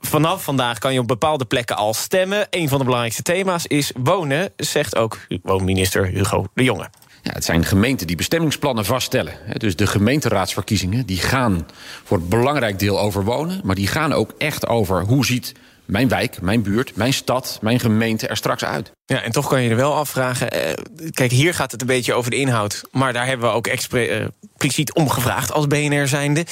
vanaf 0.00 0.42
vandaag 0.44 0.78
kan 0.78 0.92
je 0.92 0.98
op 1.00 1.06
bepaalde 1.06 1.44
plekken 1.44 1.76
al 1.76 1.94
stemmen. 1.94 2.46
Een 2.50 2.68
van 2.68 2.78
de 2.78 2.84
belangrijkste 2.84 3.22
thema's 3.22 3.66
is 3.66 3.92
wonen, 3.98 4.52
zegt 4.56 4.96
ook 4.96 5.18
woonminister 5.42 6.06
Hugo 6.06 6.46
de 6.54 6.64
Jonge. 6.64 6.88
Ja, 7.22 7.32
het 7.32 7.44
zijn 7.44 7.64
gemeenten 7.64 8.06
die 8.06 8.16
bestemmingsplannen 8.16 8.84
vaststellen. 8.84 9.32
Dus 9.56 9.76
de 9.76 9.86
gemeenteraadsverkiezingen 9.86 11.06
die 11.06 11.18
gaan 11.18 11.66
voor 12.04 12.16
het 12.16 12.28
belangrijk 12.28 12.78
deel 12.78 13.00
over 13.00 13.24
wonen. 13.24 13.60
Maar 13.64 13.74
die 13.74 13.86
gaan 13.86 14.12
ook 14.12 14.34
echt 14.38 14.66
over 14.66 15.02
hoe 15.02 15.26
ziet 15.26 15.54
mijn 15.90 16.08
wijk, 16.08 16.40
mijn 16.40 16.62
buurt, 16.62 16.96
mijn 16.96 17.12
stad, 17.12 17.58
mijn 17.60 17.80
gemeente 17.80 18.26
er 18.26 18.36
straks 18.36 18.64
uit. 18.64 18.92
Ja, 19.04 19.22
en 19.22 19.32
toch 19.32 19.48
kan 19.48 19.62
je 19.62 19.70
er 19.70 19.76
wel 19.76 19.94
afvragen. 19.94 20.50
Eh, 20.50 20.72
kijk, 21.10 21.30
hier 21.30 21.54
gaat 21.54 21.72
het 21.72 21.80
een 21.80 21.86
beetje 21.86 22.14
over 22.14 22.30
de 22.30 22.36
inhoud. 22.36 22.82
Maar 22.90 23.12
daar 23.12 23.26
hebben 23.26 23.48
we 23.48 23.54
ook 23.54 23.66
expliciet 23.66 24.92
om 24.92 25.08
gevraagd 25.08 25.52
als 25.52 25.66
BNR 25.66 26.08
zijnde. 26.08 26.46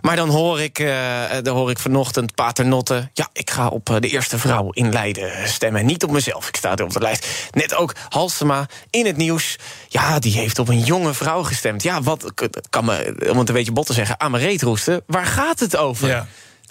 Maar 0.00 0.16
dan 0.16 0.28
hoor 0.28 0.60
ik, 0.60 0.78
uh, 0.78 1.22
dan 1.42 1.56
hoor 1.56 1.70
ik 1.70 1.78
vanochtend 1.78 2.34
Paternotte... 2.34 3.10
ja, 3.12 3.28
ik 3.32 3.50
ga 3.50 3.68
op 3.68 3.98
de 4.00 4.08
eerste 4.08 4.38
vrouw 4.38 4.70
in 4.70 4.92
Leiden 4.92 5.48
stemmen. 5.48 5.86
Niet 5.86 6.04
op 6.04 6.10
mezelf, 6.10 6.48
ik 6.48 6.56
sta 6.56 6.76
er 6.76 6.84
op 6.84 6.92
de 6.92 7.00
lijst. 7.00 7.48
Net 7.50 7.74
ook 7.74 7.94
Halsema 8.08 8.66
in 8.90 9.06
het 9.06 9.16
nieuws. 9.16 9.58
Ja, 9.88 10.18
die 10.18 10.32
heeft 10.32 10.58
op 10.58 10.68
een 10.68 10.80
jonge 10.80 11.14
vrouw 11.14 11.42
gestemd. 11.42 11.82
Ja, 11.82 12.02
wat 12.02 12.32
kan 12.70 12.84
me, 12.84 13.26
om 13.30 13.38
het 13.38 13.48
een 13.48 13.54
beetje 13.54 13.72
bot 13.72 13.86
te 13.86 13.92
zeggen... 13.92 14.20
aan 14.20 14.30
mijn 14.30 14.42
reet 14.42 14.62
roesten. 14.62 15.02
Waar 15.06 15.26
gaat 15.26 15.60
het 15.60 15.76
over? 15.76 16.08
Ja. 16.08 16.26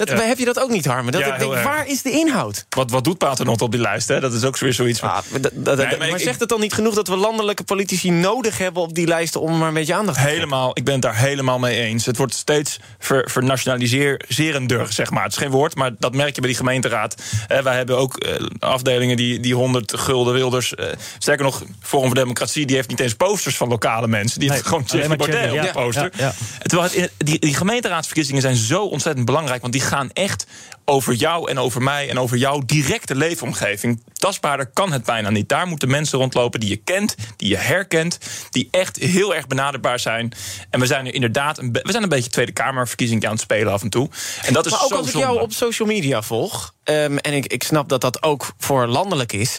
Dat, 0.05 0.19
ja. 0.19 0.25
Heb 0.25 0.37
je 0.37 0.45
dat 0.45 0.59
ook 0.59 0.69
niet, 0.69 0.85
Harmen? 0.85 1.11
Dat 1.11 1.21
ja, 1.21 1.33
ik 1.33 1.39
denk, 1.39 1.53
waar 1.53 1.87
is 1.87 2.01
de 2.01 2.11
inhoud? 2.11 2.65
Wat, 2.69 2.91
wat 2.91 3.03
doet 3.03 3.17
Paternotte 3.17 3.63
op 3.63 3.71
die 3.71 3.81
lijst? 3.81 4.07
Hè? 4.07 4.19
Dat 4.19 4.33
is 4.33 4.43
ook 4.43 4.57
weer 4.57 4.73
zoiets. 4.73 4.99
Van... 4.99 5.09
Ah, 5.09 5.17
nee, 5.31 5.51
maar, 5.63 5.97
maar 5.97 6.07
ik, 6.07 6.17
zegt 6.17 6.39
het 6.39 6.49
dan 6.49 6.59
niet 6.59 6.73
genoeg 6.73 6.93
dat 6.93 7.07
we 7.07 7.15
landelijke 7.15 7.63
politici 7.63 8.09
nodig 8.09 8.57
hebben 8.57 8.81
op 8.81 8.93
die 8.93 9.07
lijsten 9.07 9.41
om 9.41 9.57
maar 9.57 9.67
een 9.67 9.73
beetje 9.73 9.93
aandacht 9.93 10.17
te 10.17 10.27
Helemaal, 10.27 10.71
ik 10.73 10.83
ben 10.83 10.93
het 10.93 11.01
daar 11.01 11.15
helemaal 11.15 11.59
mee 11.59 11.79
eens. 11.79 12.05
Het 12.05 12.17
wordt 12.17 12.33
steeds 12.33 12.79
ver, 12.99 13.29
vernationaliserender, 13.29 14.93
zeg 14.93 15.11
maar. 15.11 15.23
Het 15.23 15.31
is 15.31 15.37
geen 15.37 15.49
woord, 15.49 15.75
maar 15.75 15.91
dat 15.99 16.15
merk 16.15 16.35
je 16.35 16.41
bij 16.41 16.49
die 16.49 16.59
gemeenteraad. 16.59 17.15
Eh, 17.47 17.59
wij 17.59 17.75
hebben 17.75 17.97
ook 17.97 18.25
uh, 18.25 18.47
afdelingen 18.59 19.17
die, 19.17 19.39
die 19.39 19.55
100 19.55 19.97
gulden 19.97 20.33
wilders. 20.33 20.73
Uh, 20.79 20.85
sterker 21.17 21.45
nog, 21.45 21.63
Forum 21.81 22.05
voor 22.05 22.15
Democratie, 22.15 22.65
die 22.65 22.75
heeft 22.75 22.89
niet 22.89 22.99
eens 22.99 23.13
posters 23.13 23.57
van 23.57 23.67
lokale 23.67 24.07
mensen. 24.07 24.39
Die 24.39 24.47
nee, 24.47 24.57
heeft 24.57 24.69
gewoon 24.69 24.83
Thierry 24.83 25.15
Baudet 25.15 25.51
op 25.51 25.61
de 25.61 25.71
poster. 25.71 26.11
Ja, 26.15 26.25
ja. 26.25 26.33
Terwijl 26.59 26.89
het, 26.91 27.11
die, 27.17 27.39
die 27.39 27.55
gemeenteraadsverkiezingen 27.55 28.41
zijn 28.41 28.55
zo 28.55 28.83
ontzettend 28.83 29.25
belangrijk, 29.25 29.61
want 29.61 29.73
die 29.73 29.81
gaan 29.91 30.11
echt 30.11 30.45
over 30.85 31.13
jou 31.13 31.49
en 31.49 31.59
over 31.59 31.81
mij 31.81 32.09
en 32.09 32.19
over 32.19 32.37
jouw 32.37 32.61
directe 32.65 33.15
leefomgeving. 33.15 34.03
Tastbaarder 34.13 34.65
kan 34.65 34.91
het 34.91 35.03
bijna 35.03 35.29
niet. 35.29 35.49
Daar 35.49 35.67
moeten 35.67 35.89
mensen 35.89 36.19
rondlopen 36.19 36.59
die 36.59 36.69
je 36.69 36.75
kent, 36.75 37.15
die 37.37 37.49
je 37.49 37.57
herkent, 37.57 38.17
die 38.49 38.67
echt 38.71 38.97
heel 38.97 39.35
erg 39.35 39.47
benaderbaar 39.47 39.99
zijn. 39.99 40.31
En 40.69 40.79
we 40.79 40.85
zijn 40.85 41.05
er 41.05 41.13
inderdaad 41.13 41.57
een, 41.57 41.71
we 41.71 41.91
zijn 41.91 42.03
een 42.03 42.09
beetje 42.09 42.29
Tweede 42.29 42.51
Kamerverkiezing 42.51 43.25
aan 43.25 43.31
het 43.31 43.41
spelen 43.41 43.73
af 43.73 43.81
en 43.81 43.89
toe. 43.89 44.09
En 44.41 44.53
dat 44.53 44.65
is 44.65 44.71
maar 44.71 44.81
ook 44.81 44.89
zo 44.89 44.95
als 44.95 45.07
ik 45.07 45.15
jou 45.15 45.41
op 45.41 45.53
social 45.53 45.87
media 45.87 46.21
volg... 46.21 46.73
ehm, 46.83 47.17
en 47.17 47.33
ik, 47.33 47.45
ik 47.45 47.63
snap 47.63 47.89
dat 47.89 48.01
dat 48.01 48.23
ook 48.23 48.53
voor 48.57 48.87
landelijk 48.87 49.33
is... 49.33 49.57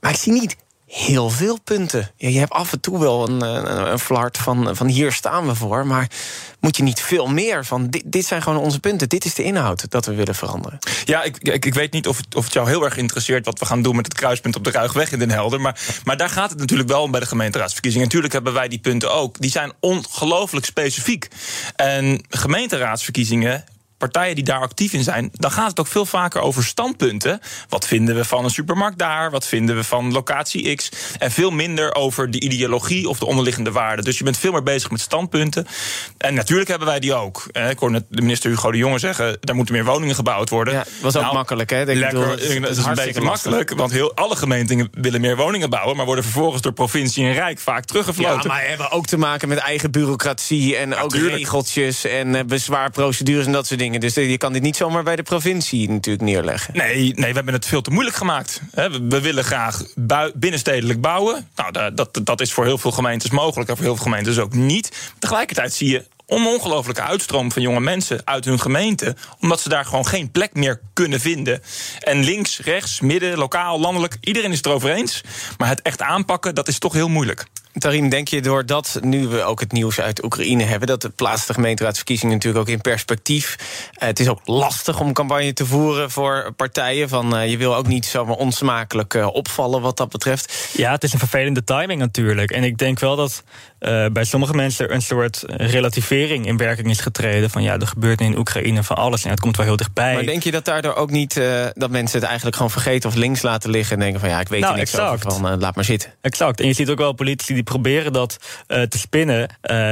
maar 0.00 0.10
ik 0.10 0.16
zie 0.16 0.32
niet 0.32 0.56
heel 0.86 1.30
veel 1.30 1.60
punten. 1.60 2.10
Ja, 2.16 2.28
je 2.28 2.38
hebt 2.38 2.52
af 2.52 2.72
en 2.72 2.80
toe 2.80 2.98
wel 2.98 3.28
een, 3.28 3.40
een, 3.40 3.90
een 3.92 3.98
flart 3.98 4.38
van, 4.38 4.76
van 4.76 4.86
hier 4.86 5.12
staan 5.12 5.46
we 5.46 5.54
voor... 5.54 5.86
maar 5.86 6.10
moet 6.60 6.76
je 6.76 6.82
niet 6.82 7.00
veel 7.00 7.26
meer 7.26 7.64
van... 7.64 7.90
Dit, 7.90 8.02
dit 8.04 8.26
zijn 8.26 8.42
gewoon 8.42 8.58
onze 8.58 8.80
punten, 8.80 9.08
dit 9.08 9.24
is 9.24 9.34
de 9.34 9.42
inhoud 9.42 9.90
dat 9.90 10.06
we 10.06 10.14
willen 10.14 10.34
veranderen. 10.34 10.78
Ja, 11.04 11.22
ik, 11.22 11.38
ik, 11.38 11.64
ik 11.64 11.74
weet 11.74 11.92
niet 11.92 12.08
of 12.08 12.16
het, 12.16 12.34
of 12.34 12.44
het 12.44 12.52
jou 12.52 12.68
heel 12.68 12.84
erg 12.84 12.96
interesseert 12.96 13.44
wat 13.44 13.58
we 13.58 13.66
gaan 13.66 13.82
doen 13.82 13.96
met 13.96 14.06
het 14.06 14.14
kruispunt 14.14 14.56
op 14.56 14.64
de 14.64 14.70
Ruigweg 14.70 15.12
in 15.12 15.18
Den 15.18 15.30
Helder. 15.30 15.60
Maar, 15.60 15.80
maar 16.04 16.16
daar 16.16 16.30
gaat 16.30 16.50
het 16.50 16.58
natuurlijk 16.58 16.88
wel 16.88 17.02
om 17.02 17.10
bij 17.10 17.20
de 17.20 17.26
gemeenteraadsverkiezingen. 17.26 18.06
Natuurlijk 18.06 18.32
hebben 18.32 18.52
wij 18.52 18.68
die 18.68 18.78
punten 18.78 19.12
ook. 19.12 19.40
Die 19.40 19.50
zijn 19.50 19.72
ongelooflijk 19.80 20.66
specifiek. 20.66 21.28
En 21.76 22.24
gemeenteraadsverkiezingen 22.28 23.64
partijen 23.98 24.34
die 24.34 24.44
daar 24.44 24.60
actief 24.60 24.92
in 24.92 25.02
zijn, 25.02 25.28
dan 25.32 25.50
gaat 25.50 25.68
het 25.68 25.80
ook 25.80 25.86
veel 25.86 26.06
vaker 26.06 26.40
over 26.40 26.64
standpunten. 26.64 27.40
Wat 27.68 27.86
vinden 27.86 28.14
we 28.14 28.24
van 28.24 28.44
een 28.44 28.50
supermarkt 28.50 28.98
daar? 28.98 29.30
Wat 29.30 29.46
vinden 29.46 29.76
we 29.76 29.84
van 29.84 30.12
locatie 30.12 30.74
X? 30.74 30.88
En 31.18 31.30
veel 31.30 31.50
minder 31.50 31.94
over 31.94 32.30
de 32.30 32.40
ideologie 32.40 33.08
of 33.08 33.18
de 33.18 33.26
onderliggende 33.26 33.72
waarden. 33.72 34.04
Dus 34.04 34.18
je 34.18 34.24
bent 34.24 34.38
veel 34.38 34.52
meer 34.52 34.62
bezig 34.62 34.90
met 34.90 35.00
standpunten. 35.00 35.66
En 36.18 36.34
natuurlijk 36.34 36.68
hebben 36.68 36.88
wij 36.88 37.00
die 37.00 37.14
ook. 37.14 37.46
Eh, 37.52 37.70
Ik 37.70 37.78
hoorde 37.78 37.94
net 37.94 38.04
de 38.08 38.22
minister 38.22 38.50
Hugo 38.50 38.70
de 38.70 38.78
Jonge 38.78 38.98
zeggen: 38.98 39.38
er 39.40 39.54
moeten 39.54 39.74
meer 39.74 39.84
woningen 39.84 40.14
gebouwd 40.14 40.48
worden. 40.50 40.74
Ja, 40.74 40.84
was 41.00 41.16
ook 41.16 41.22
Nou, 41.22 41.34
makkelijk, 41.34 41.70
hè? 41.70 41.80
Ik 41.90 41.96
Lekker, 41.96 42.28
het 42.30 42.40
is, 42.40 42.84
een 42.84 42.94
beetje 42.94 43.20
makkelijk, 43.20 43.70
want 43.74 43.92
heel, 43.92 44.14
alle 44.14 44.36
gemeenten 44.36 44.88
willen 44.92 45.20
meer 45.20 45.36
woningen 45.36 45.70
bouwen, 45.70 45.96
maar 45.96 46.06
worden 46.06 46.24
vervolgens 46.24 46.62
door 46.62 46.72
provincie 46.72 47.26
en 47.26 47.32
Rijk 47.32 47.58
vaak 47.58 47.76
Ja, 47.76 47.82
teruggefloten. 47.84 48.48
maar 48.50 48.66
hebben 48.66 48.90
ook 48.90 49.06
te 49.06 49.16
maken 49.16 49.48
met 49.48 49.58
eigen 49.58 49.90
bureaucratie 49.90 50.76
en 50.76 50.96
ook 50.96 51.10
tuurlijk. 51.10 51.36
regeltjes 51.36 52.04
en 52.04 52.34
eh, 52.34 52.44
bezwaarprocedures 52.44 53.46
en 53.46 53.52
dat 53.52 53.66
soort 53.66 53.78
dingen. 53.78 53.83
Dus 53.92 54.14
je 54.14 54.38
kan 54.38 54.52
dit 54.52 54.62
niet 54.62 54.76
zomaar 54.76 55.02
bij 55.02 55.16
de 55.16 55.22
provincie 55.22 55.90
natuurlijk 55.90 56.24
neerleggen. 56.24 56.76
Nee, 56.76 57.12
nee, 57.14 57.28
we 57.28 57.34
hebben 57.34 57.54
het 57.54 57.66
veel 57.66 57.82
te 57.82 57.90
moeilijk 57.90 58.16
gemaakt. 58.16 58.60
We, 59.08 59.20
willen 59.20 59.44
graag 59.44 59.82
binnenstedelijk 60.34 61.00
bouwen. 61.00 61.48
Nou, 61.56 61.72
da- 61.72 61.90
dat, 61.90 62.20
dat 62.24 62.40
is 62.40 62.52
voor 62.52 62.64
heel 62.64 62.78
veel 62.78 62.90
gemeentes 62.92 63.30
mogelijk 63.30 63.70
en 63.70 63.76
voor 63.76 63.84
heel 63.84 63.94
veel 63.94 64.04
gemeentes 64.04 64.38
ook 64.38 64.54
niet. 64.54 65.12
Tegelijkertijd 65.18 65.72
zie 65.72 65.90
je 65.90 66.04
een 66.26 67.00
uitstroom 67.00 67.52
van 67.52 67.62
jonge 67.62 67.80
mensen 67.80 68.20
uit 68.24 68.44
hun 68.44 68.60
gemeente, 68.60 69.16
omdat 69.40 69.60
ze 69.60 69.68
daar 69.68 69.84
gewoon 69.84 70.06
geen 70.06 70.30
plek 70.30 70.54
meer 70.54 70.80
kunnen 70.92 71.20
vinden. 71.20 71.62
En 71.98 72.24
links, 72.24 72.58
rechts, 72.58 73.00
midden, 73.00 73.38
lokaal, 73.38 73.80
landelijk, 73.80 74.16
iedereen 74.20 74.50
is 74.50 74.56
het 74.56 74.66
erover 74.66 74.90
eens. 74.90 75.20
Maar 75.58 75.68
het 75.68 75.82
echt 75.82 76.02
aanpakken, 76.02 76.54
dat 76.54 76.68
is 76.68 76.78
toch 76.78 76.92
heel 76.92 77.08
moeilijk. 77.08 77.44
Tarim, 77.78 78.08
denk 78.08 78.28
je 78.28 78.42
doordat 78.42 78.98
nu 79.02 79.26
we 79.26 79.42
ook 79.42 79.60
het 79.60 79.72
nieuws 79.72 80.00
uit 80.00 80.24
Oekraïne 80.24 80.62
hebben... 80.62 80.88
dat 80.88 81.02
de 81.02 81.08
plaatst 81.08 81.46
de 81.46 81.54
gemeenteraadsverkiezingen 81.54 82.34
natuurlijk 82.34 82.68
ook 82.68 82.74
in 82.74 82.80
perspectief... 82.80 83.56
eh, 83.92 84.06
het 84.06 84.20
is 84.20 84.28
ook 84.28 84.40
lastig 84.44 85.00
om 85.00 85.12
campagne 85.12 85.52
te 85.52 85.66
voeren 85.66 86.10
voor 86.10 86.52
partijen... 86.56 87.08
van 87.08 87.36
eh, 87.36 87.50
je 87.50 87.56
wil 87.56 87.76
ook 87.76 87.86
niet 87.86 88.06
zomaar 88.06 88.36
onsmakelijk 88.36 89.14
eh, 89.14 89.26
opvallen 89.26 89.80
wat 89.80 89.96
dat 89.96 90.08
betreft. 90.08 90.70
Ja, 90.76 90.92
het 90.92 91.02
is 91.02 91.12
een 91.12 91.18
vervelende 91.18 91.64
timing 91.64 92.00
natuurlijk. 92.00 92.50
En 92.50 92.64
ik 92.64 92.78
denk 92.78 92.98
wel 92.98 93.16
dat 93.16 93.42
eh, 93.84 94.06
bij 94.12 94.24
sommige 94.24 94.54
mensen 94.54 94.94
een 94.94 95.02
soort 95.02 95.44
relativering 95.46 96.46
in 96.46 96.56
werking 96.56 96.90
is 96.90 97.00
getreden. 97.00 97.50
Van 97.50 97.62
ja, 97.62 97.78
er 97.78 97.86
gebeurt 97.86 98.20
in 98.20 98.38
Oekraïne 98.38 98.82
van 98.82 98.96
alles 98.96 99.24
en 99.24 99.30
het 99.30 99.40
komt 99.40 99.56
wel 99.56 99.66
heel 99.66 99.76
dichtbij. 99.76 100.14
Maar 100.14 100.26
denk 100.26 100.42
je 100.42 100.50
dat 100.50 100.64
daardoor 100.64 100.94
ook 100.94 101.10
niet... 101.10 101.36
eh, 101.36 101.66
dat 101.74 101.90
mensen 101.90 102.18
het 102.18 102.26
eigenlijk 102.26 102.56
gewoon 102.56 102.70
vergeten 102.70 103.08
of 103.08 103.14
links 103.14 103.42
laten 103.42 103.70
liggen... 103.70 103.94
en 103.94 104.00
denken 104.02 104.20
van 104.20 104.28
ja, 104.28 104.40
ik 104.40 104.48
weet 104.48 104.60
Nou, 104.60 104.72
er 104.72 104.78
niks 104.78 104.92
exact. 104.92 105.26
over, 105.26 105.40
van, 105.40 105.52
eh, 105.52 105.58
laat 105.58 105.74
maar 105.74 105.84
zitten. 105.84 106.12
Exact. 106.20 106.60
En 106.60 106.66
je 106.66 106.72
ziet 106.72 106.90
ook 106.90 106.98
wel 106.98 107.12
politici 107.12 107.54
die 107.54 107.62
proberen 107.62 108.12
dat 108.12 108.36
te 108.66 108.98
spinnen. 108.98 109.48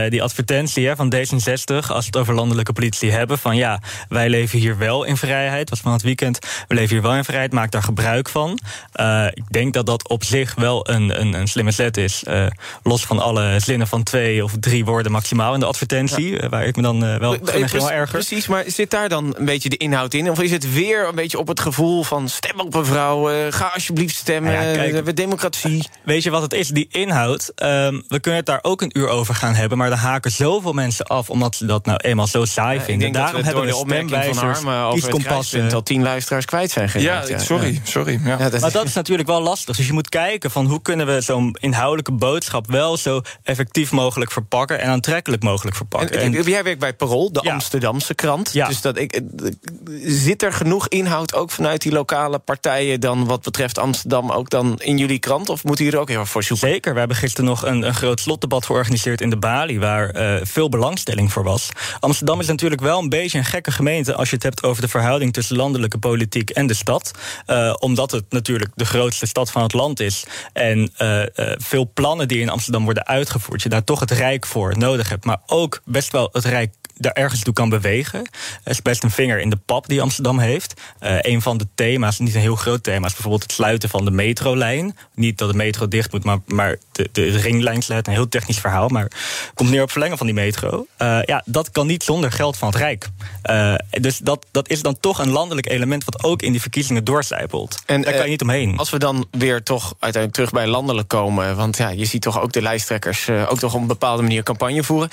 Die 0.09 0.23
advertentie 0.23 0.87
hè, 0.87 0.97
van 0.97 1.15
D66, 1.15 1.87
als 1.87 1.87
we 1.87 2.07
het 2.07 2.17
over 2.17 2.35
landelijke 2.35 2.73
politie 2.73 3.13
hebben... 3.13 3.39
van 3.39 3.57
ja, 3.57 3.81
wij 4.09 4.29
leven 4.29 4.59
hier 4.59 4.79
wel 4.79 5.05
in 5.05 5.17
vrijheid. 5.17 5.71
was 5.71 5.81
van 5.81 5.93
het 5.93 6.03
weekend. 6.03 6.39
We 6.69 6.75
leven 6.75 6.95
hier 6.95 7.03
wel 7.03 7.15
in 7.15 7.25
vrijheid, 7.25 7.53
maak 7.53 7.71
daar 7.71 7.83
gebruik 7.83 8.29
van. 8.29 8.59
Ik 9.35 9.45
denk 9.51 9.75
dat 9.75 9.87
dat 9.87 10.09
op 10.09 10.25
zich 10.25 10.55
wel 10.55 10.91
een, 10.91 11.21
een, 11.21 11.33
een 11.33 11.49
slimme 11.49 11.71
zet 11.71 11.97
is. 11.97 12.23
Los 12.83 13.07
van 13.07 13.19
alle 13.19 13.61
zinnen 13.61 13.82
van 13.87 14.03
twee 14.03 14.45
of 14.45 14.53
drie 14.61 14.85
woorden 14.85 15.13
maximaal 15.13 15.55
in 15.55 15.61
de 15.61 15.67
advertentie... 15.67 16.39
eh, 16.39 16.49
waar 16.49 16.65
ik 16.67 16.77
me 16.77 16.83
dan 16.83 17.05
eh, 17.05 17.17
wel 17.19 17.31
heel 17.33 17.41
precies- 17.41 17.89
erger. 17.89 18.09
Precies, 18.09 18.47
maar 18.47 18.65
zit 18.67 18.91
daar 18.91 19.09
dan 19.09 19.35
een 19.39 19.45
beetje 19.45 19.69
de 19.69 19.77
inhoud 19.77 20.15
in? 20.15 20.31
Of 20.31 20.41
is 20.41 20.51
het 20.51 20.73
weer 20.73 21.09
een 21.09 21.15
beetje 21.15 21.39
op 21.39 21.49
het 21.49 21.61
gevoel 21.61 22.03
van... 22.03 22.29
stem 22.29 22.61
op 22.61 22.75
een 22.75 22.85
vrouw, 22.85 23.31
eh, 23.31 23.37
ga 23.53 23.71
alsjeblieft 23.75 24.15
stemmen, 24.17 24.53
Nou 24.53 24.67
ja, 24.67 24.73
kijk. 24.75 24.89
we 24.89 24.95
hebben 24.95 25.15
democratie. 25.15 25.85
Weet 26.05 26.23
je 26.23 26.31
wat 26.31 26.43
het 26.43 26.53
is? 26.53 26.69
Die 26.69 26.87
inhoud. 26.91 27.53
ehm, 27.55 28.01
we 28.09 28.21
kunnen 28.21 28.41
het 28.41 28.47
daar 28.47 28.59
ook 28.63 28.83
een 28.83 28.99
uur 28.99 29.09
over 29.09 29.35
gaan 29.35 29.55
hebben. 29.55 29.79
Maar 29.79 29.91
er 29.91 29.97
haken 29.97 30.31
zoveel 30.31 30.73
mensen 30.73 31.07
af. 31.07 31.31
omdat 31.31 31.55
ze 31.55 31.67
dat 31.67 31.87
nou 31.87 31.99
eenmaal 32.03 32.27
zo 32.27 32.45
saai 32.45 32.79
ik 32.79 32.85
vinden. 32.85 33.13
Daarom 33.13 33.37
we 33.37 33.45
hebben 33.45 33.63
de 33.67 33.71
we 33.71 33.77
opmerking 33.77 34.11
van 34.11 34.23
stemwijzers, 34.23 34.65
Harmen 34.65 34.85
over 34.85 35.23
kruispunt... 35.23 35.73
al 35.73 35.83
tien 35.83 36.03
luisteraars 36.03 36.45
kwijt 36.45 36.71
zijn 36.71 36.89
geraakt. 36.89 37.29
Ja, 37.29 37.39
sorry, 37.39 37.81
sorry. 37.85 38.21
Ja. 38.25 38.37
Ja, 38.39 38.49
dat- 38.49 38.61
Maar 38.61 38.73
dat 38.73 38.85
is 38.85 38.95
natuurlijk 38.95 39.29
wel 39.29 39.41
lastig. 39.43 39.77
Dus 39.77 39.87
je 39.87 39.93
moet 39.93 40.09
kijken 40.09 40.51
van 40.51 40.67
hoe 40.67 40.83
kunnen 40.83 41.07
we 41.07 41.21
zo'n 41.21 41.57
inhoudelijke 41.61 42.13
boodschap 42.13 42.71
wel 42.71 42.97
zo 42.97 43.21
effectief 43.43 43.72
mogelijk 43.91 44.31
verpakken 44.33 44.81
en 44.81 44.89
aantrekkelijk 44.91 45.43
mogelijk 45.43 45.77
verpakken. 45.77 46.21
En, 46.21 46.35
En- 46.35 46.43
jij 46.43 46.65
werkt 46.65 46.81
bij 46.81 46.95
Parool, 46.95 47.33
de 47.33 47.41
Ja. 47.43 47.53
Amsterdamse 47.53 48.15
krant. 48.15 48.53
Ja. 48.53 48.69
Dus 48.69 48.81
dat 48.81 48.99
ik, 48.99 49.13
eh, 49.13 49.23
zit 50.05 50.43
er 50.43 50.53
genoeg 50.53 50.89
inhoud 50.89 51.35
ook 51.35 51.51
vanuit 51.51 51.83
die 51.83 51.93
lokale 51.93 52.39
partijen... 52.39 53.01
dan 53.01 53.27
wat 53.27 53.43
betreft 53.43 53.79
Amsterdam 53.79 54.31
ook 54.31 54.51
dan 54.51 54.81
in 54.81 54.99
jullie 54.99 55.19
krant? 55.19 55.49
Of 55.49 55.65
moeten 55.65 55.85
jullie 55.85 55.99
er 55.99 56.05
ook 56.05 56.11
heel 56.11 56.21
erg 56.21 56.29
voor 56.29 56.43
zoeken? 56.43 56.69
Zeker, 56.69 56.93
we 56.93 56.99
hebben 56.99 57.17
gisteren 57.17 57.45
nog 57.45 57.65
een, 57.67 57.83
een 57.83 57.95
groot 57.95 58.21
slotdebat 58.21 58.67
georganiseerd 58.67 59.21
in 59.21 59.31
de 59.31 59.37
Bali, 59.37 59.79
waar 59.79 60.11
eh, 60.11 60.41
veel 60.43 60.69
belangstelling 60.69 61.33
voor 61.33 61.45
was. 61.45 61.69
Amsterdam 62.01 62.41
is 62.41 62.47
natuurlijk 62.47 62.81
wel 62.81 62.99
een 62.99 63.09
beetje 63.09 63.39
een 63.39 63.45
gekke 63.45 63.71
gemeente 63.71 64.15
als 64.15 64.29
je 64.29 64.35
het 64.35 64.45
hebt 64.45 64.63
over 64.63 64.83
de 64.83 64.89
verhouding 64.89 65.33
tussen 65.33 65.57
landelijke 65.57 65.99
politiek 65.99 66.51
en 66.51 66.67
de 66.67 66.75
stad. 66.75 67.11
Eh, 67.47 67.75
omdat 67.79 68.11
het 68.11 68.25
natuurlijk 68.29 68.71
de 68.75 68.85
grootste 68.85 69.27
stad 69.27 69.51
van 69.51 69.63
het 69.63 69.73
land 69.73 70.01
is. 70.01 70.25
En 70.53 70.91
veel 71.57 71.91
plannen 71.95 72.29
die 72.29 72.41
in 72.41 72.49
Amsterdam 72.49 72.85
worden 72.85 73.07
uitgevoerd, 73.07 73.52
je 73.61 73.69
daar 73.69 73.85
toch 73.85 74.01
het 74.01 74.11
Rijk 74.11 74.47
voor 74.47 74.79
nodig 74.79 75.09
hebt. 75.09 75.25
Maar 75.25 75.41
ook 75.47 75.81
best 75.85 76.13
wel 76.13 76.29
het 76.33 76.45
Rijk 76.45 76.75
daar 77.03 77.13
ergens 77.13 77.43
toe 77.43 77.53
kan 77.53 77.69
bewegen. 77.69 78.21
Er 78.65 78.71
is 78.71 78.83
best 78.83 79.03
een 79.03 79.11
vinger 79.11 79.41
in 79.41 79.51
de 79.51 79.59
pap 79.67 79.89
die 79.89 80.03
Amsterdam 80.03 80.39
heeft. 80.39 80.81
Eh, 80.99 81.17
een 81.21 81.43
van 81.43 81.59
de 81.59 81.67
thema's, 81.75 82.19
niet 82.19 82.35
een 82.35 82.41
heel 82.41 82.57
groot 82.57 82.83
thema, 82.83 83.07
is 83.07 83.13
bijvoorbeeld 83.13 83.43
het 83.43 83.53
sluiten 83.53 83.89
van 83.89 84.05
de 84.05 84.11
metrolijn. 84.11 84.97
Niet 85.15 85.39
dat 85.39 85.51
de 85.51 85.57
metro 85.57 85.89
dicht 85.89 86.13
moet, 86.13 86.25
maar, 86.25 86.39
maar 86.47 86.77
de, 86.93 87.09
de 87.13 87.29
ringlijn 87.29 87.83
sluiten. 87.83 88.13
Een 88.13 88.19
heel 88.19 88.29
technisch 88.29 88.59
verhaal, 88.59 88.89
maar 88.89 89.11
komt 89.55 89.71
neer 89.71 89.83
op 89.83 89.91
verlengen 89.91 90.17
van 90.19 90.27
die 90.27 90.35
metro. 90.35 90.87
Eh, 90.97 91.19
ja, 91.25 91.43
dat 91.45 91.71
kan 91.71 91.87
niet 91.87 92.03
zonder 92.03 92.33
geld 92.33 92.57
van 92.57 92.69
het 92.69 92.77
Rijk. 92.77 93.09
Eh, 93.43 93.75
dus 93.91 94.19
dat, 94.19 94.47
dat 94.51 94.69
is 94.69 94.83
dan 94.83 95.01
toch 95.01 95.19
een 95.19 95.31
landelijk 95.31 95.69
element 95.69 96.05
wat 96.05 96.25
ook 96.25 96.43
in 96.43 96.53
die 96.53 96.61
verkiezingen 96.61 97.05
doorcijpelt. 97.05 97.83
En, 97.87 98.03
daar 98.03 98.13
kan 98.13 98.25
je 98.25 98.31
niet 98.31 98.43
omheen. 98.43 98.79
Als 98.79 98.91
we 98.91 98.99
dan 98.99 99.27
weer 99.31 99.63
toch 99.63 99.85
uiteindelijk 99.99 100.33
terug 100.33 100.51
bij 100.51 100.67
landelijk 100.67 101.09
komen... 101.09 101.57
want 101.57 101.77
ja, 101.77 101.89
je 101.89 102.05
ziet 102.05 102.23
toch 102.23 102.41
ook 102.41 102.53
de 102.53 102.63
lijsttrekkers... 102.63 103.29
ook 103.29 103.59
toch 103.59 103.75
op 103.75 103.81
een 103.81 103.87
bepaalde 103.87 104.23
manier 104.23 104.43
campagne 104.43 104.85
voeren... 104.85 105.11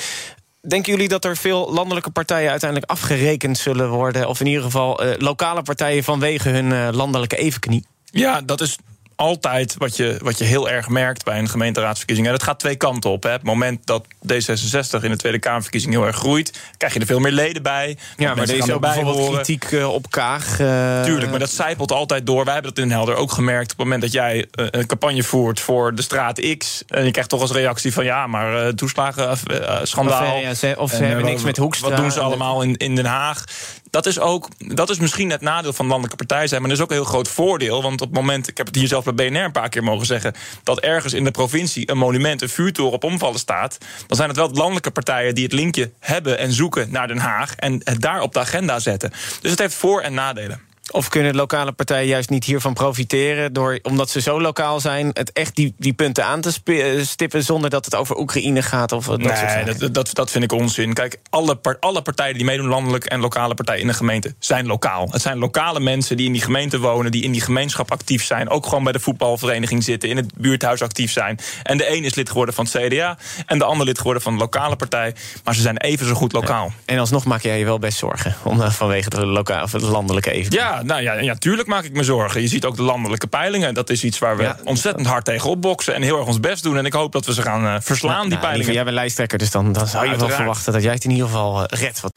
Denken 0.62 0.92
jullie 0.92 1.08
dat 1.08 1.26
er 1.26 1.38
veel 1.38 1.74
landelijke 1.74 2.10
partijen 2.10 2.50
uiteindelijk 2.50 2.92
afgerekend 2.92 3.58
zullen 3.58 3.90
worden? 3.90 4.28
Of 4.28 4.40
in 4.40 4.46
ieder 4.46 4.64
geval 4.64 5.04
eh, 5.04 5.18
lokale 5.18 5.62
partijen 5.62 6.04
vanwege 6.04 6.50
hun 6.50 6.72
eh, 6.72 6.88
landelijke 6.92 7.38
evenknie? 7.38 7.86
Ja, 8.04 8.42
dat 8.42 8.62
is 8.62 8.78
altijd 9.20 9.76
wat 9.78 9.96
je, 9.98 10.18
wat 10.22 10.38
je 10.38 10.44
heel 10.44 10.70
erg 10.70 10.88
merkt 10.90 11.24
bij 11.24 11.40
een 11.40 11.50
gemeenteraadsverkiezing. 11.50 12.28
En 12.28 12.34
dat 12.34 12.44
gaat 12.44 12.60
twee 12.60 12.76
kanten 12.76 13.10
op. 13.10 13.24
Hè. 13.24 13.30
Het 13.32 13.44
moment 13.44 13.86
dat 13.86 14.06
D66 14.34 15.02
in 15.04 15.10
de 15.10 15.16
Tweede 15.18 15.40
Kamerverkiezing 15.40 15.94
heel 15.94 16.06
erg 16.06 16.16
groeit, 16.16 16.60
krijg 16.78 16.94
je 16.94 17.00
er 17.00 17.06
veel 17.06 17.20
meer 17.20 17.32
leden 17.32 17.64
bij. 17.64 17.98
Ja, 18.18 18.36
maar 18.36 18.48
gaan 18.48 18.72
ook 18.72 18.82
bijvoorbeeld 18.82 19.18
horen. 19.18 19.34
kritiek 19.34 19.72
eh, 19.72 19.94
op 19.94 20.12
Kaag. 20.12 20.60
eh, 20.60 21.04
Tuurlijk, 21.04 21.30
maar 21.30 21.40
dat 21.40 21.50
zijpelt 21.52 21.92
altijd 21.92 22.26
door. 22.26 22.44
Wij 22.46 22.54
hebben 22.54 22.74
dat 22.74 22.84
in 22.84 22.92
Helder 22.92 23.16
ook 23.16 23.32
gemerkt. 23.32 23.72
Op 23.72 23.78
het 23.78 23.86
moment 23.86 24.02
dat 24.02 24.12
jij 24.12 24.48
eh, 24.52 24.66
een 24.70 24.86
campagne 24.86 25.24
voert 25.24 25.60
voor 25.60 25.96
de 25.96 26.02
straat 26.02 26.56
X. 26.58 26.84
En 26.88 27.06
je 27.06 27.12
krijgt 27.12 27.30
toch 27.30 27.42
als 27.42 27.52
reactie 27.52 27.94
van 27.94 28.04
ja, 28.04 28.28
maar 28.28 28.74
toeslagen, 28.76 29.38
schandaal. 29.84 30.36
Of, 30.36 30.42
ja, 30.42 30.54
ze- 30.54 30.76
of 30.78 30.90
ze 30.90 30.96
En, 30.98 31.06
hebben 31.06 31.26
niks 31.26 31.44
met 31.44 31.58
Hoekstra. 31.58 31.90
Wat 31.90 31.98
doen 31.98 32.12
ze 32.12 32.20
allemaal 32.20 32.62
in, 32.62 32.78
in 32.78 32.96
Den 32.96 33.06
Haag? 33.06 33.44
Dat 33.90 34.06
is, 34.06 34.20
ook, 34.20 34.48
dat 34.58 34.90
is 34.90 35.00
misschien 35.00 35.30
het 35.30 35.42
nadeel 35.42 35.74
van 35.74 35.86
landelijke 35.86 36.18
partijen 36.18 36.50
zijn. 36.50 36.62
Maar 36.62 36.70
dat 36.70 36.80
is 36.80 36.84
ook 36.84 36.90
een 36.90 36.98
heel 36.98 37.06
groot 37.06 37.28
voordeel. 37.28 37.82
Want 37.82 38.02
op 38.02 38.08
het 38.08 38.18
moment, 38.18 38.48
ik 38.48 38.58
heb 38.58 38.66
het 38.66 38.76
hier 38.76 38.88
zelf 38.88 39.04
bij 39.04 39.14
BNR 39.14 39.44
een 39.44 39.52
paar 39.52 39.70
keer 39.70 39.84
mogen 39.84 40.06
zeggen. 40.06 40.34
dat 40.64 40.80
ergens 40.80 41.14
in 41.14 41.24
de 41.24 41.32
provincie 41.32 41.92
een 41.92 41.98
monument, 41.98 42.42
een 42.42 42.50
vuurtoren 42.50 42.94
op 42.94 43.04
omvallen 43.04 43.40
staat. 43.40 43.78
dan 44.08 44.18
zijn 44.18 44.30
het 44.30 44.38
wel 44.38 44.52
de 44.52 44.60
landelijke 44.60 44.92
partijen 44.92 45.36
die 45.36 45.44
het 45.44 45.54
linkje 45.54 45.92
hebben 46.00 46.38
en 46.38 46.52
zoeken 46.52 46.92
naar 46.92 47.08
Den 47.08 47.18
Haag. 47.18 47.56
en 47.56 47.82
het 47.84 48.02
daar 48.02 48.22
op 48.22 48.34
de 48.34 48.40
agenda 48.40 48.80
zetten. 48.80 49.12
Dus 49.42 49.52
het 49.52 49.60
heeft 49.60 49.76
voor- 49.76 50.02
en 50.02 50.14
nadelen. 50.14 50.69
Of 50.92 51.10
kunnen 51.10 51.36
lokale 51.36 51.72
partijen 51.72 52.08
juist 52.08 52.30
niet 52.30 52.44
hiervan 52.44 52.74
profiteren... 52.74 53.54
Door, 53.54 53.80
omdat 53.82 54.10
ze 54.10 54.22
zo 54.22 54.42
lokaal 54.42 54.80
zijn, 54.80 55.10
het 55.14 55.32
echt 55.32 55.56
die, 55.56 55.74
die 55.78 55.94
punten 55.94 56.26
aan 56.26 56.42
te 56.42 56.52
sp- 56.52 57.02
stippen... 57.02 57.44
zonder 57.44 57.70
dat 57.70 57.86
het 57.86 57.96
over 57.96 58.18
Oekraïne 58.18 58.62
gaat? 58.62 58.92
Of 58.92 59.06
dat 59.06 59.22
soort 59.22 59.66
nee, 59.66 59.76
dat, 59.76 59.94
dat, 59.94 60.10
dat 60.14 60.32
vind 60.32 60.44
ik 60.44 60.52
onzin. 60.52 60.94
Kijk, 60.94 61.18
alle, 61.30 61.56
par- 61.56 61.78
alle 61.80 62.02
partijen 62.02 62.34
die 62.36 62.46
meedoen, 62.46 62.68
landelijk 62.68 63.06
en 63.06 63.20
lokale 63.20 63.54
partijen 63.54 63.82
in 63.82 63.88
de 63.88 63.94
gemeente, 63.94 64.36
zijn 64.40 64.68
lokaal. 64.68 65.08
Het 65.12 65.22
zijn 65.22 65.38
lokale 65.38 65.80
mensen 65.80 66.18
die 66.18 66.26
in 66.26 66.32
die 66.32 66.42
gemeente 66.42 66.80
wonen, 66.80 67.12
die 67.12 67.24
in 67.24 67.32
die 67.32 67.42
gemeenschap 67.42 67.92
actief 67.92 68.26
zijn. 68.26 68.50
Ook 68.50 68.66
gewoon 68.66 68.84
bij 68.84 68.94
de 68.94 69.00
voetbalvereniging 69.00 69.84
zitten, 69.84 70.10
in 70.10 70.18
het 70.18 70.34
buurthuis 70.38 70.82
actief 70.82 71.12
zijn. 71.12 71.40
En 71.64 71.78
de 71.78 71.96
een 71.96 72.04
is 72.04 72.16
lid 72.16 72.30
geworden 72.30 72.56
van 72.56 72.68
het 72.72 72.88
CDA 72.88 73.18
en 73.46 73.58
de 73.58 73.64
ander 73.64 73.86
lid 73.86 73.98
geworden 73.98 74.22
van 74.24 74.34
de 74.34 74.40
lokale 74.40 74.76
partij. 74.76 75.16
Maar 75.44 75.56
ze 75.56 75.62
zijn 75.62 75.78
even 75.78 76.08
zo 76.08 76.14
goed 76.14 76.32
lokaal. 76.32 76.72
En 76.86 77.00
alsnog 77.00 77.26
maak 77.26 77.42
jij 77.42 77.60
je 77.60 77.66
wel 77.66 77.80
best 77.80 77.98
zorgen 77.98 78.36
om, 78.44 78.62
eh, 78.62 78.72
vanwege 78.72 79.10
de, 79.10 79.44
of 79.64 79.72
de 79.72 79.80
landelijke 79.80 80.32
even. 80.32 80.54
Ja, 80.54 80.79
nou 80.82 81.02
ja, 81.02 81.14
ja, 81.14 81.36
tuurlijk 81.36 81.68
maak 81.68 81.84
ik 81.84 81.94
me 81.94 82.04
zorgen. 82.04 82.42
Je 82.42 82.48
ziet 82.48 82.66
ook 82.66 82.76
de 82.76 82.82
landelijke 82.84 83.28
peilingen. 83.28 83.74
Dat 83.74 83.90
is 83.90 84.04
iets 84.04 84.20
waar 84.20 84.38
we 84.38 84.56
ontzettend 84.64 85.08
hard 85.08 85.26
tegen 85.26 85.50
opboksen 85.50 85.96
en 85.96 86.02
heel 86.02 86.18
erg 86.18 86.28
ons 86.28 86.40
best 86.40 86.64
doen. 86.64 86.78
En 86.78 86.86
ik 86.86 86.94
hoop 86.94 87.12
dat 87.12 87.26
we 87.26 87.34
ze 87.34 87.42
gaan 87.42 87.66
eh, 87.66 87.76
verslaan, 87.82 88.20
die 88.22 88.30
Nou, 88.30 88.40
peilingen. 88.42 88.58
lieve, 88.58 88.74
jij 88.74 88.84
bent 88.84 88.96
lijsttrekker, 88.96 89.38
dus 89.38 89.52
dan, 89.52 89.74
dan 89.74 89.88
zou 89.88 90.10
je 90.10 90.18
wel 90.18 90.30
verwachten 90.30 90.74
dat 90.74 90.84
jij 90.84 90.94
het 90.94 91.04
in 91.04 91.12
ieder 91.12 91.26
geval 91.26 91.66
eh, 91.68 91.80
redt. 91.80 92.02
Wat 92.02 92.14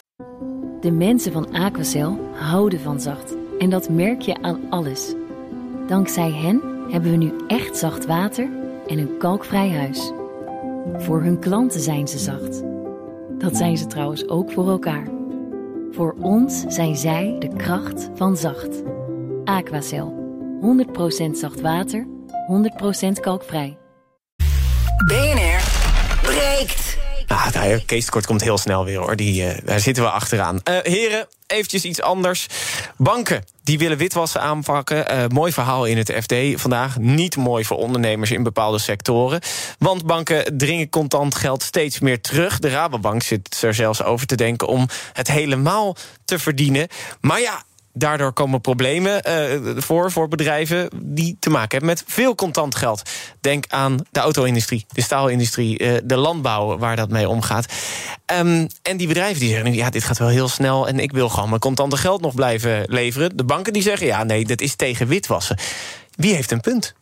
De 0.80 0.90
mensen 0.90 1.32
van 1.32 1.52
Aquacel 1.52 2.30
houden 2.34 2.80
van 2.80 3.00
zacht. 3.00 3.34
En 3.58 3.70
dat 3.70 3.88
merk 3.88 4.20
je 4.20 4.42
aan 4.42 4.60
alles. 4.70 5.14
Dankzij 5.88 6.30
hen 6.30 6.60
hebben 6.90 7.10
we 7.10 7.16
nu 7.16 7.32
echt 7.48 7.76
zacht 7.76 8.06
water 8.06 8.48
en 8.88 8.98
een 8.98 9.16
kalkvrij 9.18 9.70
huis. 9.70 10.12
Voor 10.98 11.22
hun 11.22 11.38
klanten 11.38 11.80
zijn 11.80 12.08
ze 12.08 12.18
zacht. 12.18 12.62
Dat 13.38 13.56
zijn 13.56 13.76
ze 13.76 13.86
trouwens 13.86 14.28
ook 14.28 14.52
voor 14.52 14.68
elkaar. 14.68 15.06
Voor 15.93 16.16
ons 16.20 16.64
zijn 16.68 16.97
zij 16.97 17.36
de 17.38 17.57
kracht 17.57 18.09
van 18.14 18.36
zacht. 18.36 18.82
Aquacel. 19.45 20.20
100% 20.61 21.30
zacht 21.32 21.61
water, 21.61 22.07
100% 22.47 23.20
kalkvrij. 23.20 23.78
BNR 25.07 25.61
breekt. 26.22 26.99
Ah, 27.26 27.76
Kees 27.86 28.11
Kort 28.11 28.26
komt 28.26 28.43
heel 28.43 28.59
snel 28.59 28.84
weer 28.84 28.99
hoor. 28.99 29.16
Die, 29.16 29.47
eh, 29.47 29.66
daar 29.66 29.80
zitten 29.80 30.03
we 30.03 30.11
achteraan. 30.11 30.61
Eh, 30.62 30.78
heren, 30.82 31.26
eventjes 31.47 31.84
iets 31.84 32.03
anders. 32.03 32.47
Banken 32.97 33.45
die 33.62 33.78
willen 33.78 33.96
witwassen 33.96 34.40
aanpakken. 34.40 35.08
Eh, 35.08 35.24
mooi 35.28 35.52
verhaal 35.52 35.84
in 35.84 35.96
het 35.96 36.12
FD 36.20 36.34
vandaag. 36.60 36.98
Niet 36.98 37.36
mooi 37.36 37.64
voor 37.64 37.76
ondernemers 37.76 38.30
in 38.30 38.42
bepaalde 38.42 38.78
sectoren. 38.78 39.40
Want 39.78 40.06
banken 40.06 40.58
dringen 40.58 40.88
contant 40.88 41.34
geld 41.34 41.62
steeds 41.62 41.98
meer 41.98 42.20
terug. 42.20 42.58
De 42.58 42.68
Rabobank 42.68 43.22
zit 43.22 43.62
er 43.62 43.74
zelfs 43.74 44.02
over 44.02 44.26
te 44.26 44.36
denken 44.36 44.68
om 44.68 44.88
het 45.12 45.28
helemaal 45.28 45.96
te 46.24 46.38
verdienen. 46.38 46.88
Maar 47.20 47.40
ja. 47.40 47.62
Daardoor 47.95 48.32
komen 48.32 48.61
problemen 48.61 49.22
eh, 49.22 49.61
voor, 49.76 50.12
voor 50.12 50.28
bedrijven 50.28 50.90
die 51.03 51.36
te 51.38 51.51
maken 51.51 51.70
hebben 51.70 51.88
met 51.88 52.05
veel 52.07 52.34
contant 52.34 52.74
geld. 52.74 53.03
Denk 53.40 53.64
aan 53.68 53.99
de 54.11 54.20
auto-industrie, 54.20 54.86
de 54.93 55.01
staalindustrie, 55.01 55.78
eh, 55.78 56.01
de 56.05 56.16
landbouw 56.16 56.78
waar 56.78 56.97
dat 56.97 57.11
mee 57.11 57.28
omgaat. 57.28 57.72
Ehm, 58.26 58.66
en 58.82 58.97
die 58.97 59.07
bedrijven 59.07 59.40
die 59.40 59.49
zeggen 59.49 59.74
ja, 59.74 59.90
dit 59.90 60.05
gaat 60.05 60.18
wel 60.18 60.28
heel 60.28 60.49
snel 60.49 60.88
en 60.88 60.99
ik 60.99 61.12
wil 61.12 61.28
gewoon 61.28 61.49
mijn 61.49 61.61
contante 61.61 61.97
geld 61.97 62.20
nog 62.20 62.34
blijven 62.34 62.84
leveren. 62.86 63.36
De 63.36 63.45
banken 63.45 63.72
die 63.72 63.82
zeggen, 63.82 64.07
ja, 64.07 64.24
nee, 64.24 64.45
dat 64.45 64.61
is 64.61 64.74
tegen 64.74 65.07
witwassen. 65.07 65.57
Wie 66.14 66.34
heeft 66.34 66.51
een 66.51 66.61
punt? 66.61 66.95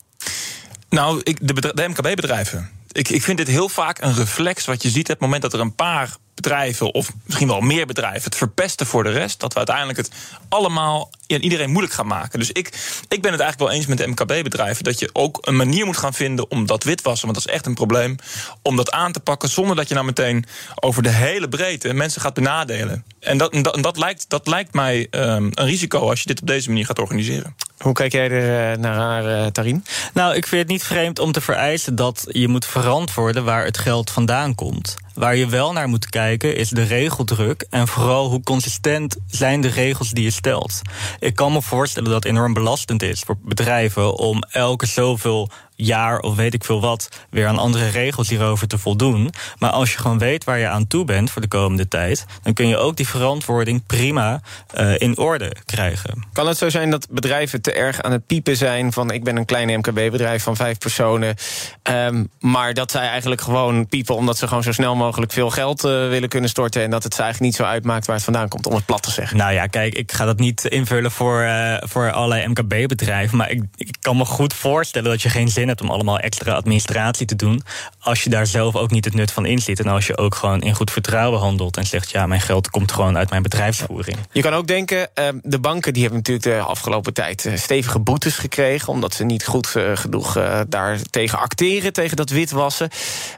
Nou, 0.89 1.21
ik, 1.23 1.39
de, 1.41 1.73
de 1.75 1.89
MKB-bedrijven. 1.89 2.80
Ik, 2.93 3.09
ik 3.09 3.23
vind 3.23 3.39
dit 3.39 3.49
heel 3.49 3.69
vaak 3.69 4.01
een 4.01 4.15
reflex 4.15 4.65
wat 4.65 4.83
je 4.83 4.91
ziet... 4.91 5.05
op 5.05 5.11
het 5.11 5.21
moment 5.21 5.43
dat 5.43 5.53
er 5.53 5.61
een 5.61 5.75
paar 5.75 6.17
bedrijven... 6.35 6.95
of 6.95 7.11
misschien 7.25 7.49
wel 7.49 7.61
meer 7.61 7.87
bedrijven 7.87 8.23
het 8.23 8.37
verpesten 8.37 8.87
voor 8.87 9.05
de 9.05 9.11
rest... 9.11 9.41
dat 9.41 9.53
we 9.53 9.59
uiteindelijk 9.59 9.99
het 9.99 10.11
allemaal 10.49 11.11
en 11.27 11.43
iedereen 11.43 11.71
moeilijk 11.71 11.95
gaan 11.95 12.07
maken. 12.07 12.39
Dus 12.39 12.53
ik, 12.53 12.67
ik 13.09 13.23
ben 13.23 13.33
het 13.33 13.41
eigenlijk 13.41 13.59
wel 13.59 13.71
eens 13.71 13.87
met 13.87 13.99
de 13.99 14.07
MKB-bedrijven... 14.07 14.85
dat 14.85 14.99
je 14.99 15.11
ook 15.13 15.39
een 15.41 15.57
manier 15.57 15.87
moet 15.87 15.97
gaan 15.97 16.15
vinden 16.15 16.51
om 16.51 16.67
dat 16.67 16.85
witwassen... 16.85 17.27
want 17.29 17.39
dat 17.39 17.49
is 17.49 17.55
echt 17.55 17.67
een 17.67 17.75
probleem, 17.75 18.17
om 18.63 18.77
dat 18.77 18.91
aan 18.91 19.13
te 19.13 19.21
pakken... 19.21 19.49
zonder 19.49 19.77
dat 19.77 19.89
je 19.89 19.95
nou 19.95 20.07
meteen 20.07 20.45
over 20.75 21.03
de 21.03 21.09
hele 21.09 21.49
breedte 21.49 21.93
mensen 21.93 22.21
gaat 22.21 22.35
benadelen. 22.35 23.05
En 23.21 23.39
dat, 23.39 23.53
dat, 23.53 23.83
dat, 23.83 23.97
lijkt, 23.97 24.25
dat 24.29 24.47
lijkt 24.47 24.75
mij 24.75 25.07
ehm, 25.11 25.49
een 25.51 25.67
risico 25.67 26.09
als 26.09 26.21
je 26.21 26.27
dit 26.27 26.41
op 26.41 26.47
deze 26.47 26.69
manier 26.69 26.87
gaat 26.87 26.99
organiseren. 26.99 27.57
Hoe 27.83 27.93
kijk 27.93 28.13
jij 28.13 28.31
er 28.31 28.73
eh, 28.73 28.79
naar 28.79 28.95
haar, 28.95 29.27
eh, 29.27 29.47
Tarin? 29.47 29.85
Nou, 30.15 30.35
ik 30.35 30.47
vind 30.47 30.63
het 30.63 30.71
niet 30.71 30.85
vreemd 30.85 31.19
om 31.19 31.33
te 31.33 31.41
vereisen 31.41 31.95
dat 31.95 32.25
je 32.29 32.49
moet 32.49 32.67
verantwoorden 32.67 33.45
waar 33.45 33.65
het 33.65 33.79
geld 33.79 34.11
vandaan 34.11 34.55
komt. 34.55 34.97
Waar 35.21 35.37
je 35.37 35.47
wel 35.47 35.73
naar 35.73 35.89
moet 35.89 36.07
kijken 36.07 36.57
is 36.57 36.69
de 36.69 36.83
regeldruk 36.83 37.67
en 37.71 37.89
vooral 37.89 38.29
hoe 38.29 38.43
consistent 38.43 39.17
zijn 39.27 39.61
de 39.61 39.69
regels 39.69 40.11
die 40.11 40.25
je 40.25 40.31
stelt. 40.31 40.81
Ik 41.19 41.35
kan 41.35 41.53
me 41.53 41.63
voorstellen 41.63 42.11
dat 42.11 42.23
het 42.25 42.33
enorm 42.33 42.53
belastend 42.53 43.03
is 43.03 43.21
voor 43.21 43.37
bedrijven 43.43 44.19
om 44.19 44.43
elke 44.51 44.87
zoveel 44.87 45.51
jaar 45.81 46.19
of 46.19 46.37
weet 46.37 46.55
ik 46.55 46.65
veel 46.65 46.81
wat 46.81 47.09
weer 47.31 47.47
aan 47.47 47.59
andere 47.59 47.89
regels 47.89 48.29
hierover 48.29 48.69
te 48.69 48.79
voldoen. 48.79 49.31
Maar 49.59 49.71
als 49.71 49.93
je 49.93 49.99
gewoon 49.99 50.19
weet 50.19 50.45
waar 50.45 50.59
je 50.59 50.69
aan 50.69 50.87
toe 50.87 51.05
bent 51.05 51.31
voor 51.31 51.43
de 51.43 51.49
komende 51.49 51.89
tijd, 51.89 52.27
dan 52.43 52.53
kun 52.53 52.69
je 52.69 52.77
ook 52.77 52.97
die 52.97 53.09
verantwoording 53.09 53.87
prima 53.87 54.41
uh, 54.75 55.01
in 55.01 55.19
orde 55.19 55.53
krijgen. 55.65 56.27
Kan 56.33 56.47
het 56.47 56.59
zo 56.59 56.71
zijn 56.71 56.91
dat 56.91 57.07
bedrijven 57.11 57.63
te 57.63 57.73
erg 57.73 58.03
aan 58.03 58.13
het 58.13 58.27
piepen 58.27 58.57
zijn 58.57 58.93
van 58.93 59.11
ik 59.11 59.25
ben 59.25 59.37
een 59.37 59.45
klein 59.45 59.79
MKB-bedrijf 59.79 60.43
van 60.43 60.57
vijf 60.57 60.79
personen, 60.79 61.37
um, 61.83 62.29
maar 62.41 62.75
dat 62.75 62.91
zij 62.91 63.09
eigenlijk 63.09 63.41
gewoon 63.41 63.87
piepen 63.87 64.15
omdat 64.15 64.39
ze 64.39 64.49
gewoon 64.49 64.63
zo 64.63 64.73
snel 64.73 64.95
mogelijk 64.95 65.10
veel 65.19 65.51
geld 65.51 65.85
uh, 65.85 66.09
willen 66.09 66.29
kunnen 66.29 66.51
storten 66.51 66.83
en 66.83 66.91
dat 66.91 67.03
het 67.03 67.15
ze 67.15 67.23
eigenlijk 67.23 67.53
niet 67.53 67.61
zo 67.61 67.73
uitmaakt 67.73 68.07
waar 68.07 68.15
het 68.15 68.25
vandaan 68.25 68.49
komt, 68.49 68.67
om 68.67 68.75
het 68.75 68.85
plat 68.85 69.03
te 69.03 69.11
zeggen? 69.11 69.37
Nou 69.37 69.53
ja, 69.53 69.67
kijk, 69.67 69.95
ik 69.95 70.13
ga 70.13 70.25
dat 70.25 70.39
niet 70.39 70.65
invullen 70.65 71.11
voor, 71.11 71.43
uh, 71.43 71.77
voor 71.81 72.13
allerlei 72.13 72.47
MKB-bedrijven, 72.47 73.37
maar 73.37 73.51
ik, 73.51 73.63
ik 73.77 73.97
kan 74.01 74.17
me 74.17 74.25
goed 74.25 74.55
voorstellen 74.55 75.11
dat 75.11 75.23
je 75.23 75.29
geen 75.29 75.49
zin 75.49 75.69
hebt 75.69 75.81
om 75.81 75.91
allemaal 75.91 76.19
extra 76.19 76.53
administratie 76.53 77.27
te 77.27 77.37
doen. 77.37 77.63
Als 78.01 78.23
je 78.25 78.31
daar 78.31 78.47
zelf 78.47 78.77
ook 78.77 78.91
niet 78.91 79.05
het 79.05 79.15
nut 79.15 79.33
van 79.33 79.47
inziet. 79.47 79.81
En 79.81 79.87
als 79.87 80.07
je 80.07 80.17
ook 80.17 80.35
gewoon 80.35 80.61
in 80.61 80.75
goed 80.75 80.91
vertrouwen 80.91 81.41
handelt 81.41 81.77
en 81.77 81.87
zegt: 81.87 82.11
ja, 82.11 82.27
mijn 82.27 82.41
geld 82.41 82.71
komt 82.71 82.93
gewoon 82.93 83.17
uit 83.17 83.31
mijn 83.31 83.43
bedrijfsvoering. 83.43 84.17
Je 84.33 84.43
kan 84.43 84.53
ook 84.53 84.67
denken, 84.67 84.99
uh, 84.99 85.29
de 85.43 85.59
banken 85.59 85.93
die 85.93 86.03
hebben 86.03 86.19
natuurlijk 86.21 86.47
de 86.47 86.71
afgelopen 86.71 87.13
tijd 87.13 87.45
uh, 87.45 87.57
stevige 87.57 87.99
boetes 87.99 88.37
gekregen. 88.37 88.93
omdat 88.93 89.15
ze 89.15 89.25
niet 89.25 89.47
goed 89.47 89.67
genoeg 89.95 90.33
daar 90.69 90.99
tegen 91.11 91.39
acteren, 91.39 91.93
tegen 91.93 92.17
dat 92.17 92.31
witwassen. 92.31 92.89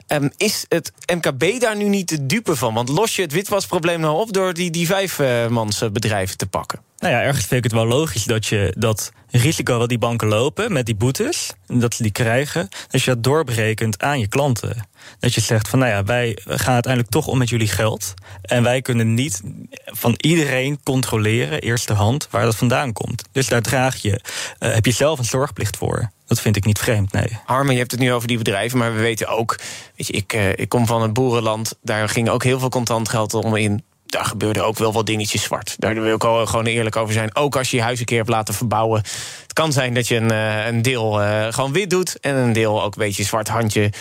Um, 0.08 0.30
is 0.36 0.64
het 0.68 0.92
MKB 1.14 1.51
daar 1.60 1.76
nu 1.76 1.88
niet 1.88 2.08
de 2.08 2.26
dupe 2.26 2.56
van? 2.56 2.74
Want 2.74 2.88
los 2.88 3.16
je 3.16 3.22
het 3.22 3.32
witwasprobleem 3.32 4.00
nou 4.00 4.20
op 4.20 4.32
door 4.32 4.54
die, 4.54 4.70
die 4.70 4.86
vijfmansbedrijven 4.86 6.36
te 6.36 6.46
pakken? 6.46 6.80
Nou 6.98 7.14
ja, 7.14 7.22
ergens 7.22 7.46
vind 7.46 7.64
ik 7.64 7.70
het 7.70 7.80
wel 7.80 7.86
logisch 7.86 8.24
dat 8.24 8.46
je 8.46 8.74
dat 8.78 9.12
risico 9.30 9.78
wat 9.78 9.88
die 9.88 9.98
banken 9.98 10.28
lopen 10.28 10.72
met 10.72 10.86
die 10.86 10.94
boetes, 10.94 11.52
dat 11.66 11.94
ze 11.94 12.02
die 12.02 12.12
krijgen, 12.12 12.68
dat 12.88 13.02
je 13.02 13.10
dat 13.10 13.24
doorberekent 13.24 14.02
aan 14.02 14.20
je 14.20 14.28
klanten. 14.28 14.88
Dat 15.18 15.34
je 15.34 15.40
zegt 15.40 15.68
van, 15.68 15.78
nou 15.78 15.90
ja, 15.90 16.04
wij 16.04 16.38
gaan 16.44 16.74
uiteindelijk 16.74 17.12
toch 17.12 17.26
om 17.26 17.38
met 17.38 17.48
jullie 17.48 17.68
geld. 17.68 18.14
En 18.42 18.62
wij 18.62 18.82
kunnen 18.82 19.14
niet 19.14 19.40
van 19.84 20.14
iedereen 20.16 20.80
controleren, 20.82 21.60
eerste 21.60 21.92
hand, 21.92 22.28
waar 22.30 22.44
dat 22.44 22.56
vandaan 22.56 22.92
komt. 22.92 23.24
Dus 23.32 23.48
daar 23.48 23.62
draag 23.62 23.96
je, 23.96 24.20
uh, 24.58 24.74
heb 24.74 24.86
je 24.86 24.92
zelf 24.92 25.18
een 25.18 25.24
zorgplicht 25.24 25.76
voor. 25.76 26.10
Dat 26.32 26.40
vind 26.40 26.56
ik 26.56 26.64
niet 26.64 26.78
vreemd, 26.78 27.12
nee. 27.12 27.38
Harmen, 27.44 27.72
je 27.72 27.78
hebt 27.78 27.90
het 27.90 28.00
nu 28.00 28.12
over 28.12 28.28
die 28.28 28.38
bedrijven, 28.38 28.78
maar 28.78 28.94
we 28.94 29.00
weten 29.00 29.28
ook... 29.28 29.58
Weet 29.96 30.06
je, 30.06 30.12
ik, 30.12 30.32
uh, 30.32 30.48
ik 30.48 30.68
kom 30.68 30.86
van 30.86 31.02
het 31.02 31.12
boerenland, 31.12 31.74
daar 31.82 32.08
ging 32.08 32.28
ook 32.28 32.44
heel 32.44 32.58
veel 32.58 32.68
contant 32.68 33.08
geld 33.08 33.34
om 33.34 33.56
in 33.56 33.82
daar 34.06 34.24
gebeurde 34.24 34.62
ook 34.62 34.78
wel 34.78 34.92
wat 34.92 35.06
dingetjes 35.06 35.42
zwart. 35.42 35.74
Daar 35.78 35.94
wil 35.94 36.14
ik 36.14 36.22
gewoon 36.22 36.66
eerlijk 36.66 36.96
over 36.96 37.14
zijn. 37.14 37.36
Ook 37.36 37.56
als 37.56 37.70
je 37.70 37.76
je 37.76 37.82
huis 37.82 37.98
een 37.98 38.04
keer 38.04 38.18
hebt 38.18 38.28
laten 38.28 38.54
verbouwen. 38.54 39.02
Het 39.42 39.52
kan 39.52 39.72
zijn 39.72 39.94
dat 39.94 40.08
je 40.08 40.16
een, 40.16 40.32
uh, 40.32 40.66
een 40.66 40.82
deel 40.82 41.22
uh, 41.22 41.46
gewoon 41.50 41.72
wit 41.72 41.90
doet... 41.90 42.20
en 42.20 42.36
een 42.36 42.52
deel 42.52 42.82
ook 42.82 42.94
een 42.94 43.02
beetje 43.02 43.24
zwart 43.24 43.48
handje, 43.48 43.92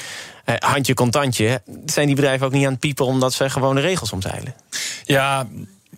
uh, 0.45 0.55
handje 0.55 0.93
contantje. 0.93 1.61
Zijn 1.85 2.05
die 2.05 2.15
bedrijven 2.15 2.45
ook 2.45 2.53
niet 2.53 2.65
aan 2.65 2.71
het 2.71 2.79
piepen... 2.79 3.05
omdat 3.05 3.33
ze 3.33 3.49
gewoon 3.49 3.75
de 3.75 3.81
regels 3.81 4.11
omzeilen? 4.11 4.55
Ja, 5.03 5.47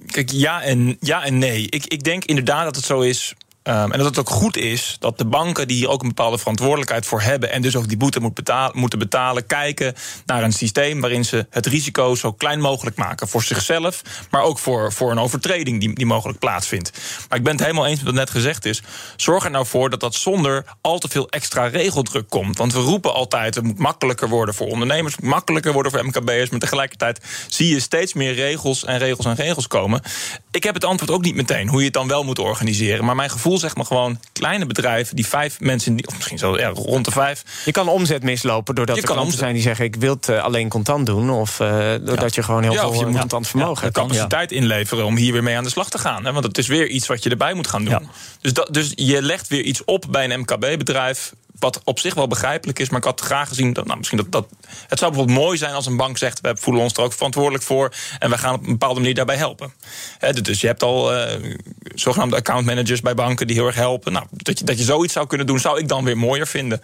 kijk, 0.07 0.31
ja 0.31 0.61
en, 0.61 0.97
ja 0.99 1.23
en 1.23 1.37
nee. 1.37 1.67
Ik, 1.69 1.85
ik 1.85 2.03
denk 2.03 2.25
inderdaad 2.25 2.63
dat 2.63 2.75
het 2.75 2.85
zo 2.85 2.99
is... 2.99 3.33
Um, 3.63 3.91
en 3.91 3.97
dat 3.97 4.05
het 4.05 4.19
ook 4.19 4.29
goed 4.29 4.57
is 4.57 4.95
dat 4.99 5.17
de 5.17 5.25
banken 5.25 5.67
die 5.67 5.77
hier 5.77 5.89
ook 5.89 6.01
een 6.01 6.07
bepaalde 6.07 6.37
verantwoordelijkheid 6.37 7.05
voor 7.05 7.21
hebben. 7.21 7.51
en 7.51 7.61
dus 7.61 7.75
ook 7.75 7.87
die 7.87 7.97
boete 7.97 8.19
moet 8.19 8.33
betalen, 8.33 8.79
moeten 8.79 8.99
betalen. 8.99 9.45
kijken 9.45 9.95
naar 10.25 10.43
een 10.43 10.53
systeem 10.53 11.01
waarin 11.01 11.25
ze 11.25 11.45
het 11.49 11.65
risico 11.65 12.15
zo 12.15 12.31
klein 12.31 12.59
mogelijk 12.59 12.95
maken. 12.95 13.27
Voor 13.27 13.43
zichzelf, 13.43 14.01
maar 14.29 14.41
ook 14.41 14.59
voor, 14.59 14.93
voor 14.93 15.11
een 15.11 15.19
overtreding 15.19 15.79
die, 15.79 15.95
die 15.95 16.05
mogelijk 16.05 16.39
plaatsvindt. 16.39 16.91
Maar 17.29 17.37
ik 17.37 17.43
ben 17.43 17.53
het 17.53 17.61
helemaal 17.61 17.85
eens 17.85 17.97
met 17.97 18.05
wat 18.05 18.13
net 18.13 18.29
gezegd 18.29 18.65
is. 18.65 18.81
Zorg 19.15 19.43
er 19.43 19.51
nou 19.51 19.65
voor 19.65 19.89
dat 19.89 19.99
dat 19.99 20.15
zonder 20.15 20.65
al 20.81 20.99
te 20.99 21.09
veel 21.09 21.29
extra 21.29 21.65
regeldruk 21.65 22.29
komt. 22.29 22.57
Want 22.57 22.73
we 22.73 22.79
roepen 22.79 23.13
altijd: 23.13 23.55
het 23.55 23.63
moet 23.63 23.79
makkelijker 23.79 24.29
worden 24.29 24.55
voor 24.55 24.67
ondernemers, 24.67 25.13
het 25.13 25.23
moet 25.23 25.33
makkelijker 25.33 25.73
worden 25.73 25.91
voor 25.91 26.05
MKB'ers. 26.05 26.49
Maar 26.49 26.59
tegelijkertijd 26.59 27.19
zie 27.47 27.69
je 27.69 27.79
steeds 27.79 28.13
meer 28.13 28.33
regels 28.33 28.85
en 28.85 28.97
regels 28.97 29.25
en 29.25 29.35
regels 29.35 29.67
komen. 29.67 30.01
Ik 30.53 30.63
heb 30.63 30.73
het 30.73 30.85
antwoord 30.85 31.11
ook 31.11 31.21
niet 31.23 31.35
meteen 31.35 31.67
hoe 31.69 31.79
je 31.79 31.85
het 31.85 31.93
dan 31.93 32.07
wel 32.07 32.23
moet 32.23 32.39
organiseren. 32.39 33.05
Maar 33.05 33.15
mijn 33.15 33.29
gevoel 33.29 33.51
voel 33.51 33.59
zeg 33.61 33.75
maar 33.75 33.85
gewoon 33.85 34.19
kleine 34.33 34.65
bedrijven 34.65 35.15
die 35.15 35.27
vijf 35.27 35.59
mensen, 35.59 35.95
die, 35.95 36.07
of 36.07 36.15
misschien 36.15 36.37
zo 36.37 36.57
ja, 36.57 36.67
rond 36.69 37.05
de 37.05 37.11
vijf. 37.11 37.43
Je 37.65 37.71
kan 37.71 37.87
omzet 37.87 38.23
mislopen 38.23 38.75
doordat 38.75 38.95
Je 38.95 39.01
er 39.01 39.07
kan 39.07 39.15
klanten 39.15 39.23
omzet- 39.23 39.39
zijn 39.39 39.53
die 39.53 39.63
zeggen: 39.63 39.85
ik 39.85 39.95
wil 39.95 40.13
het 40.13 40.29
eh, 40.29 40.43
alleen 40.43 40.69
contant 40.69 41.05
doen, 41.05 41.29
of 41.29 41.59
eh, 41.59 41.91
doordat 42.01 42.35
je 42.35 42.43
gewoon 42.43 42.63
heel 42.63 42.71
Ja, 42.73 42.85
of 42.87 42.91
veel 42.91 42.99
je 42.99 43.05
eh, 43.05 43.11
moet- 43.11 43.19
contant 43.19 43.47
vermogen 43.47 43.83
hebt. 43.83 43.95
capaciteit 43.97 44.51
inleveren 44.51 45.05
om 45.05 45.15
hier 45.15 45.31
weer 45.33 45.43
mee 45.43 45.57
aan 45.57 45.63
de 45.63 45.69
slag 45.69 45.89
te 45.89 45.97
gaan. 45.97 46.25
Hè? 46.25 46.31
Want 46.33 46.45
het 46.45 46.57
is 46.57 46.67
weer 46.67 46.87
iets 46.87 47.07
wat 47.07 47.23
je 47.23 47.29
erbij 47.29 47.53
moet 47.53 47.67
gaan 47.67 47.85
doen. 47.85 48.07
Dus, 48.41 48.53
dat, 48.53 48.67
dus 48.71 48.91
je 48.95 49.21
legt 49.21 49.47
weer 49.47 49.61
iets 49.61 49.83
op 49.85 50.05
bij 50.09 50.29
een 50.31 50.39
MKB-bedrijf. 50.39 51.33
Wat 51.63 51.81
op 51.83 51.99
zich 51.99 52.13
wel 52.13 52.27
begrijpelijk 52.27 52.79
is, 52.79 52.89
maar 52.89 52.99
ik 52.99 53.05
had 53.05 53.21
graag 53.21 53.47
gezien 53.47 53.73
dat, 53.73 53.85
nou, 53.85 53.97
misschien 53.97 54.17
dat, 54.17 54.31
dat. 54.31 54.47
Het 54.87 54.99
zou 54.99 55.11
bijvoorbeeld 55.11 55.45
mooi 55.45 55.57
zijn 55.57 55.73
als 55.73 55.85
een 55.85 55.97
bank 55.97 56.17
zegt: 56.17 56.41
we 56.41 56.55
voelen 56.59 56.83
ons 56.83 56.93
er 56.93 57.03
ook 57.03 57.13
verantwoordelijk 57.13 57.63
voor. 57.63 57.93
En 58.19 58.29
wij 58.29 58.37
gaan 58.37 58.53
op 58.53 58.63
een 58.63 58.71
bepaalde 58.71 58.99
manier 58.99 59.15
daarbij 59.15 59.35
helpen. 59.35 59.73
Dus 60.41 60.61
je 60.61 60.67
hebt 60.67 60.83
al 60.83 61.13
eh, 61.13 61.55
zogenaamde 61.95 62.35
accountmanagers 62.35 63.01
bij 63.01 63.13
banken 63.13 63.47
die 63.47 63.55
heel 63.55 63.65
erg 63.65 63.75
helpen. 63.75 64.11
Nou, 64.11 64.25
dat, 64.31 64.59
je, 64.59 64.65
dat 64.65 64.77
je 64.77 64.83
zoiets 64.83 65.13
zou 65.13 65.27
kunnen 65.27 65.47
doen, 65.47 65.59
zou 65.59 65.79
ik 65.79 65.87
dan 65.87 66.03
weer 66.03 66.17
mooier 66.17 66.47
vinden. 66.47 66.81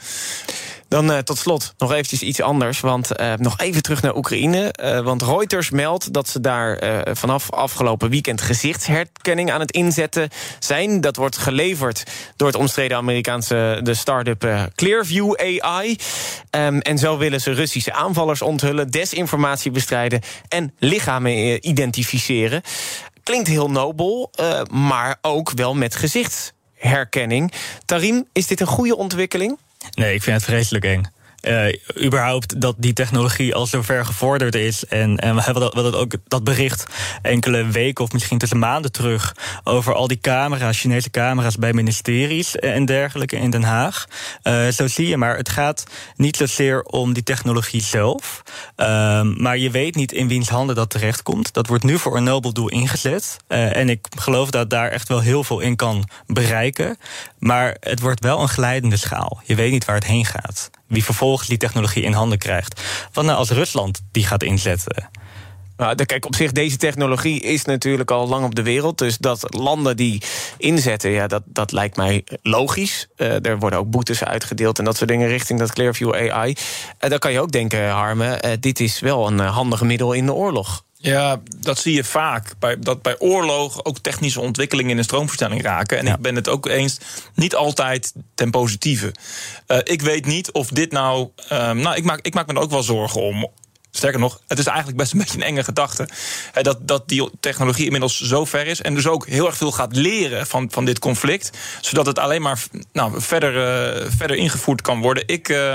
Dan 0.90 1.12
eh, 1.12 1.18
tot 1.18 1.38
slot 1.38 1.74
nog 1.78 1.92
eventjes 1.92 2.22
iets 2.22 2.42
anders. 2.42 2.80
Want 2.80 3.16
eh, 3.16 3.34
nog 3.34 3.58
even 3.58 3.82
terug 3.82 4.02
naar 4.02 4.16
Oekraïne. 4.16 4.72
Eh, 4.72 5.00
want 5.00 5.22
Reuters 5.22 5.70
meldt 5.70 6.14
dat 6.14 6.30
ze 6.30 6.42
daar 6.42 6.78
vanaf 7.16 7.52
afgelopen 7.52 8.10
weekend 8.10 8.42
gezichtsherkenning 8.42 9.52
aan 9.52 9.60
het 9.60 9.72
inzetten 9.72 10.30
zijn. 10.60 11.02
Dat 11.02 11.16
wordt 11.16 11.38
geleverd 11.38 12.04
door 12.36 12.48
het 12.48 12.58
omstreden 12.58 12.98
Amerikaanse 12.98 13.80
de 13.84 13.94
start-up 13.94 14.70
Clearview 14.76 15.34
AI. 15.36 15.98
Ehm, 16.50 16.78
en 16.78 16.98
zo 16.98 17.18
willen 17.18 17.42
ze 17.42 17.52
Russische 17.52 17.94
aanvallers 17.94 18.42
onthullen, 18.42 18.92
desinformatie 18.92 19.72
bestrijden 19.72 20.22
en 20.48 20.74
lichamen 20.80 21.68
identificeren. 21.68 22.62
Klinkt 23.24 23.48
heel 23.48 23.70
nobel, 23.70 24.32
maar 24.72 25.18
ook 25.22 25.52
wel 25.52 25.76
met 25.76 25.96
gezichtsherkenning. 25.96 27.54
Tarim, 27.86 28.26
is 28.34 28.48
dit 28.48 28.60
een 28.60 28.68
goede 28.68 28.98
ontwikkeling? 28.98 29.58
Nee, 29.92 30.14
ik 30.14 30.24
vind 30.24 30.36
het 30.36 30.46
vreselijk 30.46 30.86
eng. 30.86 31.04
Eh, 31.42 31.74
überhaupt 32.04 32.62
dat 32.62 32.76
die 32.78 32.94
technologie 32.94 33.56
al 33.56 33.66
zo 33.66 33.82
ver 33.82 34.06
gevorderd 34.06 34.56
is. 34.56 34.86
En, 34.86 35.18
en 35.18 35.36
we 35.36 35.42
hebben 35.42 35.72
dat, 35.74 35.96
ook 35.96 36.12
dat 36.28 36.44
bericht 36.44 36.86
enkele 37.22 37.66
weken 37.66 38.04
of 38.04 38.12
misschien 38.12 38.38
tussen 38.38 38.60
maanden 38.60 38.92
terug. 38.92 39.36
over 39.64 39.94
al 39.94 40.08
die 40.08 40.20
camera's, 40.20 40.80
Chinese 40.80 41.10
camera's 41.10 41.56
bij 41.56 41.74
ministeries 41.74 42.56
en 42.56 42.86
dergelijke 42.86 43.36
in 43.36 43.50
Den 43.50 43.64
Haag. 43.64 44.06
Eh, 44.42 44.68
zo 44.68 44.88
zie 44.88 45.08
je 45.08 45.18
maar, 45.18 45.38
het 45.38 45.50
gaat 45.50 45.84
niet 46.16 46.38
zozeer 46.38 46.82
om 46.82 47.14
die 47.14 47.24
technologie 47.24 47.82
zelf. 47.82 48.44
Ehm, 48.76 49.42
maar 49.42 49.58
je 49.58 49.72
weet 49.72 49.96
niet 49.96 50.12
in 50.12 50.28
wiens 50.28 50.50
handen 50.50 50.76
dat 50.76 50.90
terechtkomt. 50.90 51.54
Dat 51.54 51.68
wordt 51.68 51.84
nu 51.84 51.98
voor 51.98 52.18
een 52.18 52.24
nobel 52.24 52.54
doel 52.54 52.70
ingezet. 52.70 53.38
Eh, 53.48 53.76
en 53.76 53.90
ik 53.90 54.08
geloof 54.18 54.50
dat 54.50 54.70
daar 54.70 54.90
echt 54.90 55.08
wel 55.08 55.20
heel 55.20 55.44
veel 55.44 55.60
in 55.60 55.76
kan 55.76 56.10
bereiken. 56.28 56.98
Maar 57.38 57.78
het 57.80 58.00
wordt 58.00 58.24
wel 58.24 58.42
een 58.42 58.48
glijdende 58.48 58.98
schaal. 58.98 59.42
Je 59.44 59.56
weet 59.56 59.72
niet 59.72 59.86
waar 59.86 59.96
het 59.96 60.06
heen 60.06 60.26
gaat. 60.26 60.70
Wie 60.90 61.04
vervolgens 61.04 61.48
die 61.48 61.58
technologie 61.58 62.04
in 62.04 62.14
handen 62.14 62.38
krijgt. 62.38 62.82
Wat 63.14 63.26
nou 63.26 63.38
als 63.38 63.50
Rusland 63.50 64.02
die 64.12 64.26
gaat 64.26 64.44
inzetten? 64.44 65.10
Nou, 65.80 66.06
kijk, 66.06 66.26
op 66.26 66.36
zich, 66.36 66.52
deze 66.52 66.78
technologie 66.78 67.42
is 67.42 67.66
natuurlijk 67.66 68.12
al 68.12 68.28
lang 68.28 68.46
op 68.46 68.56
de 68.56 68.64
wereld. 68.64 68.98
Dus 68.98 69.18
dat 69.18 69.56
landen 69.56 69.98
die 69.98 70.22
inzetten, 70.58 71.10
ja, 71.10 71.28
dat, 71.28 71.44
dat 71.46 71.72
lijkt 71.72 71.96
mij 71.96 72.24
logisch. 72.42 73.08
Eh, 73.16 73.46
er 73.46 73.60
worden 73.60 73.80
ook 73.80 73.90
boetes 73.90 74.24
uitgedeeld 74.24 74.80
en 74.80 74.86
dat 74.86 74.98
soort 74.98 75.10
dingen 75.10 75.28
richting 75.28 75.60
dat 75.60 75.74
Clearview 75.74 76.14
AI. 76.14 76.50
Uh, 77.00 77.10
dan 77.10 77.20
kan 77.20 77.32
je 77.32 77.40
ook 77.40 77.52
denken, 77.52 77.90
Harmen, 77.90 78.42
eh, 78.42 78.52
dit 78.60 78.80
is 78.80 79.00
wel 79.00 79.28
een 79.28 79.40
handig 79.40 79.82
middel 79.82 80.14
in 80.14 80.26
de 80.26 80.34
oorlog. 80.34 80.84
Ja, 81.02 81.42
dat 81.60 81.80
zie 81.80 81.94
je 81.94 82.04
vaak. 82.04 82.54
Bij, 82.60 82.80
dat 82.80 83.02
bij 83.02 83.20
oorlog 83.20 83.86
ook 83.86 84.00
technische 84.00 84.40
ontwikkelingen 84.40 84.92
in 84.92 84.98
de 84.98 85.04
stroomverstelling 85.04 85.62
raken. 85.62 85.98
En 85.98 86.08
ik 86.08 86.18
ben 86.18 86.36
het 86.36 86.48
ook 86.48 86.66
eens, 86.66 86.98
niet 87.36 87.56
altijd 87.56 88.14
ten 88.36 88.50
positieve. 88.50 89.14
Uh, 89.68 89.78
ik 89.84 90.02
weet 90.02 90.26
niet 90.26 90.52
of 90.52 90.68
dit 90.68 90.92
nou. 90.92 91.30
Uh, 91.52 91.72
nou, 91.72 91.96
ik 91.96 92.04
maak, 92.04 92.20
ik 92.22 92.34
maak 92.34 92.48
me 92.48 92.54
er 92.54 92.60
ook 92.60 92.70
wel 92.70 92.84
zorgen 92.84 93.22
om. 93.22 93.50
Sterker 93.92 94.20
nog, 94.20 94.40
het 94.48 94.60
is 94.60 94.66
eigenlijk 94.66 94.98
best 94.98 95.12
een 95.12 95.20
beetje 95.20 95.38
een 95.38 95.44
enge 95.44 95.64
gedachte. 95.64 96.08
Hè, 96.52 96.62
dat, 96.62 96.88
dat 96.88 97.08
die 97.08 97.30
technologie 97.40 97.86
inmiddels 97.86 98.22
zo 98.22 98.46
ver 98.46 98.68
is. 98.68 98.82
En 98.82 98.96
dus 98.96 99.08
ook 99.08 99.28
heel 99.28 99.46
erg 99.46 99.58
veel 99.58 99.72
gaat 99.72 99.96
leren 99.96 100.48
van, 100.48 100.68
van 100.72 100.86
dit 100.86 101.00
conflict. 101.00 101.50
Zodat 101.82 102.06
het 102.06 102.20
alleen 102.20 102.42
maar 102.42 102.64
nou, 102.94 103.22
verder, 103.22 103.54
uh, 103.54 104.06
verder 104.18 104.38
ingevoerd 104.38 104.82
kan 104.82 105.02
worden. 105.02 105.24
Ik, 105.26 105.50
uh, 105.50 105.74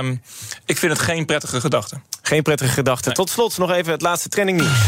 ik 0.64 0.78
vind 0.78 0.92
het 0.92 1.00
geen 1.00 1.24
prettige 1.24 1.60
gedachte. 1.60 2.00
Geen 2.22 2.42
prettige 2.42 2.70
gedachte. 2.70 3.06
Nee. 3.06 3.16
Tot 3.16 3.30
slot 3.30 3.58
nog 3.58 3.70
even 3.70 3.92
het 3.92 4.02
laatste 4.02 4.28
trending 4.28 4.60
nieuws. 4.60 4.78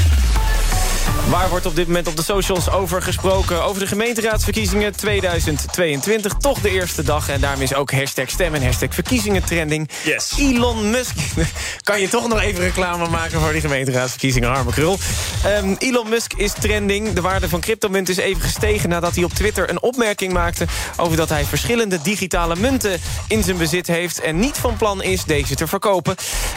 Waar 1.28 1.48
wordt 1.48 1.66
op 1.66 1.76
dit 1.76 1.86
moment 1.86 2.06
op 2.06 2.16
de 2.16 2.22
socials 2.22 2.70
over 2.70 3.02
gesproken? 3.02 3.62
Over 3.64 3.80
de 3.80 3.86
gemeenteraadsverkiezingen 3.86 4.96
2022. 4.96 6.32
Toch 6.32 6.60
de 6.60 6.70
eerste 6.70 7.02
dag. 7.02 7.28
En 7.28 7.40
daarom 7.40 7.62
is 7.62 7.74
ook 7.74 7.92
hashtag 7.92 8.30
stem 8.30 8.54
en 8.54 8.64
hashtag 8.64 8.94
verkiezingen 8.94 9.44
trending. 9.44 9.90
Yes. 10.04 10.32
Elon 10.38 10.90
Musk. 10.90 11.14
kan 11.82 12.00
je 12.00 12.08
toch 12.08 12.28
nog 12.28 12.40
even 12.40 12.60
reclame 12.60 13.08
maken 13.08 13.40
voor 13.40 13.52
die 13.52 13.60
gemeenteraadsverkiezingen, 13.60 14.50
arme 14.50 14.70
krul. 14.70 14.98
Um, 15.46 15.76
Elon 15.78 16.08
Musk 16.08 16.32
is 16.32 16.52
trending. 16.60 17.12
De 17.12 17.20
waarde 17.20 17.48
van 17.48 17.60
cryptomunt 17.60 18.08
is 18.08 18.16
even 18.16 18.42
gestegen 18.42 18.88
nadat 18.88 19.14
hij 19.14 19.24
op 19.24 19.32
Twitter 19.32 19.70
een 19.70 19.82
opmerking 19.82 20.32
maakte... 20.32 20.66
over 20.96 21.16
dat 21.16 21.28
hij 21.28 21.44
verschillende 21.44 22.02
digitale 22.02 22.56
munten 22.56 23.00
in 23.28 23.42
zijn 23.42 23.56
bezit 23.56 23.86
heeft... 23.86 24.20
en 24.20 24.38
niet 24.38 24.56
van 24.56 24.76
plan 24.76 25.02
is 25.02 25.24
deze 25.24 25.54
te 25.54 25.66
verkopen. 25.66 26.14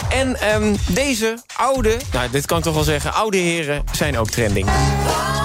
En 0.08 0.54
um, 0.54 0.76
deze 0.88 1.38
oude, 1.56 1.96
nou 2.12 2.30
dit 2.30 2.46
kan 2.46 2.58
ik 2.58 2.64
toch 2.64 2.74
wel 2.74 2.84
zeggen... 2.84 3.14
oude 3.14 3.36
heren 3.36 3.84
zijn 3.92 4.18
ook 4.18 4.26
trending. 4.26 4.39
trending. 4.40 5.39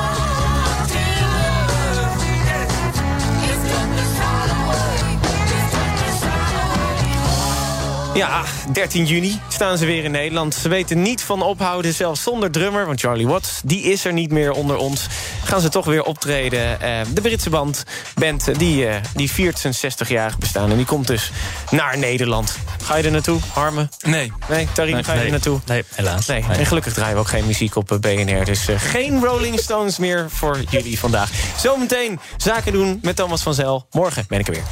Ja, 8.16 8.44
13 8.74 9.06
juni 9.06 9.40
staan 9.50 9.78
ze 9.78 9.86
weer 9.86 10.04
in 10.04 10.12
Nederland. 10.12 10.54
Ze 10.54 10.70
weten 10.70 11.02
niet 11.02 11.22
van 11.22 11.42
ophouden, 11.42 11.94
zelfs 11.94 12.24
zonder 12.24 12.52
drummer... 12.52 12.86
want 12.86 13.00
Charlie 13.00 13.28
Watts, 13.28 13.62
die 13.64 13.82
is 13.82 14.06
er 14.06 14.14
niet 14.14 14.32
meer 14.32 14.52
onder 14.52 14.78
ons. 14.78 15.08
Gaan 15.44 15.62
ze 15.62 15.70
toch 15.70 15.86
weer 15.86 16.04
optreden. 16.04 16.78
Uh, 16.82 17.00
de 17.14 17.22
Britse 17.22 17.50
band, 17.50 17.84
band 18.16 18.60
die, 18.60 18.86
uh, 18.86 18.96
die 19.16 19.32
viert 19.32 19.60
zijn 19.60 19.74
60-jarig 19.74 20.38
bestaan... 20.38 20.72
en 20.72 20.78
die 20.78 20.86
komt 20.86 21.08
dus 21.08 21.32
naar 21.72 21.98
Nederland. 21.98 22.58
Ga 22.84 22.96
je 22.96 23.04
er 23.04 23.12
naartoe, 23.12 23.40
Harmen? 23.54 23.90
Nee. 24.02 24.32
Nee, 24.50 24.68
Tarim, 24.74 24.94
nee, 24.94 25.04
ga 25.04 25.12
je 25.12 25.18
nee. 25.18 25.26
er 25.26 25.32
naartoe? 25.32 25.60
Nee, 25.66 25.84
helaas. 25.96 26.26
Nee. 26.26 26.46
En 26.50 26.66
gelukkig 26.66 26.94
draaien 26.94 27.14
we 27.14 27.20
ook 27.20 27.28
geen 27.28 27.46
muziek 27.46 27.76
op 27.76 27.98
BNR. 28.02 28.46
Dus 28.46 28.70
uh, 28.70 28.80
geen 28.80 29.24
Rolling 29.24 29.60
Stones 29.60 29.98
meer 29.98 30.30
voor 30.30 30.60
jullie 30.70 31.00
vandaag. 31.00 31.30
Zometeen 31.58 32.20
zaken 32.38 32.72
doen 32.72 33.00
met 33.02 33.16
Thomas 33.16 33.42
van 33.42 33.54
Zel. 33.54 33.88
Morgen 33.92 34.26
ben 34.28 34.40
ik 34.40 34.48
er 34.48 34.54
weer. 34.54 34.64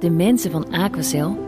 De 0.00 0.10
mensen 0.10 0.50
van 0.50 0.72
Aquacel 0.72 1.47